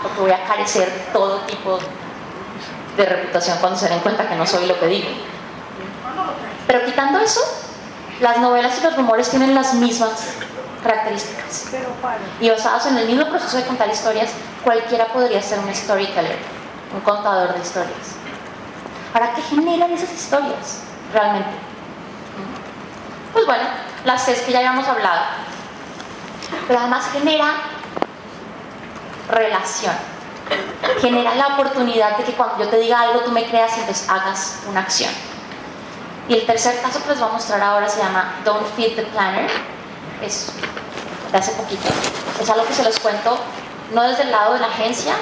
porque 0.03 0.19
voy 0.19 0.31
a 0.31 0.43
carecer 0.45 1.09
todo 1.13 1.39
tipo 1.41 1.79
de 2.97 3.05
reputación 3.05 3.57
cuando 3.59 3.79
se 3.79 3.87
den 3.87 3.99
cuenta 3.99 4.27
que 4.27 4.35
no 4.35 4.45
soy 4.45 4.67
lo 4.67 4.79
que 4.79 4.87
digo. 4.87 5.09
Pero 6.67 6.85
quitando 6.85 7.19
eso, 7.19 7.41
las 8.19 8.37
novelas 8.39 8.77
y 8.79 8.83
los 8.83 8.95
rumores 8.95 9.29
tienen 9.29 9.55
las 9.55 9.73
mismas 9.73 10.11
características. 10.83 11.69
Y 12.39 12.49
basados 12.49 12.85
en 12.87 12.97
el 12.97 13.07
mismo 13.07 13.29
proceso 13.29 13.57
de 13.57 13.65
contar 13.65 13.89
historias, 13.89 14.31
cualquiera 14.63 15.05
podría 15.07 15.41
ser 15.41 15.59
un 15.59 15.73
storyteller, 15.73 16.37
un 16.93 17.01
contador 17.01 17.53
de 17.53 17.61
historias. 17.61 18.15
¿Para 19.13 19.33
qué 19.33 19.41
generan 19.41 19.91
esas 19.91 20.11
historias 20.13 20.79
realmente? 21.13 21.51
Pues 23.33 23.45
bueno, 23.45 23.63
las 24.05 24.25
tres 24.25 24.41
que 24.41 24.51
ya 24.51 24.59
habíamos 24.59 24.87
hablado. 24.87 25.21
Pero 26.67 26.79
además 26.79 27.09
genera 27.11 27.53
relación. 29.29 29.95
Genera 30.99 31.35
la 31.35 31.47
oportunidad 31.47 32.17
de 32.17 32.23
que 32.25 32.33
cuando 32.33 32.63
yo 32.63 32.69
te 32.69 32.77
diga 32.77 33.01
algo 33.01 33.21
tú 33.21 33.31
me 33.31 33.45
creas 33.45 33.77
y 33.77 33.81
entonces 33.81 34.09
hagas 34.09 34.59
una 34.67 34.81
acción. 34.81 35.11
Y 36.27 36.35
el 36.35 36.45
tercer 36.45 36.81
caso 36.81 37.01
que 37.03 37.09
les 37.09 37.19
voy 37.19 37.29
a 37.29 37.33
mostrar 37.33 37.61
ahora 37.61 37.87
se 37.87 38.01
llama 38.01 38.35
Don't 38.43 38.67
Feed 38.75 38.95
the 38.95 39.03
Planner. 39.03 39.49
Es 40.21 40.47
de 41.31 41.37
hace 41.37 41.51
poquito. 41.53 41.87
Es 42.39 42.49
algo 42.49 42.65
que 42.65 42.73
se 42.73 42.83
los 42.83 42.99
cuento 42.99 43.37
no 43.93 44.03
desde 44.03 44.23
el 44.23 44.31
lado 44.31 44.53
de 44.53 44.59
la 44.59 44.67
agencia, 44.67 45.13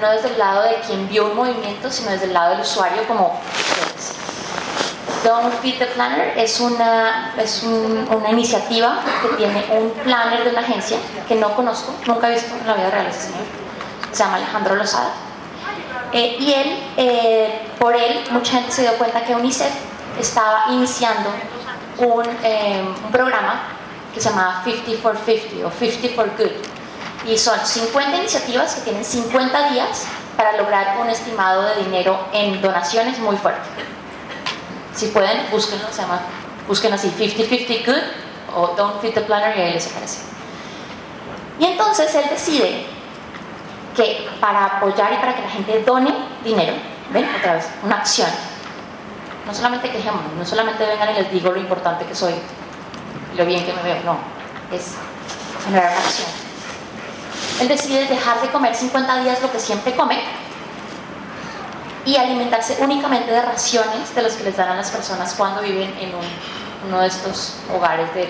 no 0.00 0.10
desde 0.10 0.28
el 0.28 0.38
lado 0.38 0.62
de 0.62 0.80
quien 0.86 1.08
vio 1.08 1.26
un 1.26 1.36
movimiento, 1.36 1.90
sino 1.90 2.10
desde 2.10 2.26
el 2.26 2.32
lado 2.32 2.50
del 2.50 2.60
usuario 2.60 3.06
como 3.06 3.40
ustedes. 3.54 4.14
Don't 5.24 5.52
Feed 5.60 5.78
the 5.78 5.86
Planner 5.86 6.38
es 6.38 6.60
una, 6.60 7.34
es 7.36 7.62
una 7.62 8.30
iniciativa 8.30 9.00
que 9.22 9.36
tiene 9.36 9.64
un 9.72 9.90
planner 10.04 10.44
de 10.44 10.50
una 10.50 10.60
agencia 10.60 10.98
que 11.26 11.34
no 11.34 11.54
conozco, 11.56 11.94
nunca 12.06 12.28
he 12.28 12.34
visto 12.34 12.54
en 12.54 12.66
la 12.66 12.74
vida 12.74 12.90
real 12.90 13.06
ese 13.06 13.22
señor. 13.22 13.44
Se 14.12 14.22
llama 14.22 14.36
Alejandro 14.36 14.76
Lozada. 14.76 15.10
Eh, 16.12 16.36
y 16.38 16.52
él, 16.52 16.84
eh, 16.96 17.68
por 17.78 17.94
él, 17.96 18.24
mucha 18.30 18.52
gente 18.52 18.70
se 18.70 18.82
dio 18.82 18.92
cuenta 18.92 19.24
que 19.24 19.34
UNICEF 19.34 19.72
estaba 20.20 20.66
iniciando 20.70 21.30
un, 21.98 22.24
eh, 22.42 22.84
un 23.04 23.10
programa 23.10 23.75
que 24.16 24.22
se 24.22 24.30
llamaba 24.30 24.62
50 24.64 25.02
for 25.02 25.14
50 25.14 25.66
o 25.66 25.70
50 25.70 26.14
for 26.14 26.30
Good. 26.38 27.30
Y 27.30 27.36
son 27.36 27.58
50 27.60 28.16
iniciativas 28.16 28.74
que 28.76 28.80
tienen 28.80 29.04
50 29.04 29.70
días 29.70 30.06
para 30.38 30.56
lograr 30.56 30.98
un 30.98 31.10
estimado 31.10 31.62
de 31.62 31.84
dinero 31.84 32.18
en 32.32 32.62
donaciones 32.62 33.18
muy 33.18 33.36
fuerte. 33.36 33.68
Si 34.94 35.08
pueden, 35.08 35.50
búsquenlo, 35.50 35.86
se 35.90 36.00
llama, 36.00 36.20
busquen 36.66 36.94
así 36.94 37.10
50-50 37.10 37.84
Good 37.84 38.56
o 38.56 38.68
Don't 38.68 39.02
Fit 39.02 39.12
the 39.12 39.20
Planner 39.20 39.56
y 39.56 39.60
ahí 39.60 39.72
les 39.74 39.86
aparece. 39.90 40.20
Y 41.58 41.66
entonces 41.66 42.14
él 42.14 42.24
decide 42.30 42.86
que 43.94 44.26
para 44.40 44.64
apoyar 44.64 45.12
y 45.12 45.16
para 45.16 45.34
que 45.34 45.42
la 45.42 45.50
gente 45.50 45.82
done 45.82 46.14
dinero, 46.42 46.72
ven 47.12 47.28
otra 47.38 47.54
vez, 47.54 47.68
una 47.82 47.96
acción. 47.96 48.30
No 49.46 49.54
solamente 49.54 49.90
quejemos, 49.90 50.22
no 50.38 50.44
solamente 50.46 50.86
vengan 50.86 51.10
y 51.10 51.14
les 51.14 51.30
digo 51.30 51.50
lo 51.50 51.60
importante 51.60 52.06
que 52.06 52.14
soy, 52.14 52.34
lo 53.36 53.44
bien 53.44 53.64
que 53.64 53.72
me 53.72 53.82
veo, 53.82 54.02
no, 54.04 54.18
es 54.72 54.94
generar 55.64 55.90
una. 55.90 56.46
Él 57.60 57.68
decide 57.68 58.06
dejar 58.06 58.40
de 58.40 58.48
comer 58.48 58.74
50 58.74 59.22
días 59.22 59.40
lo 59.40 59.50
que 59.50 59.58
siempre 59.58 59.94
come 59.94 60.22
y 62.04 62.16
alimentarse 62.16 62.76
únicamente 62.80 63.30
de 63.30 63.42
raciones 63.42 64.14
de 64.14 64.22
los 64.22 64.34
que 64.34 64.44
les 64.44 64.56
dan 64.56 64.68
a 64.68 64.76
las 64.76 64.90
personas 64.90 65.34
cuando 65.34 65.62
viven 65.62 65.92
en 65.98 66.12
uno 66.86 67.00
de 67.00 67.08
estos 67.08 67.56
hogares 67.74 68.12
de 68.14 68.28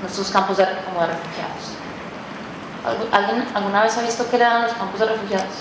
nuestros 0.00 0.30
campos 0.30 0.58
de, 0.58 0.66
como 0.84 1.00
de 1.00 1.08
refugiados. 1.08 1.72
¿Alguien 3.12 3.48
alguna 3.54 3.82
vez 3.82 3.96
ha 3.96 4.02
visto 4.02 4.28
qué 4.30 4.38
le 4.38 4.44
dan 4.44 4.62
los 4.62 4.72
campos 4.72 5.00
de 5.00 5.06
refugiados? 5.06 5.54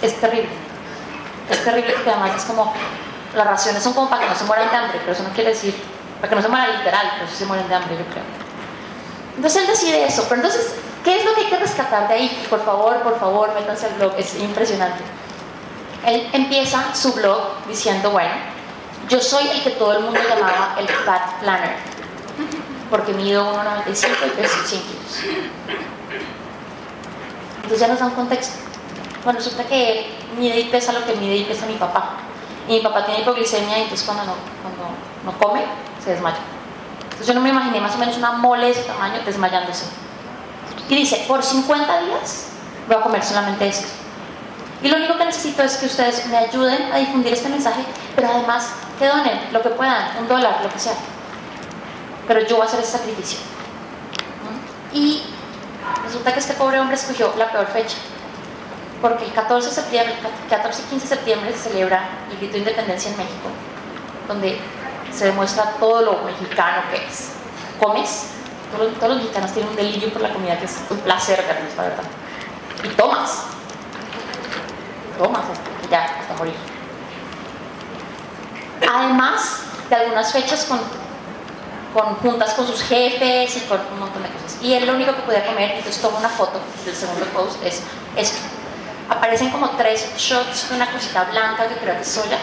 Es 0.00 0.20
terrible. 0.20 0.50
Es 1.50 1.64
terrible 1.64 1.92
porque 1.94 2.10
además 2.10 2.36
es 2.36 2.44
como 2.44 2.72
las 3.34 3.46
raciones 3.46 3.82
son 3.82 3.92
como 3.92 4.08
para 4.08 4.22
que 4.22 4.28
no 4.28 4.36
se 4.36 4.44
mueran 4.44 4.70
de 4.70 4.76
hambre, 4.76 4.98
pero 5.00 5.12
eso 5.12 5.22
no 5.22 5.30
quiere 5.30 5.50
decir 5.50 5.74
para 6.20 6.28
que 6.28 6.36
no 6.36 6.42
se 6.42 6.48
mueran 6.48 6.78
literal, 6.78 7.12
pero 7.18 7.30
se 7.30 7.46
mueren 7.46 7.68
de 7.68 7.74
hambre, 7.74 7.96
yo 7.96 8.04
creo. 8.06 8.24
Entonces 9.36 9.62
él 9.62 9.68
decide 9.68 10.04
eso, 10.04 10.24
pero 10.28 10.36
entonces, 10.36 10.74
¿qué 11.04 11.18
es 11.18 11.24
lo 11.24 11.34
que 11.34 11.42
hay 11.42 11.46
que 11.46 11.56
rescatar 11.58 12.08
de 12.08 12.14
ahí? 12.14 12.46
Por 12.50 12.64
favor, 12.64 12.96
por 13.02 13.18
favor, 13.20 13.54
métanse 13.54 13.86
al 13.86 13.94
blog, 13.94 14.14
es 14.18 14.36
impresionante. 14.36 15.02
Él 16.04 16.28
empieza 16.32 16.94
su 16.94 17.12
blog 17.12 17.64
diciendo, 17.68 18.10
bueno, 18.10 18.34
yo 19.08 19.20
soy 19.20 19.48
el 19.48 19.62
que 19.62 19.70
todo 19.70 19.96
el 19.96 20.04
mundo 20.04 20.20
llamaba 20.28 20.76
el 20.78 20.88
Fat 20.88 21.40
Planner, 21.40 21.76
porque 22.90 23.12
mido 23.12 23.54
1,95 23.54 24.08
y 24.26 24.30
peso 24.30 24.58
100 24.66 24.82
kilos. 24.82 25.20
Entonces 27.56 27.80
ya 27.80 27.88
nos 27.88 28.00
da 28.00 28.06
un 28.06 28.14
contexto. 28.14 28.58
Bueno, 29.24 29.38
resulta 29.38 29.64
que 29.64 29.92
él 29.92 30.06
mide 30.38 30.58
y 30.60 30.64
pesa 30.64 30.92
lo 30.92 31.04
que 31.04 31.14
mide 31.14 31.36
y 31.36 31.44
pesa 31.44 31.66
mi 31.66 31.74
papá. 31.74 32.12
Y 32.66 32.72
mi 32.72 32.80
papá 32.80 33.04
tiene 33.04 33.20
hipoglicemia 33.20 33.78
y 33.78 33.82
entonces 33.82 34.06
cuando 34.06 34.24
no, 34.24 34.34
cuando 34.62 34.94
no 35.24 35.38
come, 35.38 35.62
se. 36.14 36.40
Entonces 37.04 37.26
yo 37.26 37.34
no 37.34 37.40
me 37.40 37.50
imaginé 37.50 37.80
más 37.80 37.94
o 37.94 37.98
menos 37.98 38.16
una 38.16 38.32
mole 38.32 38.66
de 38.66 38.72
ese 38.72 38.82
tamaño 38.82 39.20
desmayándose. 39.24 39.86
Y 40.88 40.94
dice, 40.94 41.24
por 41.28 41.42
50 41.42 42.00
días 42.02 42.46
voy 42.86 42.96
a 42.96 43.00
comer 43.00 43.22
solamente 43.22 43.68
esto. 43.68 43.88
Y 44.82 44.88
lo 44.88 44.96
único 44.96 45.18
que 45.18 45.24
necesito 45.24 45.62
es 45.62 45.76
que 45.76 45.86
ustedes 45.86 46.26
me 46.26 46.36
ayuden 46.36 46.92
a 46.92 46.98
difundir 46.98 47.32
este 47.32 47.48
mensaje, 47.48 47.82
pero 48.14 48.28
además 48.28 48.70
que 48.98 49.06
donen 49.06 49.52
lo 49.52 49.60
que 49.60 49.70
puedan, 49.70 50.16
un 50.18 50.28
dólar, 50.28 50.60
lo 50.62 50.72
que 50.72 50.78
sea. 50.78 50.94
Pero 52.28 52.40
yo 52.46 52.56
voy 52.56 52.64
a 52.64 52.68
hacer 52.68 52.80
ese 52.80 52.98
sacrificio. 52.98 53.38
Y 54.92 55.22
resulta 56.04 56.32
que 56.32 56.40
este 56.40 56.54
pobre 56.54 56.80
hombre 56.80 56.96
escogió 56.96 57.32
la 57.36 57.50
peor 57.50 57.66
fecha. 57.66 57.96
Porque 59.02 59.24
el 59.24 59.32
14 59.32 59.68
de 59.68 59.74
septiembre, 59.74 60.14
14 60.48 60.82
y 60.82 60.84
15 60.90 61.08
de 61.08 61.14
septiembre 61.16 61.52
se 61.52 61.70
celebra 61.70 62.08
el 62.30 62.36
grito 62.38 62.54
de 62.54 62.58
independencia 62.60 63.10
en 63.10 63.16
México, 63.16 63.48
donde 64.26 64.58
se 65.18 65.24
demuestra 65.26 65.72
todo 65.80 66.02
lo 66.02 66.22
mexicano 66.22 66.82
que 66.92 67.04
es. 67.04 67.30
Comes, 67.80 68.28
todos, 68.70 68.94
todos 68.94 69.14
los 69.14 69.22
mexicanos 69.22 69.52
tienen 69.52 69.70
un 69.70 69.76
delirio 69.76 70.12
por 70.12 70.22
la 70.22 70.32
comida 70.32 70.56
que 70.58 70.66
es 70.66 70.78
un 70.88 70.98
placer 70.98 71.44
verlos, 71.44 71.74
la 71.76 71.82
verdad. 71.82 72.04
Y 72.84 72.88
tomas. 72.90 73.42
tomas, 75.18 75.42
ya 75.90 76.04
hasta 76.04 76.34
morir. 76.34 76.54
Además 78.88 79.62
de 79.90 79.96
algunas 79.96 80.32
fechas 80.32 80.64
con, 80.64 80.78
con 81.92 82.14
juntas 82.16 82.54
con 82.54 82.66
sus 82.66 82.80
jefes 82.82 83.56
y 83.56 83.60
con 83.62 83.80
un 83.92 83.98
montón 83.98 84.22
de 84.22 84.28
cosas. 84.28 84.62
Y 84.62 84.74
él 84.74 84.86
lo 84.86 84.94
único 84.94 85.16
que 85.16 85.22
podía 85.22 85.44
comer, 85.44 85.72
entonces 85.72 86.00
toma 86.00 86.18
una 86.18 86.28
foto 86.28 86.60
del 86.84 86.94
segundo 86.94 87.24
post, 87.26 87.60
es 87.64 87.82
esto. 88.16 88.38
Aparecen 89.08 89.50
como 89.50 89.70
tres 89.70 90.12
shots 90.16 90.68
de 90.68 90.76
una 90.76 90.92
cosita 90.92 91.24
blanca 91.24 91.66
que 91.66 91.74
creo 91.76 91.96
que 91.96 92.02
es 92.02 92.08
soya. 92.08 92.38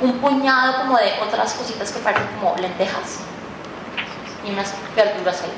Un 0.00 0.18
puñado 0.18 0.82
como 0.82 0.98
de 0.98 1.12
otras 1.22 1.54
cositas 1.54 1.90
que 1.90 1.98
parecen 2.00 2.28
como 2.38 2.56
lentejas. 2.56 3.20
Y 4.44 4.50
unas 4.50 4.74
verduras 4.94 5.42
ahí. 5.42 5.52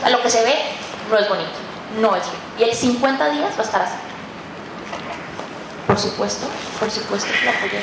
Sea, 0.00 0.10
lo 0.10 0.22
que 0.22 0.30
se 0.30 0.44
ve 0.44 0.54
no 1.10 1.18
es 1.18 1.28
bonito, 1.28 1.50
no 2.00 2.16
es 2.16 2.24
bien. 2.24 2.42
Y 2.58 2.70
el 2.70 2.76
50 2.76 3.30
días 3.30 3.54
va 3.56 3.60
a 3.60 3.64
estar 3.64 3.82
así. 3.82 3.96
Por 5.86 5.98
supuesto, 5.98 6.46
por 6.80 6.90
supuesto 6.90 7.28
que 7.38 7.44
lo 7.44 7.50
apoyé. 7.52 7.80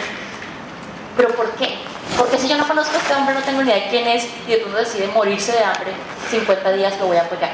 ¿Pero 1.16 1.30
por 1.30 1.52
qué? 1.52 1.80
Porque 2.18 2.38
si 2.38 2.48
yo 2.48 2.58
no 2.58 2.68
conozco 2.68 2.96
a 2.96 3.00
este 3.00 3.14
hombre, 3.14 3.34
no 3.34 3.42
tengo 3.42 3.62
ni 3.62 3.70
idea 3.70 3.84
de 3.84 3.90
quién 3.90 4.08
es 4.08 4.28
y 4.48 4.52
de 4.52 4.58
pronto 4.58 4.78
decide 4.78 5.08
morirse 5.08 5.52
de 5.54 5.64
hambre, 5.64 5.94
50 6.30 6.72
días 6.74 7.00
lo 7.00 7.08
voy 7.08 7.18
a 7.18 7.22
apoyar. 7.22 7.52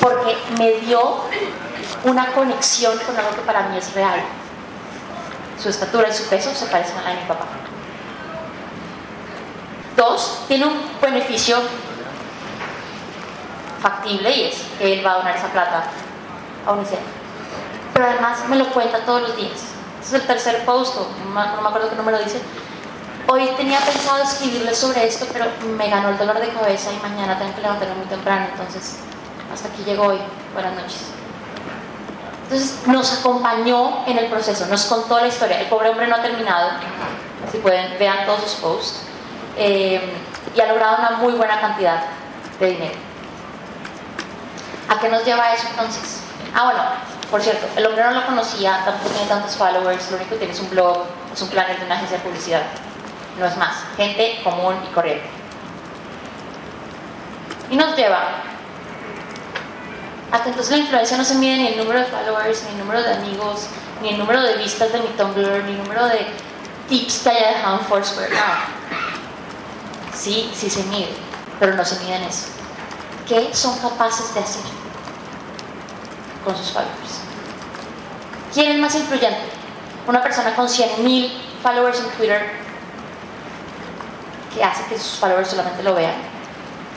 Porque 0.00 0.36
me 0.58 0.72
dio 0.80 1.22
una 2.04 2.32
conexión 2.32 2.98
con 2.98 3.16
algo 3.16 3.34
que 3.34 3.42
para 3.42 3.68
mí 3.68 3.78
es 3.78 3.92
real. 3.94 4.20
Su 5.64 5.70
estatura 5.70 6.10
y 6.10 6.12
su 6.12 6.24
peso 6.24 6.54
se 6.54 6.66
parecen 6.66 6.98
a 6.98 7.14
mi 7.14 7.26
papá. 7.26 7.46
Dos, 9.96 10.40
tiene 10.46 10.66
un 10.66 10.78
beneficio 11.00 11.56
factible 13.80 14.30
y 14.30 14.44
es 14.44 14.56
que 14.78 14.92
él 14.92 15.06
va 15.06 15.12
a 15.12 15.16
donar 15.20 15.34
esa 15.34 15.46
plata 15.46 15.84
a 16.66 16.72
UNICEF. 16.72 16.98
Pero 17.94 18.06
además 18.06 18.46
me 18.46 18.56
lo 18.56 18.66
cuenta 18.74 19.06
todos 19.06 19.22
los 19.22 19.36
días. 19.38 19.52
Este 20.02 20.16
es 20.16 20.22
el 20.22 20.26
tercer 20.26 20.66
post, 20.66 20.96
no 20.96 21.32
me 21.32 21.40
acuerdo 21.40 21.88
qué 21.88 21.96
número 21.96 22.18
dice. 22.18 22.42
Hoy 23.26 23.48
tenía 23.56 23.78
pensado 23.80 24.22
escribirle 24.22 24.74
sobre 24.74 25.06
esto, 25.06 25.26
pero 25.32 25.46
me 25.78 25.88
ganó 25.88 26.10
el 26.10 26.18
dolor 26.18 26.40
de 26.40 26.48
cabeza 26.48 26.92
y 26.92 26.98
mañana 27.00 27.38
tengo 27.38 27.54
que 27.54 27.62
levantarme 27.62 27.94
muy 27.94 28.06
temprano, 28.08 28.48
entonces 28.52 28.96
hasta 29.50 29.68
aquí 29.68 29.82
llegó 29.82 30.08
hoy. 30.08 30.18
Buenas 30.52 30.74
noches. 30.74 31.13
Entonces 32.44 32.86
nos 32.86 33.20
acompañó 33.20 34.04
en 34.06 34.18
el 34.18 34.26
proceso, 34.26 34.66
nos 34.66 34.84
contó 34.84 35.18
la 35.18 35.28
historia. 35.28 35.60
El 35.60 35.66
pobre 35.66 35.90
hombre 35.90 36.06
no 36.06 36.16
ha 36.16 36.22
terminado, 36.22 36.70
si 37.50 37.58
pueden, 37.58 37.98
vean 37.98 38.26
todos 38.26 38.42
sus 38.42 38.54
posts. 38.54 39.02
Eh, 39.56 40.00
y 40.54 40.60
ha 40.60 40.66
logrado 40.66 40.98
una 40.98 41.10
muy 41.12 41.32
buena 41.32 41.60
cantidad 41.60 42.02
de 42.60 42.66
dinero. 42.66 42.94
¿A 44.88 44.98
qué 45.00 45.08
nos 45.08 45.24
lleva 45.24 45.52
eso 45.54 45.66
entonces? 45.70 46.20
Ah, 46.54 46.64
bueno, 46.64 46.80
por 47.30 47.40
cierto, 47.40 47.66
el 47.76 47.86
hombre 47.86 48.04
no 48.04 48.10
lo 48.12 48.26
conocía, 48.26 48.82
tampoco 48.84 49.10
tiene 49.10 49.28
tantos 49.28 49.56
followers, 49.56 50.10
lo 50.10 50.18
único 50.18 50.30
que 50.30 50.36
tiene 50.36 50.52
es 50.52 50.60
un 50.60 50.70
blog, 50.70 51.04
es 51.32 51.42
un 51.42 51.48
planner 51.48 51.78
de 51.78 51.86
una 51.86 51.96
agencia 51.96 52.18
de 52.18 52.24
publicidad. 52.24 52.62
No 53.38 53.46
es 53.46 53.56
más, 53.56 53.76
gente 53.96 54.40
común 54.44 54.76
y 54.88 54.94
corriente. 54.94 55.28
Y 57.70 57.76
nos 57.76 57.96
lleva 57.96 58.42
a 60.34 60.42
que 60.42 60.48
entonces 60.48 60.72
la 60.72 60.78
influencia 60.78 61.16
no 61.16 61.24
se 61.24 61.36
mide 61.36 61.56
ni 61.58 61.68
el 61.68 61.76
número 61.76 62.00
de 62.00 62.06
followers, 62.06 62.64
ni 62.64 62.70
el 62.72 62.78
número 62.78 63.00
de 63.00 63.14
amigos, 63.14 63.68
ni 64.02 64.08
el 64.08 64.18
número 64.18 64.42
de 64.42 64.56
vistas 64.56 64.92
de 64.92 64.98
mi 64.98 65.06
Tumblr, 65.16 65.62
ni 65.62 65.70
el 65.70 65.78
número 65.78 66.06
de 66.06 66.26
tips 66.88 67.20
que 67.20 67.28
haya 67.30 67.48
dejado 67.50 67.78
en 67.78 67.84
Foursquare. 67.84 68.30
No. 68.30 68.96
Sí, 70.12 70.50
sí 70.52 70.68
se 70.68 70.82
mide, 70.84 71.14
pero 71.60 71.74
no 71.74 71.84
se 71.84 72.00
mide 72.00 72.16
en 72.16 72.24
eso. 72.24 72.46
¿Qué 73.28 73.54
son 73.54 73.78
capaces 73.78 74.34
de 74.34 74.40
hacer 74.40 74.62
con 76.44 76.56
sus 76.56 76.72
followers? 76.72 77.20
¿Quién 78.52 78.72
es 78.72 78.78
más 78.80 78.94
influyente? 78.96 79.38
Una 80.08 80.20
persona 80.20 80.52
con 80.56 80.66
100.000 80.66 81.30
followers 81.62 82.00
en 82.00 82.08
Twitter 82.10 82.50
que 84.52 84.64
hace 84.64 84.84
que 84.86 84.98
sus 84.98 85.16
followers 85.16 85.48
solamente 85.48 85.84
lo 85.84 85.94
vean. 85.94 86.16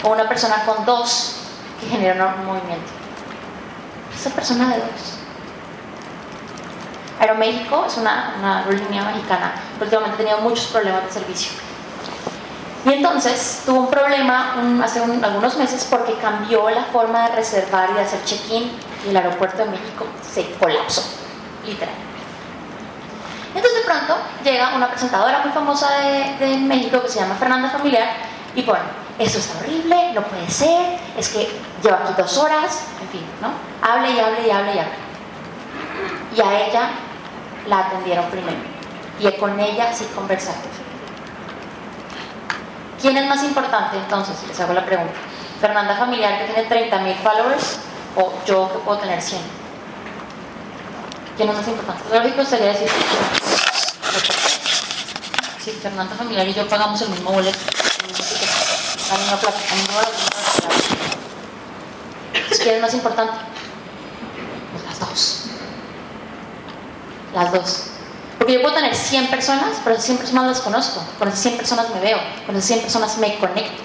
O 0.03 0.09
una 0.09 0.27
persona 0.27 0.65
con 0.65 0.83
dos 0.85 1.35
que 1.79 1.87
genera 1.87 2.35
un 2.39 2.45
movimiento. 2.47 2.96
Esa 4.17 4.31
persona 4.31 4.69
de 4.69 4.77
dos. 4.77 5.17
Aeroméxico 7.19 7.85
es 7.85 7.97
una, 7.97 8.35
una 8.39 8.59
aerolínea 8.59 9.03
mexicana 9.03 9.53
que 9.77 9.83
últimamente 9.83 10.15
ha 10.15 10.17
tenido 10.17 10.37
muchos 10.39 10.65
problemas 10.67 11.03
de 11.05 11.11
servicio. 11.11 11.51
Y 12.85 12.93
entonces 12.93 13.63
tuvo 13.65 13.81
un 13.81 13.89
problema 13.89 14.55
un, 14.59 14.81
hace 14.81 15.01
un, 15.01 15.23
algunos 15.23 15.57
meses 15.57 15.85
porque 15.89 16.15
cambió 16.15 16.69
la 16.69 16.85
forma 16.85 17.29
de 17.29 17.35
reservar 17.35 17.89
y 17.91 17.93
de 17.93 18.01
hacer 18.01 18.23
check-in 18.23 18.71
y 19.05 19.09
el 19.09 19.17
aeropuerto 19.17 19.57
de 19.57 19.71
México 19.71 20.05
se 20.21 20.51
colapsó, 20.53 21.03
literal. 21.65 21.93
Entonces 23.53 23.79
de 23.79 23.85
pronto 23.85 24.17
llega 24.43 24.75
una 24.75 24.89
presentadora 24.89 25.41
muy 25.43 25.51
famosa 25.51 25.89
de, 25.99 26.45
de 26.45 26.57
México 26.57 27.01
que 27.01 27.09
se 27.09 27.19
llama 27.19 27.35
Fernanda 27.35 27.69
Familiar 27.69 28.07
y 28.55 28.61
pone, 28.61 28.79
esto 29.19 29.39
está 29.39 29.59
horrible, 29.59 30.13
no 30.13 30.21
puede 30.23 30.49
ser, 30.49 30.99
es 31.17 31.29
que 31.29 31.49
lleva 31.83 31.97
aquí 32.03 32.13
dos 32.17 32.37
horas, 32.37 32.83
en 33.01 33.09
fin, 33.09 33.25
¿no? 33.41 33.51
Hable 33.81 34.11
y 34.11 34.19
hable 34.19 34.47
y 34.47 34.51
hable 34.51 34.75
y 34.75 34.79
hable. 34.79 34.93
Y 36.35 36.41
a 36.41 36.67
ella 36.67 36.89
la 37.67 37.79
atendieron 37.79 38.25
primero 38.25 38.77
y 39.19 39.31
con 39.33 39.59
ella 39.59 39.93
sí 39.93 40.07
conversaron. 40.15 40.61
¿Quién 43.01 43.17
es 43.17 43.27
más 43.27 43.43
importante 43.43 43.97
entonces? 43.97 44.35
Les 44.47 44.59
hago 44.59 44.73
la 44.73 44.85
pregunta. 44.85 45.13
Fernanda 45.59 45.95
Familiar 45.95 46.39
que 46.39 46.53
tiene 46.53 46.89
30.000 46.91 47.15
followers 47.17 47.79
o 48.15 48.33
yo 48.45 48.71
que 48.71 48.79
puedo 48.79 48.99
tener 48.99 49.21
100. 49.21 49.41
¿Quién 51.35 51.49
es 51.49 51.55
más 51.55 51.67
importante? 51.67 52.03
Lógico 52.11 52.43
sería 52.43 52.69
decir 52.69 52.89
si 55.63 55.71
Fernanda 55.71 56.15
Familiar 56.15 56.47
y 56.47 56.53
yo 56.53 56.67
pagamos 56.67 57.01
el 57.01 57.09
mismo 57.09 57.31
boleto, 57.31 57.59
la 59.09 59.17
misma 59.17 59.37
plata, 59.37 59.57
la 59.69 59.75
misma 59.75 60.01
Entonces, 62.33 62.59
¿quién 62.61 62.75
es 62.75 62.81
más 62.81 62.93
importante? 62.93 63.33
Pues 64.71 64.83
las 64.85 64.99
dos. 64.99 65.43
Las 67.33 67.51
dos. 67.51 67.83
Porque 68.37 68.53
yo 68.53 68.61
puedo 68.61 68.75
tener 68.75 68.95
100 68.95 69.27
personas, 69.27 69.77
pero 69.83 69.95
esas 69.95 70.05
100 70.05 70.17
personas 70.19 70.47
las 70.47 70.61
conozco, 70.61 71.03
con 71.17 71.27
esas 71.27 71.39
100 71.39 71.57
personas 71.57 71.89
me 71.89 71.99
veo, 71.99 72.19
con 72.45 72.55
esas 72.55 72.67
100 72.67 72.81
personas 72.81 73.17
me 73.17 73.37
conecto. 73.37 73.83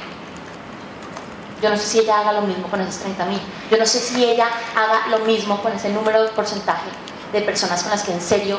Yo 1.63 1.71
no 1.71 1.77
sé 1.77 1.85
si 1.85 2.01
ella 2.01 2.19
haga 2.19 2.33
lo 2.33 2.43
mismo 2.43 2.67
con 2.69 2.81
esas 2.81 2.99
30 2.99 3.25
mil. 3.27 3.41
Yo 3.71 3.79
no 3.79 3.87
sé 3.87 4.01
si 4.01 4.25
ella 4.25 4.49
haga 4.75 5.07
lo 5.09 5.21
mismo 5.21 5.63
con 5.63 5.73
ese 5.73 5.91
número 5.91 6.25
de 6.25 6.31
porcentaje 6.31 6.89
de 7.33 7.41
personas 7.43 7.83
con 7.83 7.93
las 7.93 8.03
que 8.03 8.13
en 8.13 8.21
serio... 8.21 8.59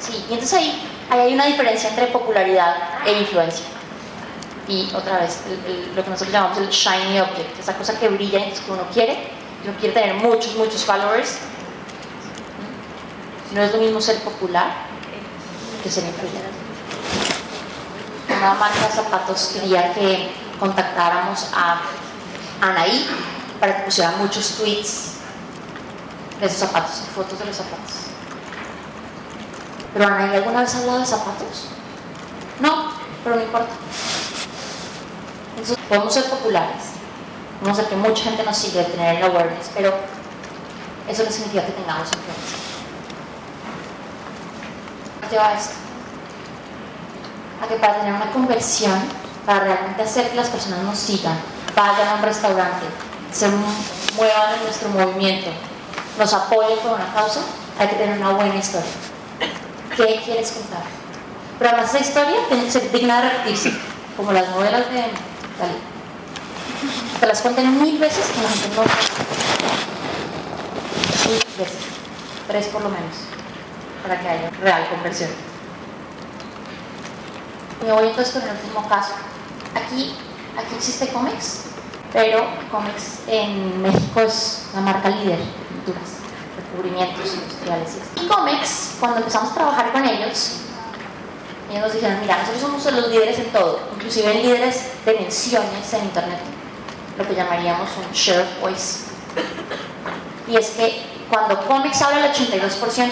Sí, 0.00 0.24
y 0.28 0.32
entonces 0.32 0.58
ahí, 0.58 0.82
ahí 1.10 1.20
hay 1.20 1.34
una 1.34 1.46
diferencia 1.46 1.90
entre 1.90 2.06
popularidad 2.06 2.76
e 3.06 3.12
influencia. 3.20 3.73
Y 4.66 4.90
otra 4.94 5.20
vez, 5.20 5.40
el, 5.46 5.70
el, 5.70 5.94
lo 5.94 6.02
que 6.02 6.10
nosotros 6.10 6.32
llamamos 6.32 6.58
el 6.58 6.68
shiny 6.68 7.20
object, 7.20 7.58
esa 7.60 7.76
cosa 7.76 7.98
que 7.98 8.08
brilla 8.08 8.38
y 8.38 8.52
que 8.52 8.70
uno 8.70 8.86
quiere, 8.92 9.28
uno 9.64 9.74
quiere 9.78 9.94
tener 9.94 10.14
muchos, 10.14 10.54
muchos 10.56 10.84
followers. 10.84 11.38
No 13.52 13.62
es 13.62 13.72
lo 13.72 13.78
mismo 13.78 14.00
ser 14.00 14.22
popular 14.22 14.72
que 15.82 15.90
ser 15.90 16.04
influyente. 16.04 16.48
Una 18.36 18.54
marca 18.54 18.86
de 18.86 18.92
zapatos 18.92 19.50
quería 19.52 19.92
que 19.92 20.30
contactáramos 20.58 21.46
a 21.54 21.80
Anaí 22.60 23.06
para 23.60 23.76
que 23.76 23.82
pusiera 23.84 24.12
muchos 24.12 24.56
tweets 24.56 25.14
de 26.40 26.46
esos 26.46 26.58
zapatos, 26.58 27.02
fotos 27.14 27.38
de 27.38 27.44
los 27.44 27.56
zapatos. 27.56 27.92
¿Pero 29.92 30.06
Anaí 30.06 30.36
alguna 30.36 30.62
vez 30.62 30.74
ha 30.74 30.78
hablado 30.78 30.98
de 31.00 31.06
zapatos? 31.06 31.66
No, 32.60 32.92
pero 33.22 33.36
no 33.36 33.42
importa. 33.42 33.72
Entonces, 35.56 35.78
podemos 35.88 36.12
ser 36.12 36.24
populares, 36.24 36.82
podemos 37.60 37.78
hacer 37.78 37.90
que 37.90 37.96
mucha 37.96 38.24
gente 38.24 38.42
nos 38.42 38.56
siga, 38.56 38.84
tener 38.84 39.16
el 39.16 39.22
awareness, 39.22 39.70
pero 39.74 39.94
eso 41.08 41.22
no 41.24 41.30
significa 41.30 41.64
que 41.64 41.72
tengamos 41.72 42.08
influencia. 42.08 42.58
Lleva 45.30 45.48
a 45.48 45.54
esto, 45.54 45.74
a 47.62 47.68
que 47.68 47.76
para 47.76 47.98
tener 47.98 48.14
una 48.14 48.30
conversión, 48.30 49.00
para 49.46 49.60
realmente 49.60 50.02
hacer 50.02 50.30
que 50.30 50.36
las 50.36 50.48
personas 50.48 50.80
nos 50.80 50.98
sigan, 50.98 51.38
vayan 51.74 52.08
a 52.08 52.14
un 52.14 52.22
restaurante, 52.22 52.86
se 53.32 53.48
muevan 53.48 54.54
en 54.58 54.64
nuestro 54.64 54.88
movimiento, 54.90 55.50
nos 56.18 56.32
apoyen 56.34 56.78
con 56.80 56.92
una 56.92 57.12
causa, 57.12 57.40
hay 57.78 57.88
que 57.88 57.96
tener 57.96 58.18
una 58.18 58.30
buena 58.30 58.54
historia. 58.54 58.90
¿Qué 59.96 60.20
quieres 60.24 60.52
contar? 60.52 60.82
Pero 61.58 61.70
además 61.70 61.94
esa 61.94 62.04
historia 62.04 62.36
tiene 62.48 62.64
que 62.64 62.70
ser 62.70 62.90
digna 62.90 63.22
de 63.22 63.30
repetirse, 63.30 63.72
como 64.16 64.32
las 64.32 64.48
novelas 64.50 64.90
de 64.90 65.04
Dalí. 65.58 65.74
Te 67.20 67.26
las 67.26 67.40
cuenten 67.40 67.80
mil 67.80 67.98
veces 67.98 68.26
y 68.36 68.40
no 68.40 68.48
Mil 71.28 71.44
veces. 71.58 71.78
Tres 72.46 72.66
por 72.66 72.82
lo 72.82 72.88
menos, 72.90 73.16
para 74.02 74.20
que 74.20 74.28
haya 74.28 74.50
real 74.60 74.88
conversión. 74.90 75.30
Me 77.84 77.92
voy 77.92 78.08
entonces 78.08 78.34
con 78.34 78.42
el 78.42 78.50
último 78.56 78.88
caso. 78.88 79.12
Aquí, 79.74 80.14
aquí 80.56 80.74
existe 80.76 81.08
Comex, 81.08 81.60
pero 82.12 82.46
Comex 82.70 83.20
en 83.28 83.82
México 83.82 84.20
es 84.20 84.64
la 84.74 84.80
marca 84.80 85.08
líder 85.08 85.38
de 85.38 85.44
pinturas. 85.68 86.10
cubrimientos 86.76 87.34
industriales. 87.34 87.98
Y 88.20 88.26
Comex, 88.26 88.96
cuando 88.98 89.18
empezamos 89.18 89.52
a 89.52 89.54
trabajar 89.54 89.92
con 89.92 90.04
ellos, 90.04 90.63
ellos 91.70 91.82
nos 91.82 91.92
dijeron, 91.92 92.20
mira, 92.20 92.38
nosotros 92.38 92.60
somos 92.60 92.84
los 92.92 93.08
líderes 93.10 93.38
en 93.38 93.50
todo, 93.52 93.80
inclusive 93.94 94.32
en 94.32 94.42
líderes 94.42 94.90
de 95.04 95.14
menciones 95.14 95.92
en 95.92 96.04
Internet, 96.04 96.38
lo 97.18 97.26
que 97.26 97.34
llamaríamos 97.34 97.88
un 97.96 98.12
share 98.12 98.46
voice. 98.60 99.04
Y 100.46 100.56
es 100.56 100.70
que 100.70 101.02
cuando 101.30 101.66
Comics 101.66 102.02
habla 102.02 102.26
el 102.26 102.32
82%, 102.32 103.10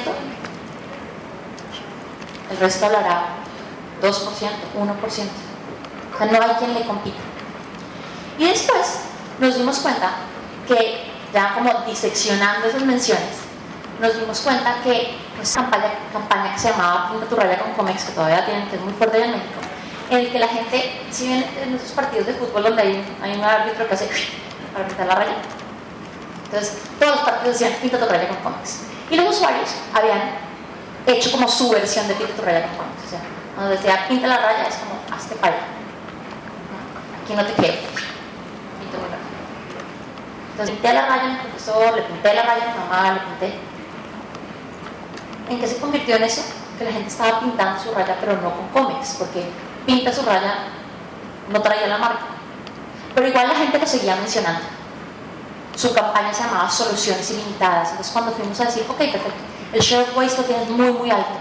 el 2.51 2.57
resto 2.59 2.87
hablará 2.87 3.25
2%, 4.03 4.11
1%. 4.13 4.13
O 4.95 5.11
sea, 6.19 6.27
no 6.27 6.43
hay 6.43 6.55
quien 6.59 6.75
le 6.75 6.85
compita. 6.85 7.17
Y 8.39 8.45
después 8.45 9.01
nos 9.39 9.57
dimos 9.57 9.79
cuenta 9.79 10.11
que, 10.69 11.11
ya 11.33 11.55
como 11.55 11.73
diseccionando 11.87 12.69
esas 12.69 12.83
menciones, 12.83 13.37
nos 14.01 14.15
dimos 14.19 14.41
cuenta 14.41 14.77
que 14.85 15.17
pues 15.37 15.53
campaña, 15.55 15.93
campaña 16.13 16.55
que 16.55 16.61
se 16.61 16.71
llamaba 16.71 17.11
Pinta 17.11 17.27
tu 17.27 17.37
raya 17.37 17.59
con 17.59 17.73
Comex, 17.73 18.05
que 18.05 18.13
todavía 18.13 18.45
tienen, 18.45 18.69
que 18.69 18.77
es 18.77 18.83
muy 18.83 18.93
fuerte 18.93 19.23
en 19.23 19.31
México, 19.33 19.61
en 20.11 20.19
el 20.19 20.33
que 20.33 20.39
la 20.39 20.49
gente, 20.49 21.03
si 21.11 21.29
ven 21.29 21.45
en 21.63 21.75
esos 21.75 21.93
partidos 21.93 22.27
de 22.27 22.35
fútbol 22.35 22.63
donde 22.63 22.83
hay, 22.83 23.35
un 23.37 23.45
árbitro 23.45 23.87
que 23.87 23.95
hace 23.95 24.09
para 24.73 24.87
pintar 24.87 25.07
la 25.07 25.15
raya, 25.15 25.35
entonces 26.45 26.79
todos 26.99 27.17
los 27.17 27.25
partidos 27.25 27.59
decían 27.59 27.79
Pinta 27.81 27.99
tu 27.99 28.07
raya 28.07 28.29
con 28.29 28.37
Comex. 28.39 28.81
Y 29.11 29.17
los 29.17 29.37
usuarios 29.37 29.71
habían 29.95 30.21
hecho 31.07 31.33
como 31.33 31.49
su 31.49 31.71
versión 31.71 32.07
de 32.09 32.15
Pinta 32.15 32.35
tu 32.35 32.43
raya 32.43 32.63
con 32.63 32.77
Comex. 32.77 33.07
O 33.07 33.11
sea, 33.11 33.21
cuando 33.55 33.73
decía 33.73 34.07
pinta 34.09 34.27
la 34.27 34.39
raya 34.39 34.67
es 34.67 34.77
como 34.77 35.01
hazte 35.15 35.35
para 35.37 35.55
allá. 35.55 35.65
Aquí 37.23 37.35
no 37.35 37.45
te 37.45 37.53
quedo. 37.55 37.75
Pinta 38.81 38.99
mi 38.99 39.05
raya. 39.05 39.23
Entonces 40.53 40.75
pinté 40.75 40.93
la 40.93 41.07
raya 41.07 41.25
a 41.25 41.29
mi 41.29 41.37
profesor, 41.37 41.95
le 41.97 42.03
pinté 42.03 42.35
la 42.35 42.43
raya 42.43 42.65
a 42.65 42.67
mi 42.67 42.79
mamá, 42.79 43.13
le 43.13 43.21
pinté. 43.21 43.72
¿En 45.49 45.61
qué 45.61 45.67
se 45.67 45.79
convirtió 45.79 46.17
en 46.17 46.25
eso? 46.25 46.43
Que 46.79 46.85
la 46.85 46.93
gente 46.93 47.09
estaba 47.09 47.41
pintando 47.41 47.81
su 47.81 47.93
raya, 47.93 48.17
pero 48.21 48.41
no 48.41 48.53
con 48.55 48.69
cómics, 48.69 49.17
porque 49.19 49.45
pinta 49.87 50.13
su 50.13 50.23
raya 50.23 50.69
no 51.51 51.61
traía 51.61 51.87
la 51.87 51.99
marca. 51.99 52.27
Pero 53.15 53.29
igual 53.29 53.49
la 53.49 53.55
gente 53.55 53.79
lo 53.79 53.87
seguía 53.87 54.17
mencionando. 54.17 54.61
Su 55.77 55.93
campaña 55.93 56.33
se 56.33 56.45
llamaba 56.45 56.71
Soluciones 56.71 57.31
Ilimitadas. 57.31 57.91
Entonces, 57.91 58.13
cuando 58.13 58.33
fuimos 58.33 58.61
a 58.61 58.65
decir, 58.65 58.85
ok, 58.89 58.97
perfecto, 58.97 59.33
el 59.73 59.81
share 59.81 60.03
of 60.03 60.15
voice 60.15 60.37
lo 60.37 60.45
tienes 60.45 60.69
muy, 60.71 60.93
muy 60.93 61.11
alto. 61.11 61.33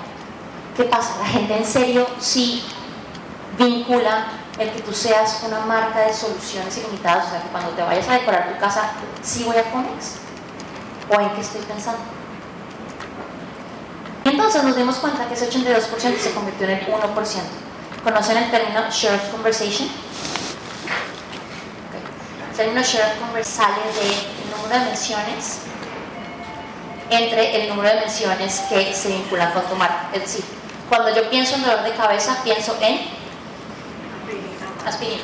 ¿Qué 0.75 0.83
pasa? 0.83 1.17
La 1.19 1.25
gente 1.25 1.57
en 1.57 1.65
serio 1.65 2.07
sí 2.19 2.63
vincula 3.57 4.27
el 4.57 4.69
que 4.71 4.81
tú 4.81 4.93
seas 4.93 5.41
una 5.45 5.59
marca 5.61 6.01
de 6.01 6.13
soluciones 6.13 6.77
ilimitadas, 6.77 7.27
o 7.27 7.29
sea, 7.31 7.41
que 7.41 7.49
cuando 7.49 7.71
te 7.71 7.81
vayas 7.81 8.07
a 8.07 8.13
decorar 8.13 8.53
tu 8.53 8.59
casa, 8.59 8.91
sí 9.21 9.43
voy 9.43 9.57
a 9.57 9.63
Comex. 9.71 10.17
¿O 11.09 11.19
en 11.19 11.29
qué 11.31 11.41
estoy 11.41 11.61
pensando? 11.61 11.99
Y 14.23 14.29
entonces 14.29 14.63
nos 14.63 14.75
dimos 14.75 14.97
cuenta 14.97 15.27
que 15.27 15.33
ese 15.33 15.49
82% 15.49 16.17
se 16.17 16.33
convirtió 16.33 16.67
en 16.67 16.77
el 16.77 16.87
1%. 16.87 16.91
¿Conocen 18.03 18.37
el 18.37 18.51
término 18.51 18.89
share 18.91 19.15
of 19.15 19.31
conversation? 19.31 19.87
Okay. 21.87 22.49
El 22.49 22.57
término 22.57 22.81
share 22.81 23.13
of 23.13 23.19
conversation 23.19 23.67
sale 23.67 23.81
del 23.99 24.51
número 24.55 24.79
de 24.79 24.85
menciones 24.85 25.59
entre 27.09 27.61
el 27.61 27.69
número 27.69 27.89
de 27.89 28.01
menciones 28.01 28.61
que 28.69 28.93
se 28.93 29.09
vinculan 29.09 29.51
con 29.51 29.63
tu 29.63 29.75
marca. 29.75 30.09
Es 30.13 30.21
decir, 30.21 30.45
cuando 30.87 31.13
yo 31.13 31.29
pienso 31.29 31.55
en 31.55 31.63
dolor 31.63 31.83
de 31.83 31.91
cabeza, 31.91 32.37
pienso 32.43 32.77
en 32.81 33.01
aspirina. 34.85 35.21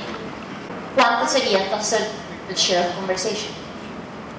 ¿Cuánto 0.96 1.28
sería 1.28 1.64
entonces 1.64 2.02
el, 2.02 2.08
el 2.50 2.56
share 2.56 2.88
of 2.88 2.96
conversation 2.96 3.52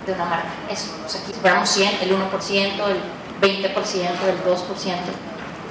de 0.05 0.13
una 0.13 0.25
marca? 0.25 0.49
Eso, 0.71 0.91
o 1.01 1.07
aquí 1.07 1.33
si 1.33 1.41
fuéramos 1.41 1.69
100, 1.71 1.99
el 2.03 2.13
1%, 2.13 2.89
el 2.89 3.01
20%, 3.41 3.45
el 3.45 4.45
2%, 4.45 4.97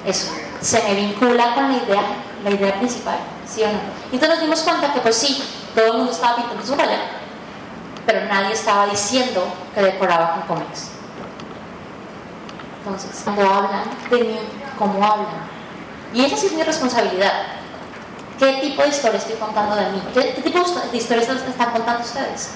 eso. 0.06 0.32
¿Se 0.60 0.82
me 0.82 0.94
vincula 0.94 1.54
con 1.54 1.70
la 1.70 1.78
idea, 1.78 2.02
la 2.44 2.50
idea 2.50 2.78
principal? 2.78 3.18
¿Sí 3.46 3.62
o 3.62 3.66
no? 3.66 3.78
Y 4.10 4.14
entonces 4.14 4.28
nos 4.30 4.40
dimos 4.40 4.60
cuenta 4.60 4.92
que 4.92 5.00
pues 5.00 5.16
sí, 5.16 5.42
todo 5.74 5.86
el 5.86 5.92
mundo 5.98 6.12
estaba 6.12 6.36
pintando 6.36 6.64
su 6.64 6.74
raya, 6.74 6.98
pero 8.06 8.24
nadie 8.26 8.54
estaba 8.54 8.86
diciendo 8.86 9.44
que 9.74 9.82
decoraba 9.82 10.34
con 10.34 10.56
cómics. 10.56 10.90
Entonces, 12.78 13.20
cuando 13.22 13.42
hablan 13.42 13.84
de 14.10 14.18
mí, 14.18 14.38
¿cómo 14.78 15.04
hablan? 15.04 15.26
Y 16.14 16.24
esa 16.24 16.36
sí 16.36 16.46
es 16.46 16.52
mi 16.52 16.62
responsabilidad. 16.62 17.32
¿Qué 18.38 18.52
tipo 18.54 18.82
de 18.82 18.88
historia 18.88 19.18
estoy 19.18 19.34
contando 19.36 19.76
de 19.76 19.90
mí? 19.90 20.02
¿Qué, 20.14 20.32
qué 20.34 20.42
tipo 20.42 20.60
de 20.60 20.96
historias 20.96 21.28
están 21.28 21.70
contando 21.72 22.02
ustedes? 22.02 22.50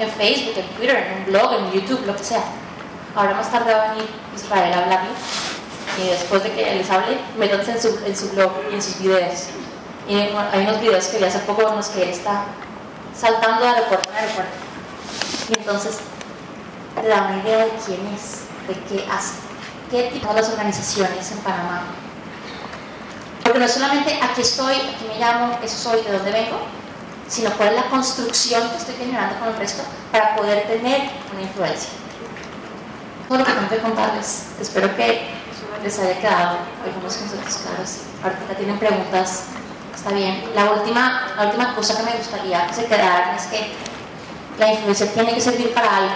En 0.00 0.10
Facebook, 0.10 0.54
en 0.56 0.68
Twitter, 0.76 0.96
en 0.96 1.18
un 1.18 1.24
blog, 1.26 1.52
en 1.52 1.72
YouTube, 1.72 2.06
lo 2.06 2.16
que 2.16 2.24
sea. 2.24 2.42
Ahora 3.16 3.32
más 3.32 3.50
tarde 3.50 3.72
va 3.72 3.84
a 3.84 3.94
venir 3.94 4.10
Israel 4.36 4.74
a 4.74 4.78
hablarles 4.78 5.18
y 5.98 6.10
después 6.10 6.42
de 6.42 6.52
que 6.52 6.74
les 6.74 6.90
hable, 6.90 7.18
métanse 7.38 7.72
en 7.72 7.80
su, 7.80 7.98
en 8.04 8.14
su 8.14 8.28
blog 8.32 8.52
y 8.70 8.74
en 8.74 8.82
sus 8.82 8.98
videos. 8.98 9.44
Y 10.06 10.14
hay 10.14 10.62
unos 10.62 10.80
videos 10.82 11.06
que 11.06 11.16
vi 11.16 11.24
hace 11.24 11.38
poco 11.40 11.66
en 11.66 11.76
los 11.76 11.88
que 11.88 12.02
él 12.02 12.10
está 12.10 12.44
saltando 13.18 13.62
de 13.62 13.70
aeropuerto 13.70 14.10
en 14.10 14.16
aeropuerto. 14.16 14.52
Y 15.48 15.58
entonces 15.58 15.96
te 17.00 17.08
da 17.08 17.22
una 17.22 17.38
idea 17.42 17.64
de 17.64 17.72
quién 17.86 18.00
es, 18.14 18.42
de 18.68 18.74
qué 18.84 19.08
hace, 19.10 19.36
qué 19.90 20.10
tipo 20.12 20.28
de 20.28 20.34
las 20.42 20.50
organizaciones 20.50 21.32
en 21.32 21.38
Panamá. 21.38 21.84
Porque 23.42 23.58
no 23.58 23.64
es 23.64 23.72
solamente 23.72 24.18
aquí 24.22 24.42
estoy, 24.42 24.74
aquí 24.74 25.06
me 25.08 25.18
llamo, 25.18 25.58
eso 25.62 25.78
soy, 25.78 26.02
de 26.02 26.12
dónde 26.12 26.32
vengo, 26.32 26.58
sino 27.28 27.50
cuál 27.52 27.70
es 27.70 27.76
la 27.76 27.88
construcción 27.88 28.68
que 28.68 28.76
estoy 28.76 28.94
generando 28.96 29.38
con 29.38 29.48
el 29.48 29.56
resto 29.56 29.82
para 30.12 30.36
poder 30.36 30.66
tener 30.66 31.10
una 31.32 31.42
influencia. 31.42 31.90
Todo 33.28 33.38
lo 33.38 33.44
que 33.44 33.52
tengo 33.52 33.68
que 33.68 33.78
contarles. 33.78 34.46
Espero 34.60 34.94
que 34.96 35.28
les 35.82 35.98
haya 35.98 36.18
quedado 36.20 36.58
algunos 36.84 37.16
conceptos 37.16 37.56
claros. 37.56 37.98
Ahorita 38.22 38.54
tienen 38.56 38.78
preguntas, 38.78 39.44
está 39.94 40.10
bien. 40.10 40.44
La 40.54 40.70
última, 40.70 41.32
la 41.36 41.46
última 41.46 41.74
cosa 41.74 41.96
que 41.96 42.02
me 42.04 42.16
gustaría 42.16 42.66
que 42.66 42.74
se 42.74 42.84
quedaran 42.86 43.34
es 43.34 43.46
que 43.46 43.72
la 44.58 44.72
influencia 44.72 45.12
tiene 45.12 45.34
que 45.34 45.40
servir 45.40 45.74
para 45.74 45.96
algo, 45.96 46.14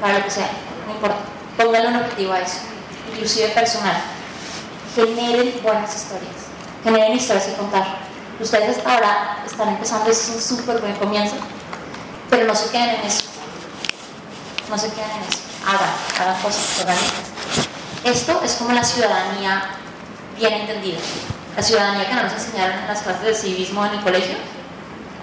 para 0.00 0.18
lo 0.18 0.24
que 0.24 0.30
sea, 0.30 0.48
no 0.86 0.94
importa. 0.94 1.16
Pónganle 1.56 1.88
un 1.88 1.96
objetivo 1.96 2.32
a 2.32 2.40
eso, 2.40 2.58
inclusive 3.12 3.48
personal. 3.50 3.96
Generen 4.94 5.60
buenas 5.62 5.94
historias, 5.94 6.34
generen 6.82 7.12
historias 7.12 7.46
que 7.46 7.54
contar. 7.54 7.86
Ustedes 8.40 8.78
hasta 8.78 8.94
ahora 8.94 9.38
están 9.46 9.68
empezando, 9.68 10.10
es 10.10 10.28
un 10.34 10.40
súper 10.40 10.80
buen 10.80 10.94
comienzo, 10.96 11.36
pero 12.28 12.46
no 12.46 12.54
se 12.54 12.70
queden 12.70 12.96
en 12.96 13.06
eso. 13.06 13.24
No 14.68 14.76
se 14.78 14.88
queden 14.90 15.10
en 15.10 15.22
eso. 15.28 15.40
Hagan, 15.66 15.90
hagan 16.20 16.42
cosas 16.42 16.80
orgánicas. 16.80 17.36
Esto 18.04 18.40
es 18.44 18.54
como 18.54 18.72
la 18.72 18.84
ciudadanía 18.84 19.64
bien 20.36 20.52
entendida. 20.52 20.98
La 21.56 21.62
ciudadanía 21.62 22.06
que 22.08 22.14
nos 22.14 22.32
enseñaron 22.32 22.78
en 22.78 22.86
las 22.86 23.02
clases 23.02 23.22
de 23.22 23.34
civismo 23.34 23.84
en 23.86 23.94
el 23.94 24.00
colegio 24.00 24.36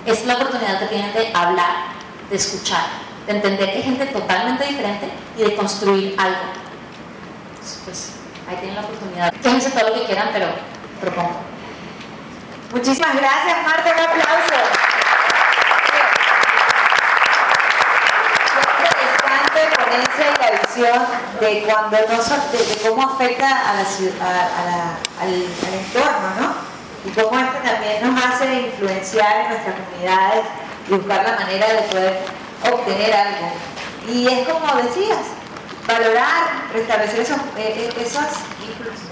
es 0.05 0.25
la 0.25 0.35
oportunidad 0.35 0.79
que 0.79 0.87
tienen 0.87 1.13
de 1.13 1.31
hablar, 1.33 1.93
de 2.29 2.35
escuchar, 2.35 2.85
de 3.25 3.33
entender 3.33 3.71
que 3.71 3.77
hay 3.77 3.83
gente 3.83 4.05
totalmente 4.07 4.65
diferente 4.65 5.09
y 5.37 5.43
de 5.43 5.55
construir 5.55 6.15
algo. 6.17 6.41
Pues 7.85 8.11
ahí 8.49 8.57
tienen 8.57 8.75
la 8.75 8.81
oportunidad. 8.81 9.33
Quéjense 9.41 9.71
todo 9.71 9.89
lo 9.89 9.93
que 9.95 10.05
quieran, 10.05 10.29
pero 10.33 10.47
propongo. 10.99 11.39
Muchísimas 12.71 13.15
gracias, 13.15 13.63
Marta. 13.65 13.91
Un 13.93 14.21
aplauso. 14.21 15.02
Y 19.93 20.41
la 20.41 20.61
visión 20.61 21.05
de 21.39 21.63
cuando 21.63 21.97
de, 21.97 22.89
cómo 22.89 23.09
afecta 23.09 23.47
a 23.47 23.73
la, 23.73 23.81
a, 23.81 25.23
al, 25.23 25.33
entorno, 25.33 26.29
¿no? 26.39 26.53
Y 27.05 27.09
cómo 27.11 27.39
esto 27.39 27.57
también 27.63 28.01
nos 28.01 28.25
hace 28.25 28.61
influenciar 28.61 29.41
en 29.41 29.49
nuestras 29.49 29.75
comunidades 29.75 30.45
y 30.87 30.93
buscar 30.93 31.23
la 31.23 31.35
manera 31.35 31.67
de 31.67 31.81
poder 31.83 32.19
obtener 32.71 33.13
algo. 33.13 33.51
Y 34.07 34.27
es 34.27 34.47
como 34.47 34.81
decías, 34.81 35.19
valorar, 35.87 36.69
restablecer 36.73 37.19
esos, 37.19 37.37
eh, 37.57 37.93
esos, 37.99 38.23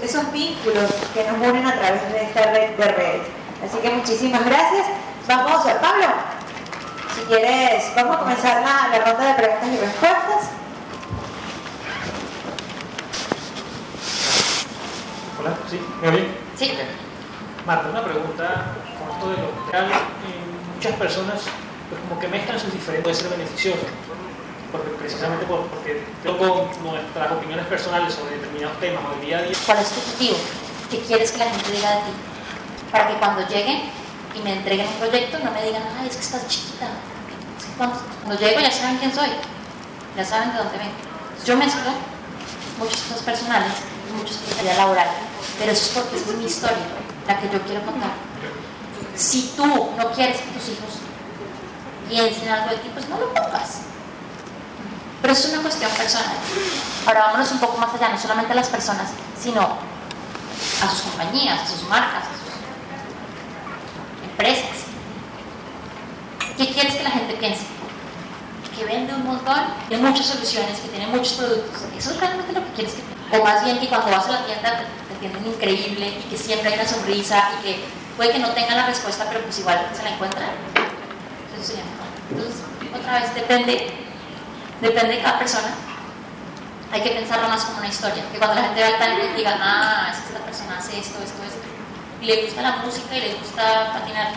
esos 0.02 0.32
vínculos 0.32 0.90
que 1.14 1.24
nos 1.24 1.36
unen 1.36 1.66
a 1.66 1.74
través 1.74 2.12
de 2.12 2.22
esta 2.24 2.52
red 2.52 2.70
de 2.70 2.84
redes. 2.88 3.22
Así 3.64 3.78
que 3.78 3.90
muchísimas 3.90 4.44
gracias. 4.44 4.86
Vamos 5.28 5.66
a 5.66 5.80
Pablo. 5.80 6.06
Si 7.14 7.20
quieres, 7.22 7.84
vamos 7.94 8.16
a 8.16 8.18
comenzar 8.20 8.62
la, 8.62 8.88
la 8.96 9.04
ronda 9.04 9.28
de 9.28 9.34
preguntas 9.34 9.68
y 9.68 9.76
respuestas. 9.76 10.61
Hola, 15.42 15.58
¿sí? 15.68 15.80
¿Me 16.00 16.08
oyen? 16.08 16.28
Sí. 16.56 16.70
Marta, 17.66 17.90
una 17.90 18.04
pregunta 18.04 18.78
con 18.94 19.10
esto 19.10 19.30
de 19.30 19.36
lo 19.42 19.72
real. 19.72 19.90
muchas 20.72 20.94
personas 20.94 21.42
pues 21.90 22.00
como 22.06 22.20
que 22.20 22.28
mezclan 22.28 22.60
sus 22.60 22.72
diferentes, 22.72 23.02
puede 23.02 23.16
ser 23.16 23.28
beneficioso, 23.28 23.82
porque, 24.70 24.90
precisamente 24.90 25.44
por, 25.46 25.66
porque 25.66 26.06
toco 26.22 26.70
nuestras 26.84 27.32
opiniones 27.32 27.66
personales 27.66 28.14
sobre 28.14 28.36
determinados 28.36 28.78
temas 28.78 29.02
o 29.02 29.18
el 29.18 29.26
día 29.26 29.38
a 29.38 29.42
día. 29.42 29.58
¿Cuál 29.66 29.78
es 29.78 29.90
tu 29.90 29.98
objetivo? 29.98 30.36
¿Qué 30.90 31.00
quieres 31.00 31.32
que 31.32 31.38
la 31.38 31.50
gente 31.50 31.72
diga 31.72 31.90
de 31.90 31.96
ti? 31.96 32.12
Para 32.92 33.08
que 33.08 33.14
cuando 33.14 33.42
lleguen 33.48 33.90
y 34.36 34.40
me 34.46 34.54
entreguen 34.54 34.86
un 34.86 34.94
proyecto 34.94 35.40
no 35.42 35.50
me 35.50 35.64
digan, 35.64 35.82
ay, 35.98 36.06
es 36.06 36.16
que 36.16 36.22
estás 36.22 36.46
chiquita. 36.46 36.86
Es 37.58 37.64
que 37.66 37.72
cuando, 37.76 37.98
cuando 38.22 38.38
llego 38.38 38.60
ya 38.60 38.70
saben 38.70 38.98
quién 38.98 39.12
soy, 39.12 39.30
ya 40.16 40.24
saben 40.24 40.52
de 40.52 40.58
dónde 40.58 40.78
vengo. 40.78 40.94
Yo 41.44 41.56
mezclo 41.56 41.90
muchas 42.78 43.00
cosas 43.02 43.22
personales 43.22 43.72
y 44.08 44.16
muchas 44.16 44.36
cosas 44.36 44.56
de 44.58 44.62
vida 44.62 44.76
laboral, 44.76 45.08
pero 45.58 45.72
eso 45.72 45.84
es 45.84 45.90
porque 45.90 46.16
es 46.16 46.26
mi 46.36 46.44
historia, 46.44 46.86
la 47.26 47.38
que 47.38 47.48
yo 47.50 47.60
quiero 47.62 47.84
contar. 47.84 48.12
Si 49.16 49.52
tú 49.56 49.66
no 49.66 50.12
quieres 50.12 50.40
que 50.40 50.50
tus 50.58 50.68
hijos 50.70 50.98
piensen 52.08 52.48
algo 52.48 52.70
de 52.70 52.76
ti, 52.76 52.90
pues 52.92 53.08
no 53.08 53.18
lo 53.18 53.32
pongas. 53.32 53.82
Pero 55.20 55.32
es 55.32 55.44
una 55.46 55.62
cuestión 55.62 55.90
personal. 55.92 56.36
Ahora 57.06 57.26
vámonos 57.26 57.52
un 57.52 57.60
poco 57.60 57.78
más 57.78 57.94
allá, 57.94 58.08
no 58.08 58.18
solamente 58.18 58.52
a 58.52 58.56
las 58.56 58.68
personas, 58.68 59.10
sino 59.40 59.60
a 59.60 60.88
sus 60.90 61.02
compañías, 61.02 61.60
a 61.60 61.66
sus 61.66 61.88
marcas, 61.88 62.24
a 62.24 62.32
sus 62.32 62.52
empresas. 64.30 64.82
¿Qué 66.56 66.72
quieres 66.72 66.96
que 66.96 67.04
la 67.04 67.10
gente 67.10 67.34
piense? 67.34 67.62
Que 68.76 68.84
vende 68.84 69.14
un 69.14 69.24
montón, 69.24 69.62
que 69.88 69.96
muchas 69.98 70.26
soluciones, 70.26 70.80
que 70.80 70.88
tiene 70.88 71.06
muchos 71.06 71.34
productos. 71.34 71.82
Eso 71.96 72.10
es 72.10 72.16
realmente 72.18 72.52
lo 72.52 72.64
que 72.64 72.72
quieres 72.72 72.94
que 72.94 73.02
piense. 73.02 73.21
O 73.32 73.42
más 73.42 73.64
bien 73.64 73.80
que 73.80 73.88
cuando 73.88 74.10
vas 74.10 74.26
a 74.26 74.32
la 74.32 74.44
tienda 74.44 74.84
te, 75.20 75.28
te 75.28 75.48
increíble 75.48 76.20
y 76.20 76.28
que 76.28 76.36
siempre 76.36 76.68
hay 76.68 76.74
una 76.74 76.86
sonrisa 76.86 77.52
y 77.58 77.62
que 77.62 77.84
puede 78.16 78.32
que 78.32 78.38
no 78.38 78.50
tengan 78.50 78.76
la 78.76 78.86
respuesta, 78.86 79.24
pero 79.28 79.40
pues 79.40 79.58
igual 79.58 79.88
se 79.96 80.02
la 80.02 80.10
encuentran. 80.10 80.50
Entonces, 81.50 81.78
otra 82.94 83.20
vez, 83.20 83.34
depende, 83.34 83.90
depende 84.80 85.16
de 85.16 85.22
cada 85.22 85.38
persona. 85.38 85.68
Hay 86.92 87.02
que 87.02 87.10
pensarlo 87.10 87.48
más 87.48 87.64
como 87.64 87.78
una 87.78 87.88
historia. 87.88 88.22
Que 88.30 88.38
cuando 88.38 88.56
la 88.56 88.66
gente 88.66 88.80
vea 88.80 88.90
el 88.90 88.98
talento 88.98 89.36
diga, 89.36 89.58
ah, 89.60 90.10
es 90.12 90.20
que 90.20 90.26
esta 90.26 90.44
persona 90.44 90.78
hace 90.78 90.98
esto, 90.98 91.22
esto, 91.22 91.42
esto. 91.42 91.62
Y 92.20 92.26
le 92.26 92.44
gusta 92.44 92.60
la 92.60 92.76
música 92.76 93.16
y 93.16 93.20
le 93.20 93.34
gusta 93.34 93.92
patinar. 93.94 94.32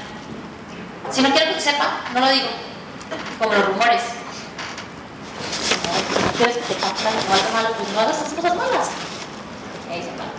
Si 1.11 1.21
no 1.21 1.31
quiero 1.31 1.53
que 1.53 1.59
sepa, 1.59 1.99
no 2.13 2.21
lo 2.21 2.29
digo. 2.29 2.47
Como 3.39 3.53
los 3.53 3.65
rumores. 3.65 4.01
No 5.85 6.31
quieres 6.37 6.57
que 6.57 6.73
te 6.73 6.79
captan 6.79 7.13
o 7.13 7.33
algo 7.33 7.49
malo, 7.53 7.69
pues 7.77 7.89
no 7.93 7.99
hagas 7.99 8.17
esas 8.17 8.33
cosas 8.33 8.55
malas. 8.55 8.87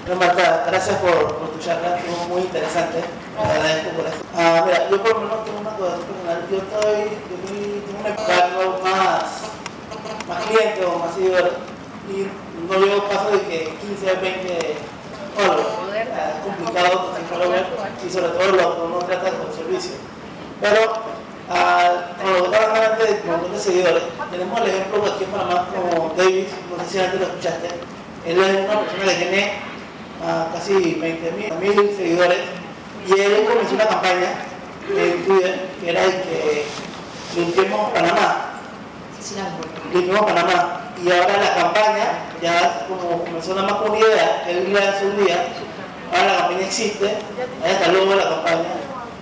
Bueno, 0.07 0.21
Marta, 0.21 0.65
gracias 0.67 0.97
por, 0.99 1.37
por 1.39 1.49
tu 1.51 1.59
charla, 1.59 1.97
estuvo 1.99 2.27
muy 2.29 2.43
interesante. 2.43 3.01
Te 3.03 3.43
agradezco 3.43 3.91
por 3.97 4.07
eso. 4.07 4.17
Ah, 4.37 4.63
mira, 4.67 4.89
yo 4.91 5.03
por 5.03 5.15
lo 5.15 5.21
menos 5.21 5.45
tengo 5.45 5.59
una 5.61 5.71
cosa 5.77 5.97
personal. 5.97 6.39
Yo 6.51 6.57
estoy, 6.59 7.01
yo 7.31 7.37
tengo 7.47 7.97
un 7.97 8.03
mercado 8.03 8.81
más, 8.83 9.25
más 10.29 10.45
clientes 10.47 10.85
o 10.85 10.99
más 10.99 11.15
seguidores 11.15 11.53
y 12.09 12.27
no 12.71 12.79
llevo 12.79 13.09
paso 13.09 13.31
de 13.31 13.41
que 13.43 13.77
15 13.81 14.11
a 14.11 14.15
20 14.21 14.77
followers. 15.35 15.69
Ah, 16.15 16.33
Es 16.39 16.45
complicado 16.45 17.13
followers 17.31 17.67
y 18.07 18.11
sobre 18.11 18.29
todo 18.29 18.53
lo 18.53 18.85
uno 18.87 18.99
trata 19.07 19.31
con 19.31 19.53
servicio. 19.55 19.93
Pero 20.61 21.03
con 21.49 22.33
lo 22.33 22.51
que 22.51 22.57
estaba 22.57 22.77
hablando 22.77 23.05
de 23.05 23.21
un 23.23 23.31
montón 23.31 23.53
de 23.53 23.59
seguidores, 23.59 24.03
tenemos 24.31 24.61
el 24.61 24.67
ejemplo 24.67 25.05
aquí 25.07 25.25
en 25.25 25.31
Panamá 25.31 25.69
como 25.75 26.15
Davis, 26.17 26.49
no 26.71 26.85
sé 26.85 26.91
si 26.91 26.99
antes 26.99 27.21
lo 27.21 27.27
escuchaste. 27.27 27.69
Él 28.27 28.43
es 28.43 28.69
una 28.69 28.81
persona 28.81 29.05
que 29.05 29.15
tiene 29.15 29.53
ah, 30.25 30.49
casi 30.53 30.95
20 30.95 31.33
mil 31.61 31.97
seguidores 31.97 32.39
y 33.07 33.21
él 33.21 33.47
comenzó 33.49 33.75
una 33.75 33.87
campaña 33.87 34.35
en 34.91 35.25
Twitter 35.25 35.69
que 35.81 35.91
era 35.91 36.05
el 36.05 36.13
que 36.23 36.65
limpiemos 37.37 37.91
Panamá. 37.91 38.61
Limpiemos 39.93 40.27
Panamá. 40.27 40.81
Y 41.05 41.13
ahora 41.13 41.37
la 41.37 41.55
campaña, 41.55 42.07
ya 42.43 42.87
como 42.89 43.23
comenzó 43.23 43.55
nada 43.55 43.69
más 43.69 43.83
con 43.83 43.97
idea, 43.97 44.45
él 44.49 44.73
la 44.73 44.89
hace 44.89 45.07
un 45.07 45.25
día, 45.25 45.49
ahora 46.11 46.33
la 46.33 46.39
campaña 46.39 46.67
existe, 46.67 47.07
ahí 47.63 47.73
está 47.73 47.93
de 47.93 48.17
la 48.17 48.29
campaña, 48.31 48.65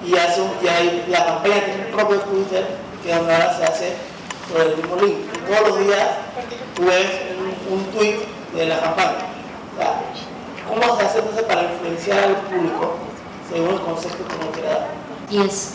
y, 0.06 0.16
hace 0.16 0.40
un- 0.40 0.52
y 0.62 0.68
hay- 0.68 1.04
la 1.08 1.24
campaña 1.24 1.64
tiene 1.64 1.86
un 1.86 1.92
propio 1.92 2.20
Twitter 2.20 2.66
que 3.02 3.12
ahora 3.12 3.56
se 3.56 3.64
hace 3.64 3.96
sobre 4.50 4.70
el 4.70 4.76
mismo 4.76 4.96
link. 4.96 5.16
Y 5.34 5.38
todos 5.52 5.68
los 5.68 5.78
días 5.80 6.08
tú 6.74 6.84
ves 6.84 7.06
un, 7.38 7.78
un 7.78 7.84
tweet 7.92 8.20
de 8.54 8.66
la 8.66 8.80
campaña. 8.80 9.18
O 9.76 9.80
sea, 9.82 10.00
¿Cómo 10.68 10.96
se 10.96 11.04
hace 11.04 11.18
entonces 11.18 11.42
para 11.44 11.62
influenciar 11.64 12.24
al 12.24 12.36
público 12.36 12.96
según 13.52 13.74
el 13.74 13.80
concepto 13.82 14.26
que 14.26 14.34
uno 14.36 14.50
quiera 14.52 14.70
dar? 14.70 14.86
10. 15.28 15.74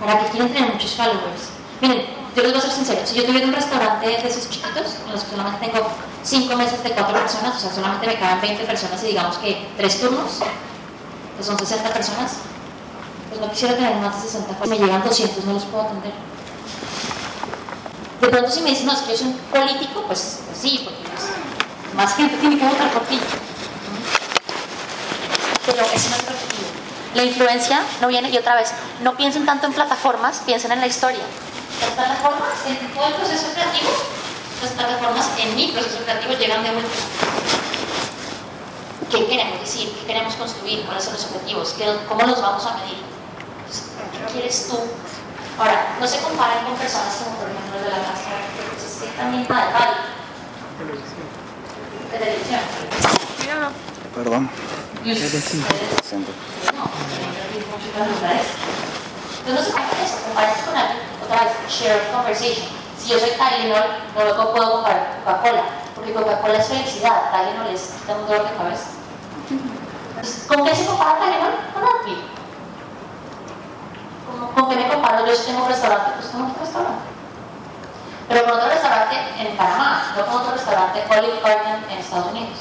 Para 0.00 0.20
que 0.20 0.30
quieren 0.30 0.52
tener 0.52 0.72
muchos 0.72 0.94
followers. 0.96 1.50
Miren, 1.82 2.06
yo 2.34 2.42
les 2.42 2.52
voy 2.52 2.60
a 2.60 2.62
ser 2.62 2.70
sincero. 2.72 3.00
Si 3.04 3.14
yo 3.16 3.24
tuviera 3.26 3.46
un 3.46 3.52
restaurante 3.52 4.06
de 4.06 4.14
esos 4.28 4.48
chiquitos, 4.48 4.96
en 5.06 5.12
los 5.12 5.22
que 5.24 5.30
solamente 5.32 5.66
tengo 5.66 5.86
5 6.22 6.56
mesas 6.56 6.82
de 6.82 6.90
4 6.92 7.12
personas, 7.20 7.56
o 7.56 7.60
sea, 7.60 7.70
solamente 7.72 8.06
me 8.06 8.18
caben 8.18 8.40
20 8.40 8.64
personas 8.64 9.02
y 9.04 9.08
digamos 9.08 9.36
que 9.38 9.66
3 9.76 10.00
turnos, 10.00 10.38
que 11.36 11.44
son 11.44 11.58
60 11.58 11.90
personas, 11.92 12.38
pues 13.28 13.40
no 13.40 13.50
quisiera 13.50 13.74
tener 13.76 13.94
más 13.96 14.16
de 14.22 14.28
60 14.28 14.54
followers. 14.54 14.70
Me 14.80 14.86
llegan 14.86 15.02
200, 15.04 15.44
no 15.44 15.52
los 15.54 15.64
puedo 15.64 15.84
atender. 15.84 16.12
De 18.20 18.28
pronto 18.28 18.50
si 18.50 18.60
me 18.62 18.70
dicen, 18.70 18.86
no, 18.86 18.92
es 18.92 18.98
que 19.00 19.12
yo 19.12 19.18
soy 19.18 19.26
un 19.28 19.38
político, 19.38 20.02
pues, 20.06 20.40
pues 20.46 20.58
sí, 20.60 20.80
porque 20.84 21.00
pues, 21.08 21.94
más 21.94 22.14
gente 22.16 22.36
tiene 22.38 22.58
que 22.58 22.66
votar 22.66 22.90
por 22.92 23.02
ti. 23.04 23.18
Pero 25.66 25.82
eso 25.94 26.08
no 26.10 26.16
es 26.16 26.22
objetivo. 26.22 26.68
La 27.14 27.24
influencia 27.24 27.82
no 28.00 28.08
viene, 28.08 28.30
y 28.30 28.36
otra 28.36 28.54
vez, 28.56 28.70
no 29.02 29.16
piensen 29.16 29.46
tanto 29.46 29.66
en 29.66 29.72
plataformas, 29.72 30.42
piensen 30.44 30.72
en 30.72 30.80
la 30.80 30.86
historia. 30.86 31.22
Las 31.80 31.90
plataformas, 31.90 32.48
en 32.66 32.76
todo 32.94 33.06
el 33.06 33.14
proceso 33.14 33.46
creativo, 33.54 33.90
las 34.62 34.72
plataformas 34.72 35.26
en 35.38 35.54
mi 35.54 35.68
proceso 35.68 35.98
creativo 36.04 36.32
llegan 36.34 36.62
de 36.64 36.70
último. 36.70 36.92
¿Qué 39.10 39.26
queremos 39.26 39.60
decir? 39.60 39.90
¿Qué 40.00 40.06
queremos 40.06 40.34
construir? 40.34 40.82
¿Cuáles 40.84 41.04
son 41.04 41.14
los 41.14 41.24
objetivos? 41.24 41.74
¿Qué- 41.78 41.96
¿Cómo 42.08 42.22
los 42.26 42.42
vamos 42.42 42.66
a 42.66 42.74
medir? 42.78 42.98
Entonces, 44.28 44.32
¿Qué 44.32 44.32
quieres 44.32 44.68
tú? 44.68 44.76
Ahora, 45.58 45.96
no 45.98 46.06
se 46.06 46.20
comparen 46.20 46.64
con 46.64 46.76
personas 46.76 47.16
como 47.16 47.36
por 47.36 47.48
ejemplo 47.48 47.80
de 47.80 47.90
la 47.90 47.98
casa, 47.98 48.30
pues, 48.74 48.84
es 48.84 49.02
que 49.02 49.08
también 49.16 49.42
de 49.42 49.48
tal. 49.48 49.64
De 52.12 52.18
televisión. 52.18 52.60
Perdón. 54.14 54.50
Siento. 56.04 56.32
no, 59.46 59.54
no 59.54 59.62
se 59.62 59.70
compara 59.72 60.02
eso, 60.04 60.16
compares 60.26 60.58
con 60.58 60.76
alguien, 60.76 60.98
otra 61.24 61.44
vez, 61.44 61.52
share 61.68 62.10
conversation. 62.12 62.68
Si 62.98 63.08
yo 63.08 63.18
soy 63.18 63.30
Tylenol, 63.30 63.86
no 64.14 64.24
lo 64.24 64.52
puedo 64.52 64.72
comparar 64.72 65.22
con 65.24 65.34
Coca-Cola, 65.34 65.64
porque 65.94 66.12
Coca-Cola 66.12 66.58
es 66.58 66.66
felicidad, 66.66 67.30
Tylenol 67.30 67.74
es 67.74 67.94
da 68.06 68.14
un 68.14 68.26
dolor 68.26 68.48
de 68.48 68.56
cabeza. 68.56 68.88
Entonces, 69.48 70.44
¿Con 70.46 70.64
qué 70.64 70.74
se 70.74 70.86
compara 70.86 71.18
Tylenol? 71.18 71.54
Con 71.72 71.82
Advil. 71.84 72.37
¿Con, 74.30 74.48
¿Con 74.54 74.68
qué 74.68 74.76
me 74.76 74.88
comparo? 74.88 75.26
Yo 75.26 75.34
tengo 75.36 75.62
un 75.62 75.68
restaurante, 75.68 76.10
pues 76.16 76.30
tengo 76.30 76.46
otro 76.46 76.60
restaurante. 76.60 77.08
Pero 78.28 78.44
con 78.44 78.52
otro 78.54 78.68
restaurante 78.68 79.16
en 79.38 79.56
Panamá, 79.56 80.12
no 80.16 80.26
con 80.26 80.36
otro 80.42 80.52
restaurante 80.52 81.02
Olive 81.08 81.40
Garden 81.40 81.84
en 81.90 81.98
Estados 81.98 82.30
Unidos. 82.30 82.58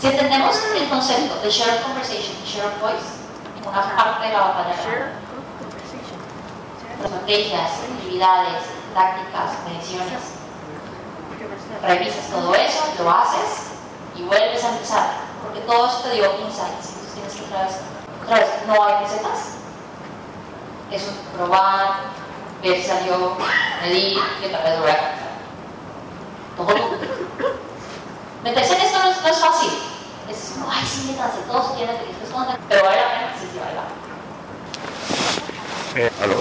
Si 0.00 0.06
entendemos 0.06 0.56
el 0.74 0.88
concepto 0.88 1.40
de 1.42 1.50
shared 1.50 1.82
conversation 1.82 2.36
y 2.42 2.48
shared 2.48 2.80
voice, 2.80 3.20
una 3.68 3.96
parte 3.96 4.26
de 4.26 4.32
la 4.32 4.40
batalla. 4.40 5.12
Estrategias, 7.04 7.70
actividades, 7.84 8.62
tácticas, 8.94 9.50
mediciones. 9.68 10.40
Revisas 11.82 12.30
todo 12.30 12.54
eso, 12.54 12.80
lo 12.98 13.10
haces 13.10 13.72
y 14.16 14.22
vuelves 14.22 14.64
a 14.64 14.68
empezar. 14.70 15.06
Porque 15.42 15.60
todo 15.60 15.86
eso 15.86 15.98
te 15.98 16.10
dio 16.14 16.24
insights. 16.40 16.92
Entonces 16.92 17.14
tienes 17.14 17.34
que 17.34 17.44
otra 17.44 17.64
vez, 17.64 17.76
otra 18.30 18.46
vez, 18.46 18.48
no 18.66 18.84
hay 18.84 19.04
recetas. 19.04 19.56
Eso, 20.92 21.10
probar, 21.36 21.94
ver 22.62 22.76
si 22.76 22.86
salió, 22.86 23.36
medir 23.82 24.18
y 24.40 24.46
otra 24.46 24.62
vez 24.62 24.78
volver 24.78 24.96
a. 24.96 25.14
Todo. 26.56 26.74
Meterse 28.44 28.74
en 28.74 28.80
esto 28.82 28.98
no 29.00 29.10
es, 29.10 29.22
no 29.22 29.28
es 29.28 29.38
fácil. 29.38 29.70
Es 30.30 30.52
como, 30.54 30.70
ay, 30.70 30.86
sí, 30.86 31.18
todos 31.48 31.72
quieren 31.72 31.96
que 31.96 32.04
respondan. 32.20 32.56
Pero 32.68 32.84
vale 32.84 32.96
la 32.96 33.10
pena, 33.10 33.34
sí, 33.38 33.48
sí, 33.52 33.58
vale 33.58 33.74
la 33.74 33.82
pena. 35.96 36.06
Eh, 36.06 36.12
aló. 36.22 36.36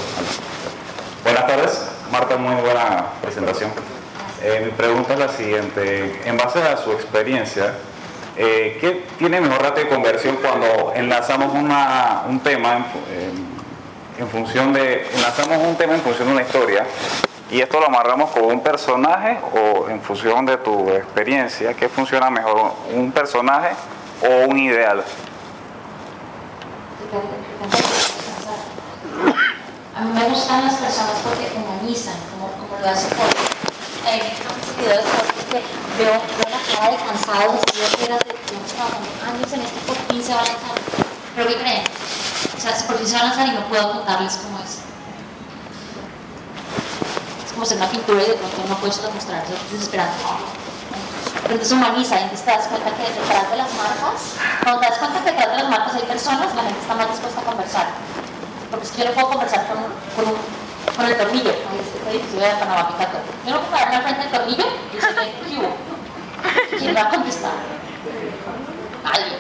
Buenas 1.24 1.48
tardes, 1.48 1.82
Marta, 2.12 2.38
muy 2.38 2.56
buena 2.62 3.14
presentación. 3.22 3.72
Eh, 4.42 4.62
mi 4.66 4.72
pregunta 4.72 5.14
es 5.14 5.20
la 5.20 5.30
siguiente. 5.30 6.22
En 6.26 6.38
base 6.38 6.62
a 6.62 6.78
su 6.78 6.92
experiencia, 6.92 7.74
eh, 8.38 8.78
¿qué 8.80 9.06
tiene 9.18 9.42
mejor 9.42 9.62
ratio 9.62 9.84
de 9.84 9.90
conversión 9.90 10.38
cuando 10.38 10.94
enlazamos 10.96 11.54
un 11.54 12.40
tema 12.42 12.78
en, 12.78 12.86
fu- 12.86 13.00
en- 13.12 13.50
en 14.24 14.30
función 14.30 14.74
de 14.74 15.08
enlazamos 15.14 15.58
un 15.60 15.76
tema 15.76 15.96
en 15.96 16.02
función 16.02 16.28
de 16.28 16.34
una 16.34 16.42
historia 16.44 16.86
y 17.52 17.62
esto 17.62 17.80
lo 17.80 17.88
amarramos 17.88 18.30
con 18.32 18.44
un 18.46 18.62
personaje 18.62 19.40
o 19.54 19.90
en 19.90 20.02
función 20.02 20.46
de 20.46 20.58
tu 20.58 20.90
experiencia, 20.92 21.74
¿qué 21.74 21.90
funciona 21.90 22.30
mejor, 22.30 22.74
un 22.94 23.12
personaje 23.12 23.70
o 24.22 24.48
un 24.50 24.60
ideal? 24.60 25.04
A 29.96 30.02
mí 30.02 30.12
me 30.14 30.30
gustan 30.30 30.64
las 30.66 30.76
personas 30.76 31.16
porque 31.24 31.50
humanizan, 31.58 32.14
como, 32.32 32.52
lo 32.82 32.88
hace 32.90 33.14
Paul. 33.16 33.30
Eh, 34.08 34.22
videos 34.80 35.04
porque 35.50 35.66
veo, 35.98 36.14
veo 36.14 36.50
la 36.50 36.62
cara 36.62 36.92
de 36.92 36.98
cansado, 36.98 37.54
vestido 37.54 37.88
que 37.98 38.06
era 38.06 38.18
de 38.18 38.34
tiempo 38.46 38.66
trabajando 38.70 39.10
años 39.26 39.54
en 39.54 39.62
esto, 39.62 39.80
por 39.88 39.98
fin 39.98 40.24
se 40.24 40.34
va 40.34 40.42
a 40.42 40.46
lanzar. 40.46 40.78
¿Pero 41.36 41.48
qué 41.50 41.56
creen? 41.58 41.84
O 42.56 42.60
sea, 42.62 42.72
por 42.86 42.98
fin 42.98 43.08
se 43.08 43.14
va 43.16 43.20
a 43.20 43.24
lanzar 43.24 43.48
y 43.48 43.52
no 43.52 43.66
puedo 43.68 43.92
contarles 43.94 44.38
cómo 44.38 44.60
es. 44.60 44.86
Es 47.46 47.52
como 47.52 47.64
hacer 47.64 47.78
una 47.78 47.90
pintura 47.90 48.22
y 48.22 48.28
de 48.30 48.34
pronto 48.34 48.58
no 48.70 48.76
puedes 48.78 48.98
es 48.98 49.72
desesperante. 49.72 50.22
Pero 51.42 51.54
entonces 51.56 51.72
humaniza, 51.72 52.20
y 52.20 52.24
entonces 52.24 52.46
te 52.46 52.52
das 52.52 52.68
cuenta 52.68 52.92
que 52.94 53.10
detrás 53.10 53.50
de 53.50 53.58
las 53.58 53.74
marcas, 53.74 54.38
cuando 54.62 54.82
te 54.82 54.90
das 54.90 55.00
cuenta 55.00 55.24
que 55.24 55.32
detrás 55.32 55.50
de 55.50 55.58
las 55.64 55.70
marcas 55.70 55.96
hay 55.96 56.06
personas, 56.06 56.54
la 56.54 56.62
gente 56.62 56.80
está 56.80 56.94
más 56.94 57.10
dispuesta 57.10 57.42
a 57.42 57.44
conversar. 57.44 57.88
Porque 58.70 58.86
es 58.86 58.92
que 58.92 59.02
yo 59.02 59.06
no 59.10 59.14
puedo 59.16 59.30
conversar 59.30 59.66
con, 59.66 59.82
con, 60.14 60.30
un, 60.30 60.38
con 60.96 61.06
el 61.06 61.18
tornillo. 61.18 61.52
Este 61.52 62.10
edificio 62.12 62.40
de 62.40 62.48
Panamá 62.48 62.88
Picato. 62.90 63.18
Yo 63.46 63.60
puedo 63.60 63.72
pararme 63.72 63.96
al 63.96 64.04
frente 64.04 64.22
del 64.22 64.32
tornillo 64.32 64.66
y 64.94 64.98
¿qué 64.98 65.58
hubo? 65.58 65.76
¿Quién 66.78 66.96
va 66.96 67.02
a 67.02 67.10
contestar? 67.10 67.52
Nadie. 69.04 69.38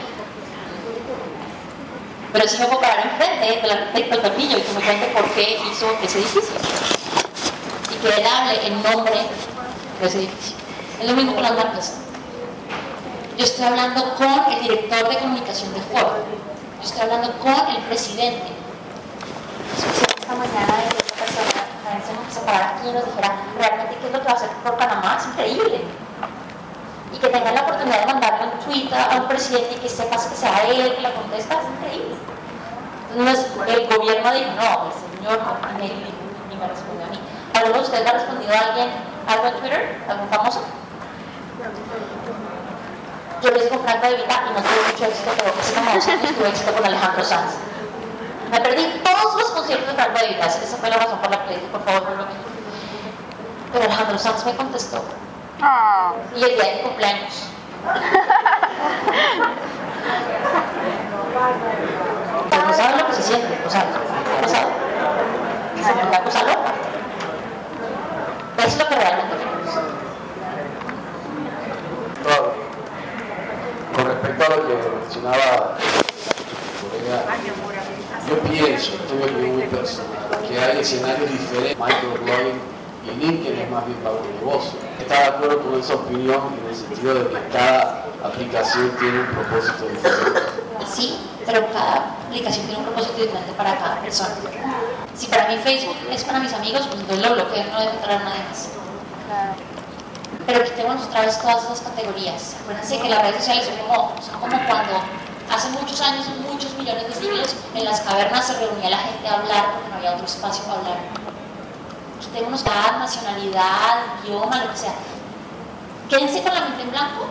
Pero 2.31 2.47
si 2.47 2.57
me 2.59 2.65
puedo 2.65 2.81
parar 2.81 3.07
enfrente 3.07 3.61
del 3.61 3.71
arquitecto 3.71 4.15
del 4.15 4.31
tornillo 4.31 4.57
y 4.57 4.61
que 4.61 4.73
me 4.73 4.81
cuente 4.81 5.05
por 5.07 5.25
qué 5.31 5.59
hizo 5.71 5.87
ese 6.03 6.19
edificio. 6.19 6.55
Y 7.91 7.95
que 7.95 8.21
él 8.21 8.27
hable 8.27 8.67
en 8.67 8.83
nombre 8.83 9.15
de 9.99 10.07
ese 10.07 10.19
edificio. 10.19 10.55
Es 11.01 11.07
lo 11.07 11.15
mismo 11.15 11.33
con 11.33 11.43
las 11.43 11.53
marcas. 11.53 11.93
Yo 13.37 13.45
estoy 13.45 13.65
hablando 13.65 14.15
con 14.15 14.53
el 14.53 14.61
director 14.61 15.09
de 15.09 15.17
comunicación 15.17 15.73
de 15.73 15.79
Ford. 15.81 16.17
Yo 16.81 16.83
estoy 16.83 17.01
hablando 17.01 17.31
con 17.39 17.75
el 17.75 17.81
presidente. 17.83 18.58
Esta 20.29 20.45
mañana 20.45 20.77
de 20.77 20.85
esta 20.85 21.25
persona, 21.25 22.29
separar 22.29 22.75
aquí 22.77 22.89
y 22.89 22.93
nos 22.93 23.03
dijera 23.03 23.33
realmente 23.57 23.97
qué 23.97 24.05
es 24.05 24.13
lo 24.13 24.19
que 24.19 24.25
va 24.25 24.31
a 24.33 24.35
hacer 24.35 24.49
por 24.61 24.77
Panamá, 24.77 25.17
es 25.19 25.25
increíble. 25.25 25.81
Y 27.11 27.17
que 27.17 27.29
tengan 27.29 27.55
la 27.55 27.61
oportunidad 27.61 28.01
de 28.01 28.05
mandarle 28.05 28.45
un 28.53 28.59
tweet 28.59 28.93
a 28.93 29.15
un 29.15 29.27
presidente 29.27 29.73
y 29.73 29.79
que 29.79 29.89
sepas 29.89 30.27
que 30.27 30.35
sea 30.35 30.69
él 30.69 30.93
que 30.95 31.01
la 31.01 31.15
contesta, 31.15 31.55
es 31.55 31.65
increíble. 31.65 32.15
Entonces, 33.09 33.47
el 33.73 33.87
gobierno 33.87 34.31
dijo, 34.31 34.51
no, 34.53 34.85
el 34.85 34.93
señor 35.17 35.39
ni 35.79 36.55
me 36.57 36.67
respondió 36.67 37.05
a 37.05 37.09
mí. 37.09 37.19
¿Alguno 37.55 37.77
de 37.77 37.81
ustedes 37.81 38.03
le 38.03 38.09
ha 38.09 38.13
respondido 38.13 38.53
a 38.53 38.59
alguien 38.59 38.89
algo 39.25 39.47
en 39.47 39.53
Twitter? 39.61 40.03
¿Algún 40.07 40.29
famoso? 40.29 40.61
Yo 43.41 43.49
hice 43.49 43.69
con 43.69 43.79
Franco 43.79 44.05
de 44.05 44.13
Vita 44.13 44.43
y 44.45 44.53
no 44.53 44.61
tuve 44.61 44.91
mucho 44.91 45.05
éxito, 45.05 45.31
pero 45.39 45.53
hace 45.59 45.73
como 45.73 45.91
dos 45.91 46.07
años 46.07 46.35
tuve 46.37 46.49
éxito 46.49 46.71
con 46.73 46.85
Alejandro 46.85 47.23
Sanz. 47.23 47.68
Me 48.51 48.59
perdí 48.61 49.01
todos 49.03 49.35
los 49.35 49.51
conciertos 49.51 49.87
de 49.87 49.93
Franco 49.93 50.19
de 50.19 50.27
Vita, 50.29 50.45
esa 50.47 50.77
fue 50.77 50.89
la 50.89 50.97
razón 50.97 51.19
por 51.19 51.29
la 51.29 51.43
que 51.43 51.49
le 51.49 51.55
dije, 51.57 51.67
por 51.67 51.83
favor, 51.83 52.03
vuelvo 52.03 52.23
Pero 53.71 53.85
Alejandro 53.85 54.17
Sanz 54.17 54.45
me 54.45 54.55
contestó. 54.55 55.03
Y 56.35 56.43
el 56.43 56.55
día 56.55 56.63
de 56.63 56.75
mi 56.75 56.81
cumpleaños. 56.81 57.43
Pues 62.49 62.65
no 62.65 62.73
saben 62.73 62.97
lo 62.97 63.07
que 63.07 63.13
se 63.13 63.23
siente, 63.23 63.59
o 63.65 63.69
sea, 63.69 63.85
no 64.41 64.47
saben. 64.47 64.73
Es 65.77 66.07
una 66.07 66.23
cosa 66.23 66.43
loca. 66.43 66.73
Es 68.65 68.77
lo 68.77 68.87
que 68.87 68.95
realmente 68.95 69.35
queremos. 69.37 69.73
Claro. 72.23 72.53
Con 73.95 74.05
respecto 74.05 74.43
a 74.43 74.49
lo 74.49 74.67
que 74.67 74.73
mencionaba 74.99 75.77
yo 78.29 78.39
pienso, 78.41 78.93
opinión 78.93 79.55
muy 79.55 79.67
personal, 79.67 80.07
que 80.47 80.59
hay 80.59 80.79
escenarios 80.79 81.31
diferentes, 81.31 81.77
microblogging 81.77 82.59
y 83.05 83.25
LinkedIn 83.25 83.59
es 83.59 83.71
más 83.71 83.85
bien 83.85 83.97
para 83.99 84.15
un 84.15 84.35
negocio. 84.35 84.79
Está 84.99 85.19
de 85.19 85.25
acuerdo 85.25 85.61
con 85.61 85.79
esa 85.79 85.95
opinión 85.95 86.41
en 86.61 86.69
el 86.69 86.75
sentido 86.75 87.13
de 87.15 87.29
que 87.29 87.47
cada 87.51 88.05
aplicación 88.23 88.91
tiene 88.99 89.19
un 89.21 89.27
propósito 89.27 89.87
diferente. 89.87 90.39
Sí, 90.93 91.17
pero 91.45 91.65
cada 91.71 92.15
aplicación 92.27 92.65
tiene 92.67 92.79
un 92.79 92.85
propósito 92.85 93.21
diferente 93.21 93.53
para 93.53 93.77
cada 93.77 94.01
persona. 94.01 94.35
Si 95.15 95.25
para 95.27 95.47
mí 95.47 95.57
Facebook 95.63 95.97
es 96.11 96.23
para 96.23 96.39
mis 96.39 96.53
amigos, 96.53 96.87
pues 96.87 96.99
entonces 96.99 97.27
lo 97.27 97.35
bloqueo, 97.35 97.63
no 97.71 97.79
debe 97.79 97.91
entrar 97.93 98.21
a 98.21 98.23
nadie 98.23 98.43
más. 98.49 98.69
Pero 100.45 100.63
quitemos 100.63 101.03
otra 101.05 101.21
vez 101.21 101.39
todas 101.41 101.63
esas 101.63 101.81
categorías. 101.81 102.55
Acuérdense 102.61 102.99
que 102.99 103.09
las 103.09 103.21
redes 103.21 103.37
sociales 103.37 103.65
son 103.65 103.77
como, 103.87 104.13
son 104.21 104.39
como 104.39 104.67
cuando 104.67 105.01
hace 105.59 105.69
muchos 105.71 105.99
años, 105.99 106.25
muchos 106.49 106.73
millones 106.77 107.05
de 107.07 107.13
siglos, 107.13 107.53
en 107.75 107.83
las 107.83 107.99
cavernas 107.99 108.47
se 108.47 108.57
reunía 108.57 108.91
la 108.91 108.97
gente 108.97 109.27
a 109.27 109.33
hablar 109.33 109.73
porque 109.73 109.89
no 109.89 109.95
había 109.97 110.13
otro 110.13 110.25
espacio 110.25 110.63
para 110.63 110.79
hablar. 110.79 110.97
Quitémonos 112.21 112.63
cada 112.63 112.97
nacionalidad, 112.97 114.05
idioma, 114.23 114.63
lo 114.63 114.71
que 114.71 114.77
sea. 114.77 114.93
Quédense 116.09 116.41
con 116.43 116.53
la 116.53 116.61
mente 116.61 116.83
en 116.83 116.91
blanco 116.91 117.25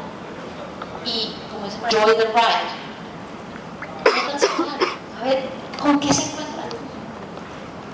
y, 1.07 1.35
como 1.51 1.65
dice, 1.65 1.79
enjoy 1.91 2.17
the 2.17 2.27
ride. 2.27 2.69
A 5.21 5.25
ver, 5.25 5.49
¿con 5.81 5.99
qué 5.99 6.13
se 6.13 6.23
encuentran? 6.25 6.69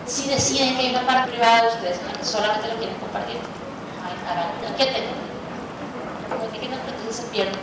Si 0.06 0.28
deciden 0.28 0.74
que 0.76 0.80
hay 0.82 0.90
una 0.90 1.06
parte 1.06 1.30
privada 1.30 1.62
de 1.62 1.68
ustedes 1.68 2.00
solamente 2.22 2.68
lo 2.68 2.76
quieren 2.76 2.96
compartir, 2.96 3.36
hagan 4.28 4.76
¿qué 4.76 4.86
tengo? 4.86 5.12
Como 6.28 6.50
que 6.50 6.68
no, 6.68 6.74
entonces 6.74 7.16
se 7.16 7.22
pierden. 7.30 7.54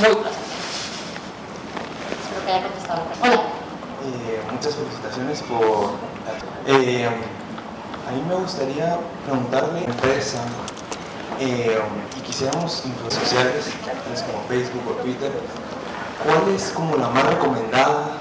Muy. 0.00 0.59
Que 2.50 2.56
haya 2.56 2.66
contestado. 2.66 3.02
Hola. 3.22 3.34
Eh, 4.02 4.42
muchas 4.50 4.74
felicitaciones 4.74 5.40
por... 5.42 5.92
Eh, 6.66 7.06
a 7.06 8.10
mí 8.10 8.22
me 8.28 8.34
gustaría 8.34 8.98
preguntarle 9.24 9.78
a 9.78 9.82
la 9.84 9.86
empresa 9.86 10.38
eh, 11.38 11.80
y 12.16 12.20
quisiéramos 12.22 12.84
en 12.86 12.98
redes 12.98 13.14
sociales, 13.14 13.66
tales 13.86 14.22
como 14.22 14.42
Facebook 14.48 14.82
o 14.90 15.02
Twitter, 15.02 15.30
¿cuál 16.24 16.52
es 16.52 16.70
como 16.70 16.96
la 16.96 17.08
más 17.10 17.24
recomendada 17.24 18.18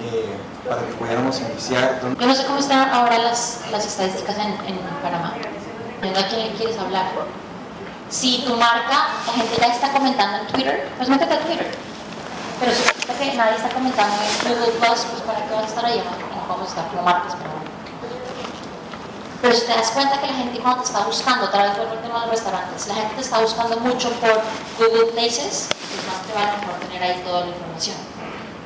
eh, 0.00 0.34
para 0.66 0.80
que 0.80 0.92
pudiéramos 0.94 1.38
iniciar? 1.42 2.00
Yo 2.18 2.26
no 2.26 2.34
sé 2.34 2.46
cómo 2.46 2.58
están 2.58 2.88
ahora 2.88 3.18
las, 3.18 3.60
las 3.70 3.84
estadísticas 3.84 4.38
en, 4.38 4.52
en 4.52 4.78
Panamá. 5.02 5.34
¿A 5.34 6.28
quién 6.28 6.46
le 6.46 6.54
quieres 6.54 6.78
hablar? 6.78 7.04
Si 8.08 8.42
tu 8.46 8.56
marca, 8.56 9.08
la 9.26 9.32
gente 9.34 9.54
ya 9.60 9.66
está 9.66 9.92
comentando 9.92 10.38
en 10.38 10.46
Twitter, 10.46 10.88
pues 10.96 11.10
métete 11.10 11.34
a 11.34 11.40
Twitter. 11.40 11.85
Pero 12.60 12.72
si 12.72 12.82
que 13.30 13.36
nadie 13.36 13.56
está 13.56 13.68
comentando 13.68 14.14
en 14.16 14.54
Google 14.54 14.72
Plus, 14.72 15.00
pues 15.10 15.22
para 15.22 15.46
qué 15.46 15.54
vas 15.54 15.64
a 15.64 15.66
estar 15.66 15.84
ahí, 15.84 15.98
no, 15.98 16.48
vamos 16.48 16.66
a 16.66 16.70
estar 16.70 16.88
como 16.88 17.02
marcas, 17.02 17.34
pero 17.36 17.56
pero 19.42 19.54
si 19.54 19.66
te 19.66 19.72
das 19.74 19.90
cuenta 19.90 20.20
que 20.20 20.26
la 20.26 20.32
gente 20.32 20.58
cuando 20.58 20.80
te 20.82 20.88
está 20.88 21.04
buscando, 21.04 21.44
otra 21.44 21.64
vez 21.64 21.76
vuelvo 21.76 21.92
al 21.92 22.02
tema 22.02 22.14
de 22.14 22.20
los 22.22 22.30
restaurantes, 22.30 22.86
la 22.88 22.94
gente 22.94 23.14
te 23.14 23.20
está 23.20 23.38
buscando 23.38 23.78
mucho 23.78 24.10
por 24.18 24.42
Google 24.78 25.12
Places, 25.12 25.68
pues 25.70 26.02
más 26.08 26.26
te 26.26 26.32
vale 26.32 26.56
mejor 26.58 26.80
tener 26.80 27.02
ahí 27.02 27.22
toda 27.22 27.42
la 27.42 27.46
información. 27.48 27.96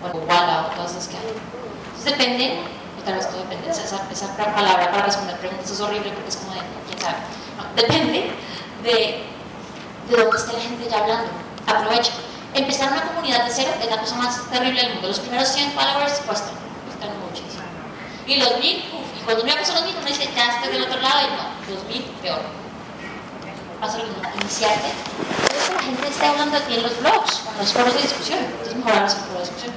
O 0.02 0.16
Walla 0.24 0.68
o 0.68 0.74
todas 0.76 0.92
esas 0.92 1.08
que 1.08 1.16
hay. 1.16 1.36
Entonces 1.84 2.04
depende, 2.04 2.62
otra 3.02 3.16
vez 3.16 3.28
todo 3.28 3.40
depende, 3.40 3.68
esa, 3.68 4.00
esa 4.10 4.36
palabra 4.36 4.90
para 4.90 5.02
responder 5.04 5.36
preguntas 5.36 5.70
es 5.70 5.80
horrible 5.80 6.12
porque 6.12 6.28
es 6.28 6.36
como 6.36 6.54
de, 6.54 6.60
quién 6.88 7.00
sabe. 7.00 7.16
No, 7.58 7.64
depende 7.76 8.32
de, 8.82 9.26
de 10.08 10.16
dónde 10.16 10.36
esté 10.36 10.52
la 10.52 10.60
gente 10.60 10.88
ya 10.88 10.98
hablando. 11.00 11.28
Aprovecha. 11.66 12.12
Empezar 12.52 12.92
una 12.92 13.02
comunidad 13.02 13.44
de 13.44 13.52
cero 13.52 13.70
es 13.80 13.88
la 13.88 14.00
cosa 14.00 14.16
más 14.16 14.50
terrible 14.50 14.80
del 14.80 14.94
mundo. 14.94 15.08
Los 15.08 15.20
primeros 15.20 15.48
100 15.48 15.72
followers 15.72 16.14
cuestan, 16.26 16.54
cuestan 16.86 17.10
muchísimo. 17.20 17.62
Y 18.26 18.36
los 18.36 18.58
mil, 18.58 18.78
y 18.78 19.22
cuando 19.24 19.44
uno 19.44 19.54
pasa 19.54 19.74
los 19.74 19.84
mil, 19.84 19.94
uno 19.96 20.06
dice, 20.06 20.28
ya 20.34 20.56
estoy 20.56 20.72
del 20.72 20.82
otro 20.82 21.00
lado, 21.00 21.20
y 21.20 21.70
no, 21.70 21.74
los 21.74 21.84
mil, 21.84 22.02
peor. 22.22 22.40
Pasa 23.80 23.98
lo 23.98 24.04
mismo, 24.04 24.22
iniciarte. 24.40 24.90
Entonces 24.90 25.74
la 25.74 25.82
gente 25.82 26.08
esté 26.08 26.26
hablando 26.26 26.58
ti 26.62 26.74
en 26.74 26.82
los 26.82 27.00
blogs, 27.00 27.42
en 27.52 27.58
los 27.58 27.72
foros 27.72 27.94
de 27.94 28.02
discusión. 28.02 28.38
Entonces 28.40 28.74
en 28.74 28.82
foros 28.82 29.14
de 29.32 29.40
discusión. 29.40 29.72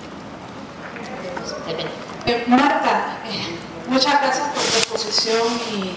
Depende. 1.67 1.91
Eh, 2.25 2.43
Marta, 2.47 3.17
eh, 3.25 3.57
muchas 3.87 4.19
gracias 4.21 4.47
por 4.49 4.63
tu 4.63 4.77
exposición 4.77 5.47
y 5.71 5.93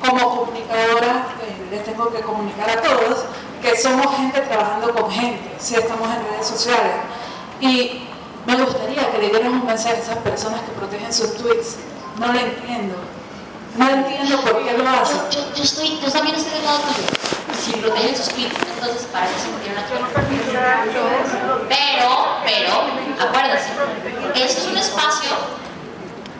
como 0.00 0.40
comunicadora 0.40 1.26
eh, 1.42 1.68
les 1.70 1.84
tengo 1.84 2.10
que 2.10 2.20
comunicar 2.20 2.70
a 2.70 2.80
todos 2.80 3.24
que 3.60 3.76
somos 3.76 4.16
gente 4.16 4.40
trabajando 4.42 4.94
con 4.94 5.10
gente, 5.10 5.56
si 5.58 5.74
estamos 5.74 6.08
en 6.14 6.30
redes 6.30 6.46
sociales. 6.46 6.94
Y 7.60 8.02
me 8.46 8.56
gustaría 8.56 9.10
que 9.10 9.18
le 9.18 9.28
dieran 9.30 9.52
un 9.52 9.66
mensaje 9.66 9.96
a 9.96 9.98
esas 9.98 10.18
personas 10.18 10.60
que 10.62 10.70
protegen 10.72 11.12
sus 11.12 11.36
tweets. 11.36 11.76
No 12.18 12.32
lo 12.32 12.38
entiendo. 12.38 12.94
No 13.76 13.88
entiendo 13.88 14.40
por 14.40 14.64
qué 14.64 14.78
lo 14.78 14.88
hacen. 14.88 15.18
Yo, 15.30 15.40
yo, 15.54 15.62
estoy, 15.62 15.98
yo 16.00 16.10
también 16.10 16.36
estoy 16.36 16.52
del 16.52 16.64
lado 16.64 16.78
tuyo. 16.78 17.08
Si 17.60 17.72
protegen 17.72 18.16
sus 18.16 18.28
tweets, 18.28 18.54
entonces 18.74 19.02
para 19.12 19.26
qué 19.26 19.34
se 19.40 19.48
metieron 19.50 20.04
a 20.04 20.08
Pero, 21.68 22.10
pero, 22.44 23.28
acuérdense, 23.28 23.70
esto 24.34 24.60
es 24.60 24.66
un 24.66 24.78
espacio 24.78 25.30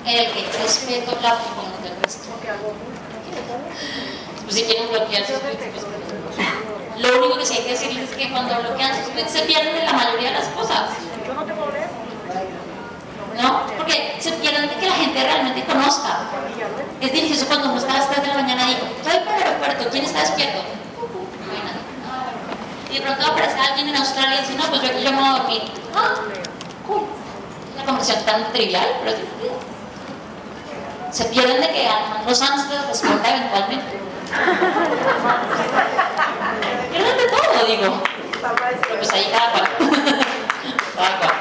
en 0.05 0.19
el 0.19 0.33
que 0.33 0.47
respeto 0.63 1.19
la 1.21 1.35
opinión 1.35 1.83
del 1.83 2.03
resto. 2.03 2.29
Pues 4.45 4.55
si 4.55 4.65
quieren 4.65 4.89
bloquear 4.89 5.27
sus 5.27 5.41
tweets, 5.41 5.59
pues 5.59 5.87
lo 6.99 7.19
único 7.19 7.39
que 7.39 7.47
sí 7.47 7.55
hay 7.55 7.65
que 7.65 7.71
decirles 7.71 8.11
es 8.11 8.17
que 8.17 8.31
cuando 8.31 8.59
bloquean 8.61 8.95
sus 8.97 9.13
tweets 9.13 9.31
se 9.31 9.43
pierden 9.43 9.85
la 9.85 9.93
mayoría 9.93 10.31
de 10.31 10.39
las 10.39 10.49
cosas. 10.49 10.91
¿No? 13.41 13.67
Porque 13.77 14.17
se 14.19 14.33
pierden 14.33 14.69
de 14.69 14.75
que 14.77 14.87
la 14.87 14.95
gente 14.95 15.23
realmente 15.23 15.65
conozca. 15.65 16.19
Es 17.01 17.13
delicioso 17.13 17.47
cuando 17.47 17.69
uno 17.69 17.79
está 17.79 17.95
a 17.95 17.99
las 17.99 18.11
3 18.11 18.23
de 18.23 18.29
la 18.29 18.35
mañana 18.35 18.71
y 18.71 18.73
estoy 18.73 19.21
para 19.25 19.37
el 19.37 19.43
aeropuerto, 19.45 19.89
¿quién 19.91 20.05
está 20.05 20.21
despierto? 20.21 20.59
No 20.59 21.53
hay 21.53 21.63
nadie. 21.63 22.91
Y 22.91 22.95
de 22.95 23.01
pronto 23.03 23.27
aparece 23.27 23.61
alguien 23.61 23.89
en 23.91 23.97
Australia 23.97 24.39
y 24.39 24.41
dice, 24.41 24.55
no, 24.55 24.65
pues 24.65 24.83
yo 24.83 24.89
aquí 24.89 25.05
yo 25.05 25.13
me 25.13 25.19
voy 25.19 25.29
a 25.29 25.33
dormir. 25.39 25.63
Ah, 25.95 26.15
cool. 26.87 27.03
Una 27.77 27.85
conversación 27.85 28.25
tan 28.25 28.53
trivial, 28.53 28.89
pero 29.05 29.13
es 29.13 29.48
se 31.11 31.25
pierden 31.25 31.61
de 31.61 31.69
que 31.73 31.89
Alejandro 31.89 32.35
Sanz 32.35 32.69
les 32.71 32.87
responda 32.87 33.29
eventualmente. 33.31 33.99
pierden 36.91 37.17
de 37.17 37.25
todo, 37.29 37.67
digo. 37.67 38.03
Pero 38.41 38.97
pues 38.97 39.13
ahí 39.13 39.29
cada 39.33 39.53
cual. 39.53 39.69
cada 40.97 41.19
cual. 41.19 41.33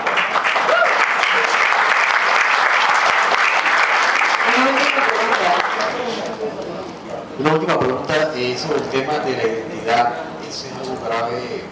Una 7.40 7.54
última 7.54 7.80
pregunta 7.80 8.16
es 8.16 8.36
eh, 8.36 8.58
sobre 8.58 8.80
el 8.80 8.90
tema 8.90 9.20
de 9.20 9.38
la 9.38 9.44
identidad. 9.44 10.14
Eso 10.50 10.68
es 10.68 10.74
algo 10.74 11.06
grave 11.06 11.64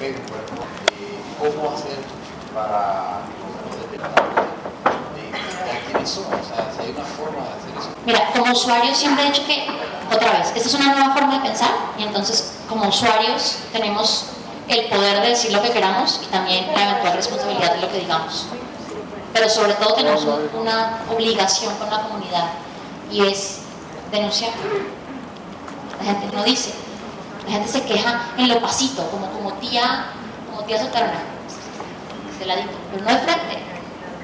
en 0.00 0.14
¿Cómo 1.38 1.72
hacer 1.72 1.98
para 2.52 3.20
somos? 6.06 6.28
O 6.28 6.54
sea, 6.54 6.70
si 6.74 6.82
hay 6.82 6.90
una 6.90 7.04
forma 7.04 7.42
de 7.44 7.48
hacer 7.48 7.78
eso. 7.78 7.88
Mira, 8.06 8.30
como 8.32 8.52
usuarios 8.52 8.96
siempre 8.96 9.24
he 9.26 9.30
dicho 9.30 9.44
que, 9.46 9.66
otra 10.14 10.32
vez, 10.38 10.48
esta 10.54 10.68
es 10.68 10.74
una 10.74 10.94
nueva 10.94 11.14
forma 11.14 11.34
de 11.38 11.48
pensar 11.48 11.70
y 11.98 12.02
entonces 12.02 12.54
como 12.68 12.88
usuarios 12.88 13.56
tenemos 13.72 14.26
el 14.68 14.84
poder 14.86 15.22
de 15.22 15.28
decir 15.30 15.52
lo 15.52 15.62
que 15.62 15.70
queramos 15.70 16.20
y 16.22 16.26
también 16.26 16.66
la 16.74 16.90
eventual 16.90 17.14
responsabilidad 17.14 17.74
de 17.74 17.80
lo 17.80 17.90
que 17.90 18.00
digamos. 18.00 18.46
Pero 19.32 19.48
sobre 19.48 19.72
todo 19.74 19.94
tenemos 19.94 20.24
un- 20.24 20.48
una 20.60 20.98
obligación 21.10 21.74
con 21.76 21.90
la 21.90 22.02
comunidad 22.02 22.44
y 23.10 23.26
es 23.26 23.60
denunciar. 24.10 24.52
La 25.98 26.04
gente 26.04 26.34
no 26.36 26.44
dice, 26.44 26.74
la 27.46 27.52
gente 27.52 27.68
se 27.68 27.82
queja 27.84 28.22
en 28.36 28.48
lo 28.48 28.60
pasito, 28.60 29.08
como, 29.10 29.28
como 29.30 29.52
tía, 29.54 30.06
como 30.50 30.62
tía 30.66 30.78
solterona, 30.78 31.20
de 32.38 32.46
ladito, 32.46 32.70
pero 32.92 33.04
no 33.04 33.10
de 33.10 33.18
frente, 33.18 33.58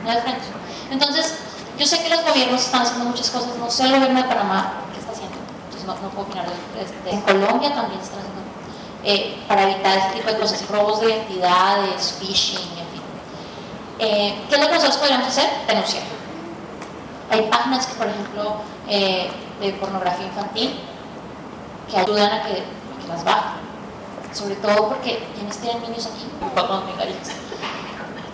no 0.04 0.10
de 0.10 0.20
frente. 0.22 0.44
Entonces, 0.90 1.34
yo 1.78 1.86
sé 1.86 2.02
que 2.02 2.08
los 2.08 2.24
gobiernos 2.24 2.62
están 2.62 2.82
haciendo 2.82 3.06
muchas 3.06 3.30
cosas, 3.30 3.56
no 3.58 3.70
sé 3.70 3.84
el 3.84 3.92
gobierno 3.92 4.22
de 4.22 4.28
Panamá 4.28 4.74
qué 4.92 5.00
está 5.00 5.12
haciendo, 5.12 5.36
entonces 5.64 5.86
no, 5.86 5.94
no 5.94 6.08
puedo 6.10 6.28
opinar 6.28 6.46
este, 6.80 7.10
En 7.10 7.20
Colombia 7.22 7.74
también 7.74 8.00
están 8.00 8.20
haciendo 8.20 8.34
eh, 9.04 9.42
para 9.46 9.70
evitar 9.70 9.98
este 9.98 10.20
tipo 10.20 10.30
de 10.30 10.38
cosas, 10.38 10.68
robos 10.68 11.00
de 11.00 11.10
identidades, 11.10 12.16
phishing, 12.18 12.58
en 12.58 12.88
fin. 12.88 13.02
Eh, 13.98 14.44
¿Qué 14.48 14.54
es 14.54 14.60
lo 14.60 14.66
que 14.66 14.74
nosotros 14.74 14.96
podríamos 14.96 15.28
hacer? 15.28 15.50
Denunciar. 15.66 16.04
Hay 17.30 17.42
páginas 17.50 17.86
que, 17.86 17.94
por 17.94 18.06
ejemplo, 18.06 18.56
eh, 18.88 19.30
de 19.60 19.72
pornografía 19.72 20.26
infantil 20.26 20.80
que 21.90 21.98
ayudan 21.98 22.32
a 22.32 22.42
que, 22.44 22.52
a 22.52 23.02
que 23.02 23.08
las 23.08 23.24
bajen. 23.24 23.64
Sobre 24.32 24.56
todo 24.56 24.88
porque 24.88 25.28
quienes 25.34 25.58
tienen 25.58 25.82
niños 25.82 26.06
aquí. 26.06 26.24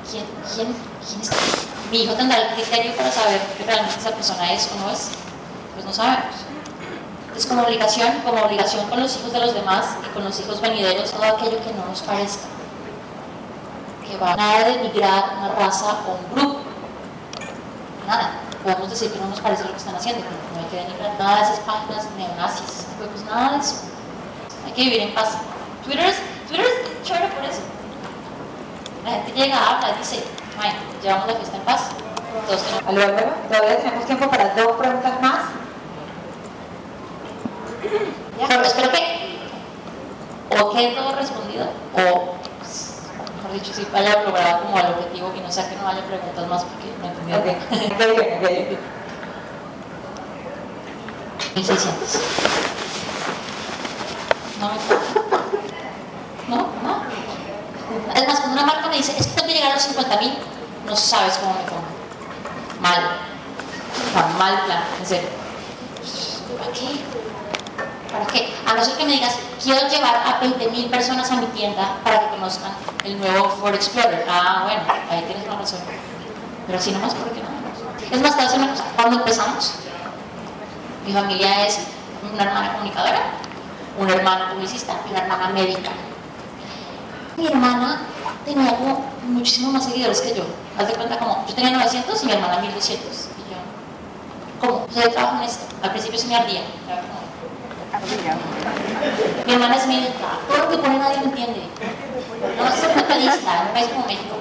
¿Quién, 0.08 0.24
quién, 0.54 0.74
quién 1.06 1.20
es? 1.20 1.79
Mi 1.90 2.02
hijo 2.04 2.14
tendrá 2.14 2.38
el 2.38 2.54
criterio 2.54 2.94
para 2.94 3.10
saber 3.10 3.40
que 3.58 3.64
realmente 3.64 3.98
esa 3.98 4.12
persona 4.12 4.52
es 4.52 4.70
o 4.72 4.78
no 4.78 4.90
es. 4.90 5.10
Pues 5.74 5.84
no 5.84 5.92
sabemos. 5.92 6.36
Entonces, 7.22 7.46
como 7.46 7.62
obligación, 7.62 8.20
como 8.24 8.42
obligación 8.42 8.88
con 8.88 9.00
los 9.00 9.16
hijos 9.16 9.32
de 9.32 9.40
los 9.40 9.54
demás 9.54 9.86
y 10.04 10.14
con 10.14 10.22
los 10.22 10.38
hijos 10.38 10.60
venideros, 10.60 11.10
todo 11.10 11.24
aquello 11.24 11.58
que 11.64 11.72
no 11.72 11.86
nos 11.86 12.02
parezca. 12.02 12.44
Que 14.08 14.16
va 14.18 14.36
nada 14.36 14.64
de 14.64 14.78
denigrar 14.78 15.36
una 15.38 15.48
raza 15.48 15.98
o 16.06 16.12
un 16.12 16.34
grupo. 16.34 16.60
Nada. 18.06 18.34
Podemos 18.62 18.90
decir 18.90 19.10
que 19.10 19.18
no 19.18 19.28
nos 19.28 19.40
parece 19.40 19.64
lo 19.64 19.70
que 19.70 19.78
están 19.78 19.96
haciendo, 19.96 20.22
pero 20.22 20.36
no 20.54 20.60
hay 20.60 20.70
que 20.70 20.76
denigrar 20.76 21.18
nada 21.18 21.36
de 21.38 21.42
esas 21.42 21.58
páginas 21.60 22.06
neonazis. 22.16 22.86
Pues 22.98 23.24
nada 23.24 23.52
de 23.52 23.58
eso. 23.58 23.76
Hay 24.66 24.72
que 24.72 24.82
vivir 24.82 25.00
en 25.00 25.14
paz. 25.14 25.38
Twitter 25.84 26.04
es, 26.06 26.16
Twitter 26.46 26.66
es 26.66 27.02
chévere 27.02 27.28
por 27.28 27.44
eso. 27.44 27.62
La 29.04 29.10
gente 29.12 29.32
llega, 29.32 29.56
habla, 29.56 29.96
dice, 29.98 30.22
bueno, 30.60 30.78
llevamos 31.02 31.26
la 31.26 31.34
fiesta 31.34 31.56
en 31.56 31.62
paz. 31.62 31.88
Todos 32.46 32.62
tenemos... 32.62 33.22
Todavía 33.48 33.76
tenemos 33.78 34.06
tiempo 34.06 34.28
para 34.28 34.54
dos 34.54 34.76
preguntas 34.76 35.20
más. 35.22 35.40
Bueno, 38.38 38.62
espero 38.62 38.90
que 38.90 39.38
o 40.50 40.70
quede 40.70 40.94
todo 40.94 41.14
respondido 41.14 41.66
o, 41.94 42.34
pues, 42.58 42.98
mejor 43.36 43.52
dicho, 43.52 43.72
si 43.72 43.86
haya 43.94 44.22
logrado 44.22 44.64
como 44.64 44.78
el 44.78 44.86
objetivo 44.86 45.32
y 45.36 45.40
no 45.40 45.50
sea 45.50 45.68
que 45.68 45.76
no 45.76 45.88
haya 45.88 46.04
preguntas 46.04 46.46
más 46.48 46.64
porque 46.64 46.92
no 47.00 47.08
entendí. 47.08 47.32
Ok, 47.32 47.46
ok, 47.86 48.20
ok, 48.36 48.50
ok. 48.72 48.78
1600. 51.54 52.20
No 54.60 54.68
me 54.68 54.74
no. 56.56 56.79
Es 58.20 58.26
más, 58.26 58.40
cuando 58.40 58.62
una 58.62 58.70
marca 58.70 58.88
me 58.88 58.98
dice, 58.98 59.14
es 59.18 59.26
que 59.28 59.32
tengo 59.32 59.48
que 59.48 59.54
llegar 59.54 59.70
a 59.70 59.74
los 59.76 59.82
50 59.84 60.16
mil, 60.18 60.34
no 60.84 60.94
sabes 60.94 61.38
cómo 61.38 61.54
me 61.54 61.60
pongo. 61.60 61.82
Mal. 62.80 63.16
Sea, 64.12 64.26
mal 64.38 64.60
plan. 64.66 64.82
¿Para 66.58 66.72
qué? 66.72 67.00
¿Para 68.12 68.26
qué? 68.26 68.54
A 68.66 68.74
no 68.74 68.84
ser 68.84 68.98
que 68.98 69.04
me 69.06 69.12
digas, 69.12 69.36
quiero 69.62 69.88
llevar 69.88 70.16
a 70.16 70.38
20.000 70.42 70.90
personas 70.90 71.30
a 71.30 71.36
mi 71.36 71.46
tienda 71.46 71.96
para 72.04 72.20
que 72.20 72.28
conozcan 72.28 72.72
el 73.04 73.18
nuevo 73.18 73.48
Ford 73.48 73.74
Explorer. 73.74 74.26
Ah, 74.28 74.64
bueno, 74.64 74.82
ahí 75.10 75.24
tienes 75.26 75.46
una 75.46 75.56
razón. 75.56 75.80
Pero 76.66 76.78
así 76.78 76.90
nomás, 76.90 77.14
¿por 77.14 77.30
qué 77.30 77.40
no? 77.40 78.14
Es 78.14 78.20
más, 78.20 78.36
te 78.36 78.58
voy. 78.58 78.68
Cuando 78.96 79.16
empezamos, 79.16 79.72
mi 81.06 81.12
familia 81.14 81.66
es 81.66 81.78
una 82.34 82.42
hermana 82.42 82.72
comunicadora, 82.72 83.20
un 83.98 84.10
hermano 84.10 84.52
publicista 84.52 84.92
y 85.06 85.10
una 85.10 85.20
hermana 85.20 85.48
médica. 85.48 85.90
Mi 87.40 87.46
hermana 87.46 88.02
tenía 88.44 88.76
como 88.76 89.02
muchísimos 89.26 89.72
más 89.72 89.84
seguidores 89.86 90.20
que 90.20 90.34
yo. 90.34 90.42
Haz 90.78 90.88
de 90.88 90.92
cuenta 90.92 91.18
como, 91.18 91.42
yo 91.48 91.54
tenía 91.54 91.70
900 91.70 92.22
y 92.22 92.26
mi 92.26 92.32
hermana 92.32 92.58
1200. 92.60 93.06
Y 93.08 93.50
yo, 93.50 93.56
¿cómo? 94.60 94.86
Yo 94.94 95.10
trabajo 95.10 95.36
en 95.38 95.42
esto. 95.44 95.64
Al 95.82 95.90
principio 95.90 96.18
se 96.18 96.26
me 96.26 96.36
ardía. 96.36 96.60
Mi 99.46 99.52
hermana 99.54 99.76
es 99.76 99.86
médica, 99.86 100.38
todo 100.48 100.58
lo 100.58 100.68
que 100.68 100.76
pone 100.76 100.98
nadie 100.98 101.16
lo 101.16 101.24
entiende. 101.24 101.62
No 102.58 102.68
es 102.68 102.96
mentalista 102.96 103.60
en 103.60 103.66
un 103.68 103.72
país 103.72 103.88
como 103.88 104.06
México. 104.06 104.36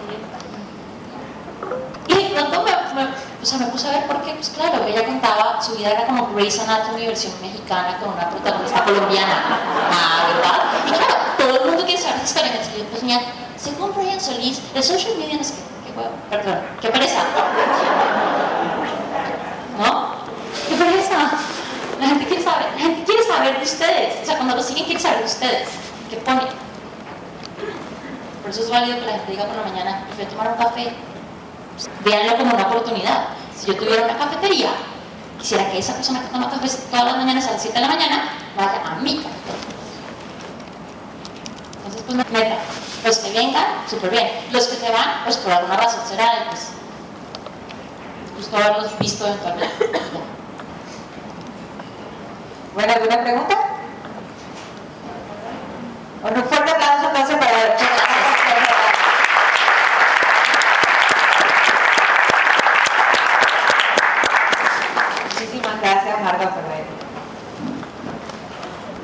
Y 2.08 2.14
de 2.14 2.30
pronto 2.36 2.64
me, 2.64 3.08
o 3.42 3.46
sea, 3.46 3.58
me 3.58 3.68
puse 3.68 3.88
a 3.88 3.92
ver 3.92 4.08
por 4.08 4.22
qué, 4.22 4.34
pues 4.34 4.50
claro, 4.50 4.84
ella 4.86 5.06
contaba, 5.06 5.62
su 5.62 5.76
vida 5.76 5.92
era 5.92 6.06
como 6.06 6.34
Grey's 6.34 6.60
Anatomy 6.60 7.06
versión 7.06 7.34
mexicana 7.42 7.98
con 8.00 8.14
una 8.14 8.30
protagonista 8.30 8.84
colombiana. 8.84 9.44
Ah, 9.92 10.26
¿verdad? 10.28 10.60
Y 10.86 10.92
claro, 10.92 11.16
todo 11.38 11.64
el 11.64 11.70
mundo 11.70 11.86
quiere 11.86 12.02
saber 12.02 12.18
esa 12.18 12.26
historia. 12.26 12.52
Entonces 12.52 12.78
yo, 12.78 12.86
pues 12.86 13.04
mira, 13.04 13.22
según 13.56 13.94
Brian 13.96 14.20
Solís, 14.20 14.62
de 14.74 14.84
social 14.84 15.14
media 15.18 15.36
no 15.36 15.42
es 15.42 15.52
que, 15.52 15.62
qué 15.86 15.98
huevo, 15.98 16.12
perdón, 16.30 16.60
qué 16.82 16.90
pereza. 16.90 17.22
¿No? 19.78 20.10
¿Qué 20.68 20.76
pereza? 20.76 21.32
La 22.00 22.08
gente 22.08 22.26
quiere 22.26 22.44
saber, 22.44 22.68
la 22.76 22.80
gente 22.80 23.04
quiere 23.06 23.24
saber 23.24 23.58
de 23.58 23.64
ustedes. 23.64 24.22
O 24.22 24.26
sea, 24.26 24.36
cuando 24.36 24.56
lo 24.58 24.64
siguen 24.64 24.84
quiere 24.84 25.00
saber 25.00 25.20
de 25.20 25.26
ustedes. 25.26 25.70
¿Qué 26.10 26.18
ponen? 26.18 26.48
Por 28.42 28.52
eso 28.52 28.64
es 28.64 28.70
válido 28.70 29.00
que 29.00 29.06
la 29.06 29.12
gente 29.14 29.32
diga 29.32 29.46
por 29.46 29.56
la 29.56 29.64
mañana, 29.64 30.04
prefiero 30.08 30.32
tomar 30.32 30.48
un 30.50 30.58
café. 30.58 30.94
Pues, 31.80 31.90
véanlo 32.04 32.38
como 32.38 32.54
una 32.56 32.68
oportunidad. 32.68 33.28
Si 33.58 33.68
yo 33.68 33.78
tuviera 33.78 34.04
una 34.04 34.18
cafetería, 34.18 34.72
quisiera 35.40 35.72
que 35.72 35.80
esa 35.80 35.94
persona 35.94 36.22
que 36.22 36.28
toma 36.28 36.50
café 36.50 36.68
todas 36.92 37.06
las 37.06 37.18
mañanas 37.18 37.48
a 37.48 37.52
las 37.52 37.62
7 37.62 37.74
de 37.76 37.82
la 37.82 37.88
mañana 37.88 38.30
vaya 38.58 38.82
a 38.86 38.96
mi 38.96 39.16
cafetería. 39.16 39.70
Entonces, 41.78 42.02
pues, 42.06 42.18
neta, 42.18 42.58
los 43.06 43.18
que 43.20 43.32
vengan, 43.32 43.66
súper 43.90 44.10
bien. 44.10 44.30
Los 44.52 44.68
que 44.68 44.76
se 44.76 44.92
van, 44.92 45.24
pues 45.24 45.38
por 45.38 45.54
alguna 45.54 45.78
razón 45.78 46.02
será, 46.06 46.48
pues, 46.50 46.68
justo 48.36 48.58
haberlos 48.58 49.00
visto 49.00 49.26
eventualmente. 49.26 49.92
Bueno, 52.76 52.94
¿alguna 52.94 53.22
pregunta? 53.22 53.56
Un 56.24 56.44
fuerte 56.44 56.72
aplauso 56.72 57.08
entonces 57.08 57.38
para 57.38 57.99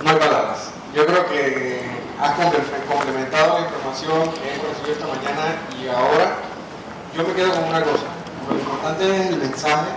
No 0.04 0.10
hay 0.12 0.16
palabras. 0.18 0.70
Yo 0.94 1.06
creo 1.06 1.26
que 1.28 1.82
has 2.22 2.32
comple- 2.38 2.86
complementado 2.88 3.60
la 3.60 3.66
información 3.66 4.32
que 4.34 4.54
hemos 4.54 4.68
recibido 4.70 4.94
esta 4.94 5.08
mañana 5.08 5.56
y 5.78 5.88
ahora 5.88 6.36
yo 7.16 7.24
me 7.24 7.34
quedo 7.34 7.52
con 7.52 7.64
una 7.66 7.82
cosa. 7.82 8.06
Lo 8.50 8.56
importante 8.56 9.04
es 9.16 9.28
el 9.30 9.38
mensaje 9.38 9.88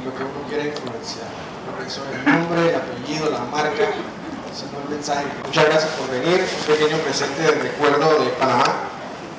y 0.00 0.04
lo 0.04 0.14
que 0.14 0.22
uno 0.22 0.48
quiere 0.48 0.68
influenciar. 0.68 1.26
Lo 1.66 1.76
que 1.78 1.84
el 2.12 2.24
nombre, 2.24 2.68
el 2.70 2.76
apellido, 2.76 3.30
la 3.30 3.40
marca, 3.50 3.84
sino 4.54 4.78
el 4.84 4.88
mensaje. 4.94 5.24
Muchas 5.44 5.64
gracias 5.64 5.90
por 5.92 6.08
venir. 6.10 6.46
Un 6.60 6.66
pequeño 6.76 6.96
presente 6.98 7.42
de 7.42 7.50
recuerdo 7.50 8.22
de 8.24 8.30
Panamá 8.30 8.64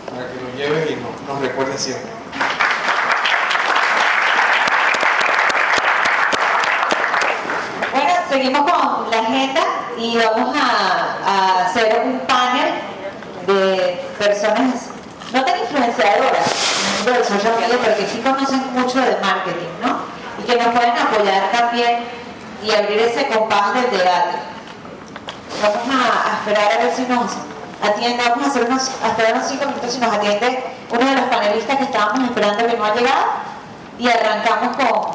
para 0.10 0.27
que 0.27 0.41
lo 0.41 0.49
lleves 0.57 0.91
y 0.91 0.95
nos, 0.95 1.22
nos 1.27 1.41
siempre. 1.77 2.11
Bueno, 7.91 8.14
seguimos 8.36 8.70
con 8.70 9.10
la 9.12 9.20
agenda 9.20 9.62
y 9.98 10.18
vamos 10.18 10.53
a, 10.57 11.66
hacer 11.66 12.02
un 12.03 12.20
panel 12.28 12.74
de 13.48 14.03
personas 14.20 14.90
no 15.32 15.44
tan 15.45 15.57
influenciadoras 15.60 16.45
pero 17.06 17.22
que 17.95 18.07
sí 18.07 18.20
conocen 18.20 18.62
mucho 18.74 18.99
de 18.99 19.16
marketing, 19.22 19.70
¿no? 19.82 19.99
Y 20.41 20.44
que 20.45 20.57
nos 20.57 20.74
pueden 20.74 20.91
apoyar 20.91 21.52
también 21.52 22.03
y 22.64 22.72
abrir 22.72 22.99
ese 22.99 23.28
compás 23.28 23.74
del 23.76 23.91
debate. 23.91 24.38
Vamos 25.62 26.03
a, 26.06 26.38
esperar 26.40 26.74
a 26.74 26.84
ver 26.84 26.94
si 26.95 27.03
nos 27.03 27.32
atiende, 27.84 28.24
vamos 28.28 28.48
a, 28.48 28.49
hacer 28.49 28.64
unos, 28.64 28.91
a 29.03 29.07
esperar 29.10 29.36
unos 29.36 29.48
5 29.48 29.66
minutos 29.66 29.95
y 29.95 29.99
nos 29.99 30.14
atiende 30.14 30.64
uno 30.90 31.06
de 31.06 31.16
los 31.16 31.26
panelistas 31.26 31.78
que 31.78 31.84
estábamos 31.84 32.24
esperando 32.24 32.66
que 32.66 32.78
no 32.78 32.86
ha 32.86 32.95
llegado 32.95 33.26
y 33.99 34.07
arrancamos 34.07 34.76
con, 34.78 35.12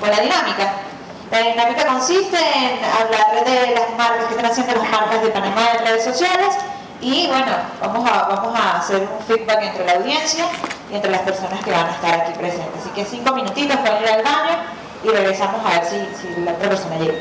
con 0.00 0.10
la 0.10 0.20
dinámica. 0.20 0.83
La 1.30 1.38
dinámica 1.40 1.86
consiste 1.86 2.36
en 2.36 2.84
hablar 2.84 3.44
de 3.44 3.74
las 3.74 3.90
marcas 3.96 4.26
que 4.26 4.34
están 4.34 4.46
haciendo 4.46 4.74
las 4.74 4.90
marcas 4.90 5.22
de 5.22 5.28
Panamá 5.28 5.68
en 5.78 5.86
redes 5.86 6.04
sociales 6.04 6.54
y 7.00 7.26
bueno, 7.26 7.46
vamos 7.80 8.08
a, 8.08 8.24
vamos 8.28 8.58
a 8.58 8.78
hacer 8.78 9.02
un 9.02 9.24
feedback 9.26 9.62
entre 9.62 9.84
la 9.84 9.92
audiencia 9.94 10.44
y 10.90 10.94
entre 10.94 11.10
las 11.10 11.22
personas 11.22 11.62
que 11.64 11.70
van 11.70 11.86
a 11.86 11.90
estar 11.90 12.20
aquí 12.20 12.32
presentes. 12.38 12.80
Así 12.80 12.90
que 12.90 13.04
cinco 13.04 13.34
minutitos 13.34 13.76
para 13.78 14.00
ir 14.00 14.08
al 14.08 14.22
baño 14.22 14.58
y 15.02 15.08
regresamos 15.08 15.60
a 15.64 15.80
ver 15.80 15.84
si, 15.84 15.96
si 16.20 16.40
la 16.40 16.52
otra 16.52 16.68
persona 16.68 16.96
llega. 16.96 17.18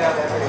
Gracias. 0.00 0.40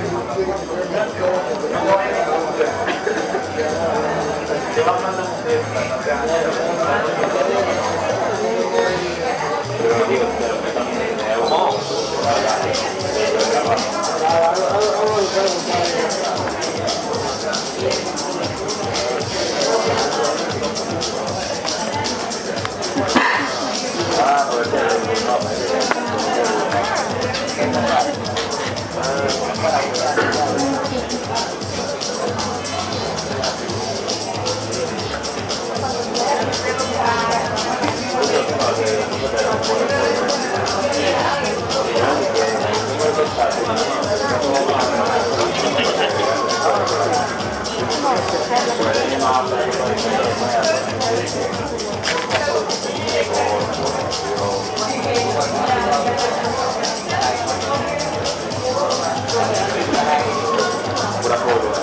Gracias. 61.24 61.81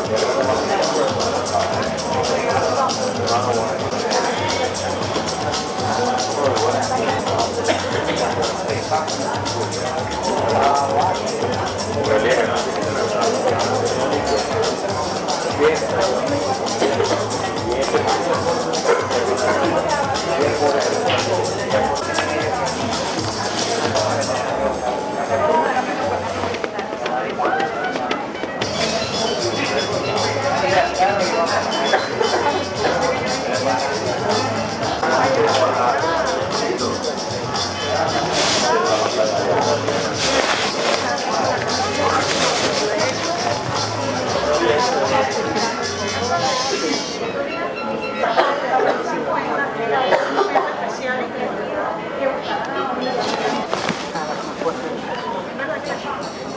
Gracias. 8.89 9.39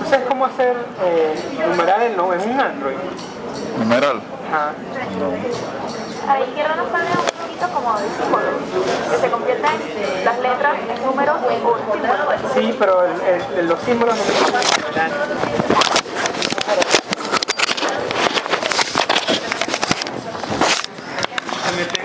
Sabes 0.10 0.28
cómo 0.28 0.46
hacer 0.46 0.76
eh, 1.04 1.36
numeral 1.70 2.18
no? 2.18 2.34
Es 2.34 2.46
un 2.46 2.60
Android. 2.60 2.98
¿Numeral? 3.80 4.22
Ajá. 4.50 4.74
No. 5.18 5.32
A 6.30 6.40
la 6.40 6.46
izquierda 6.46 6.76
nos 6.76 6.92
sale 6.92 7.06
un 7.12 7.46
poquito 7.46 7.68
como 7.74 7.98
de 7.98 8.08
símbolo, 8.10 8.52
que 9.10 9.18
se 9.18 9.32
convierten 9.32 9.72
este, 9.88 10.26
las 10.26 10.40
letras 10.40 10.76
en 10.90 11.06
números. 11.06 11.38
Sí, 12.54 12.76
pero 12.78 13.04
los 13.64 13.80
símbolos 13.80 14.18
no 14.18 14.24
se. 14.24 15.21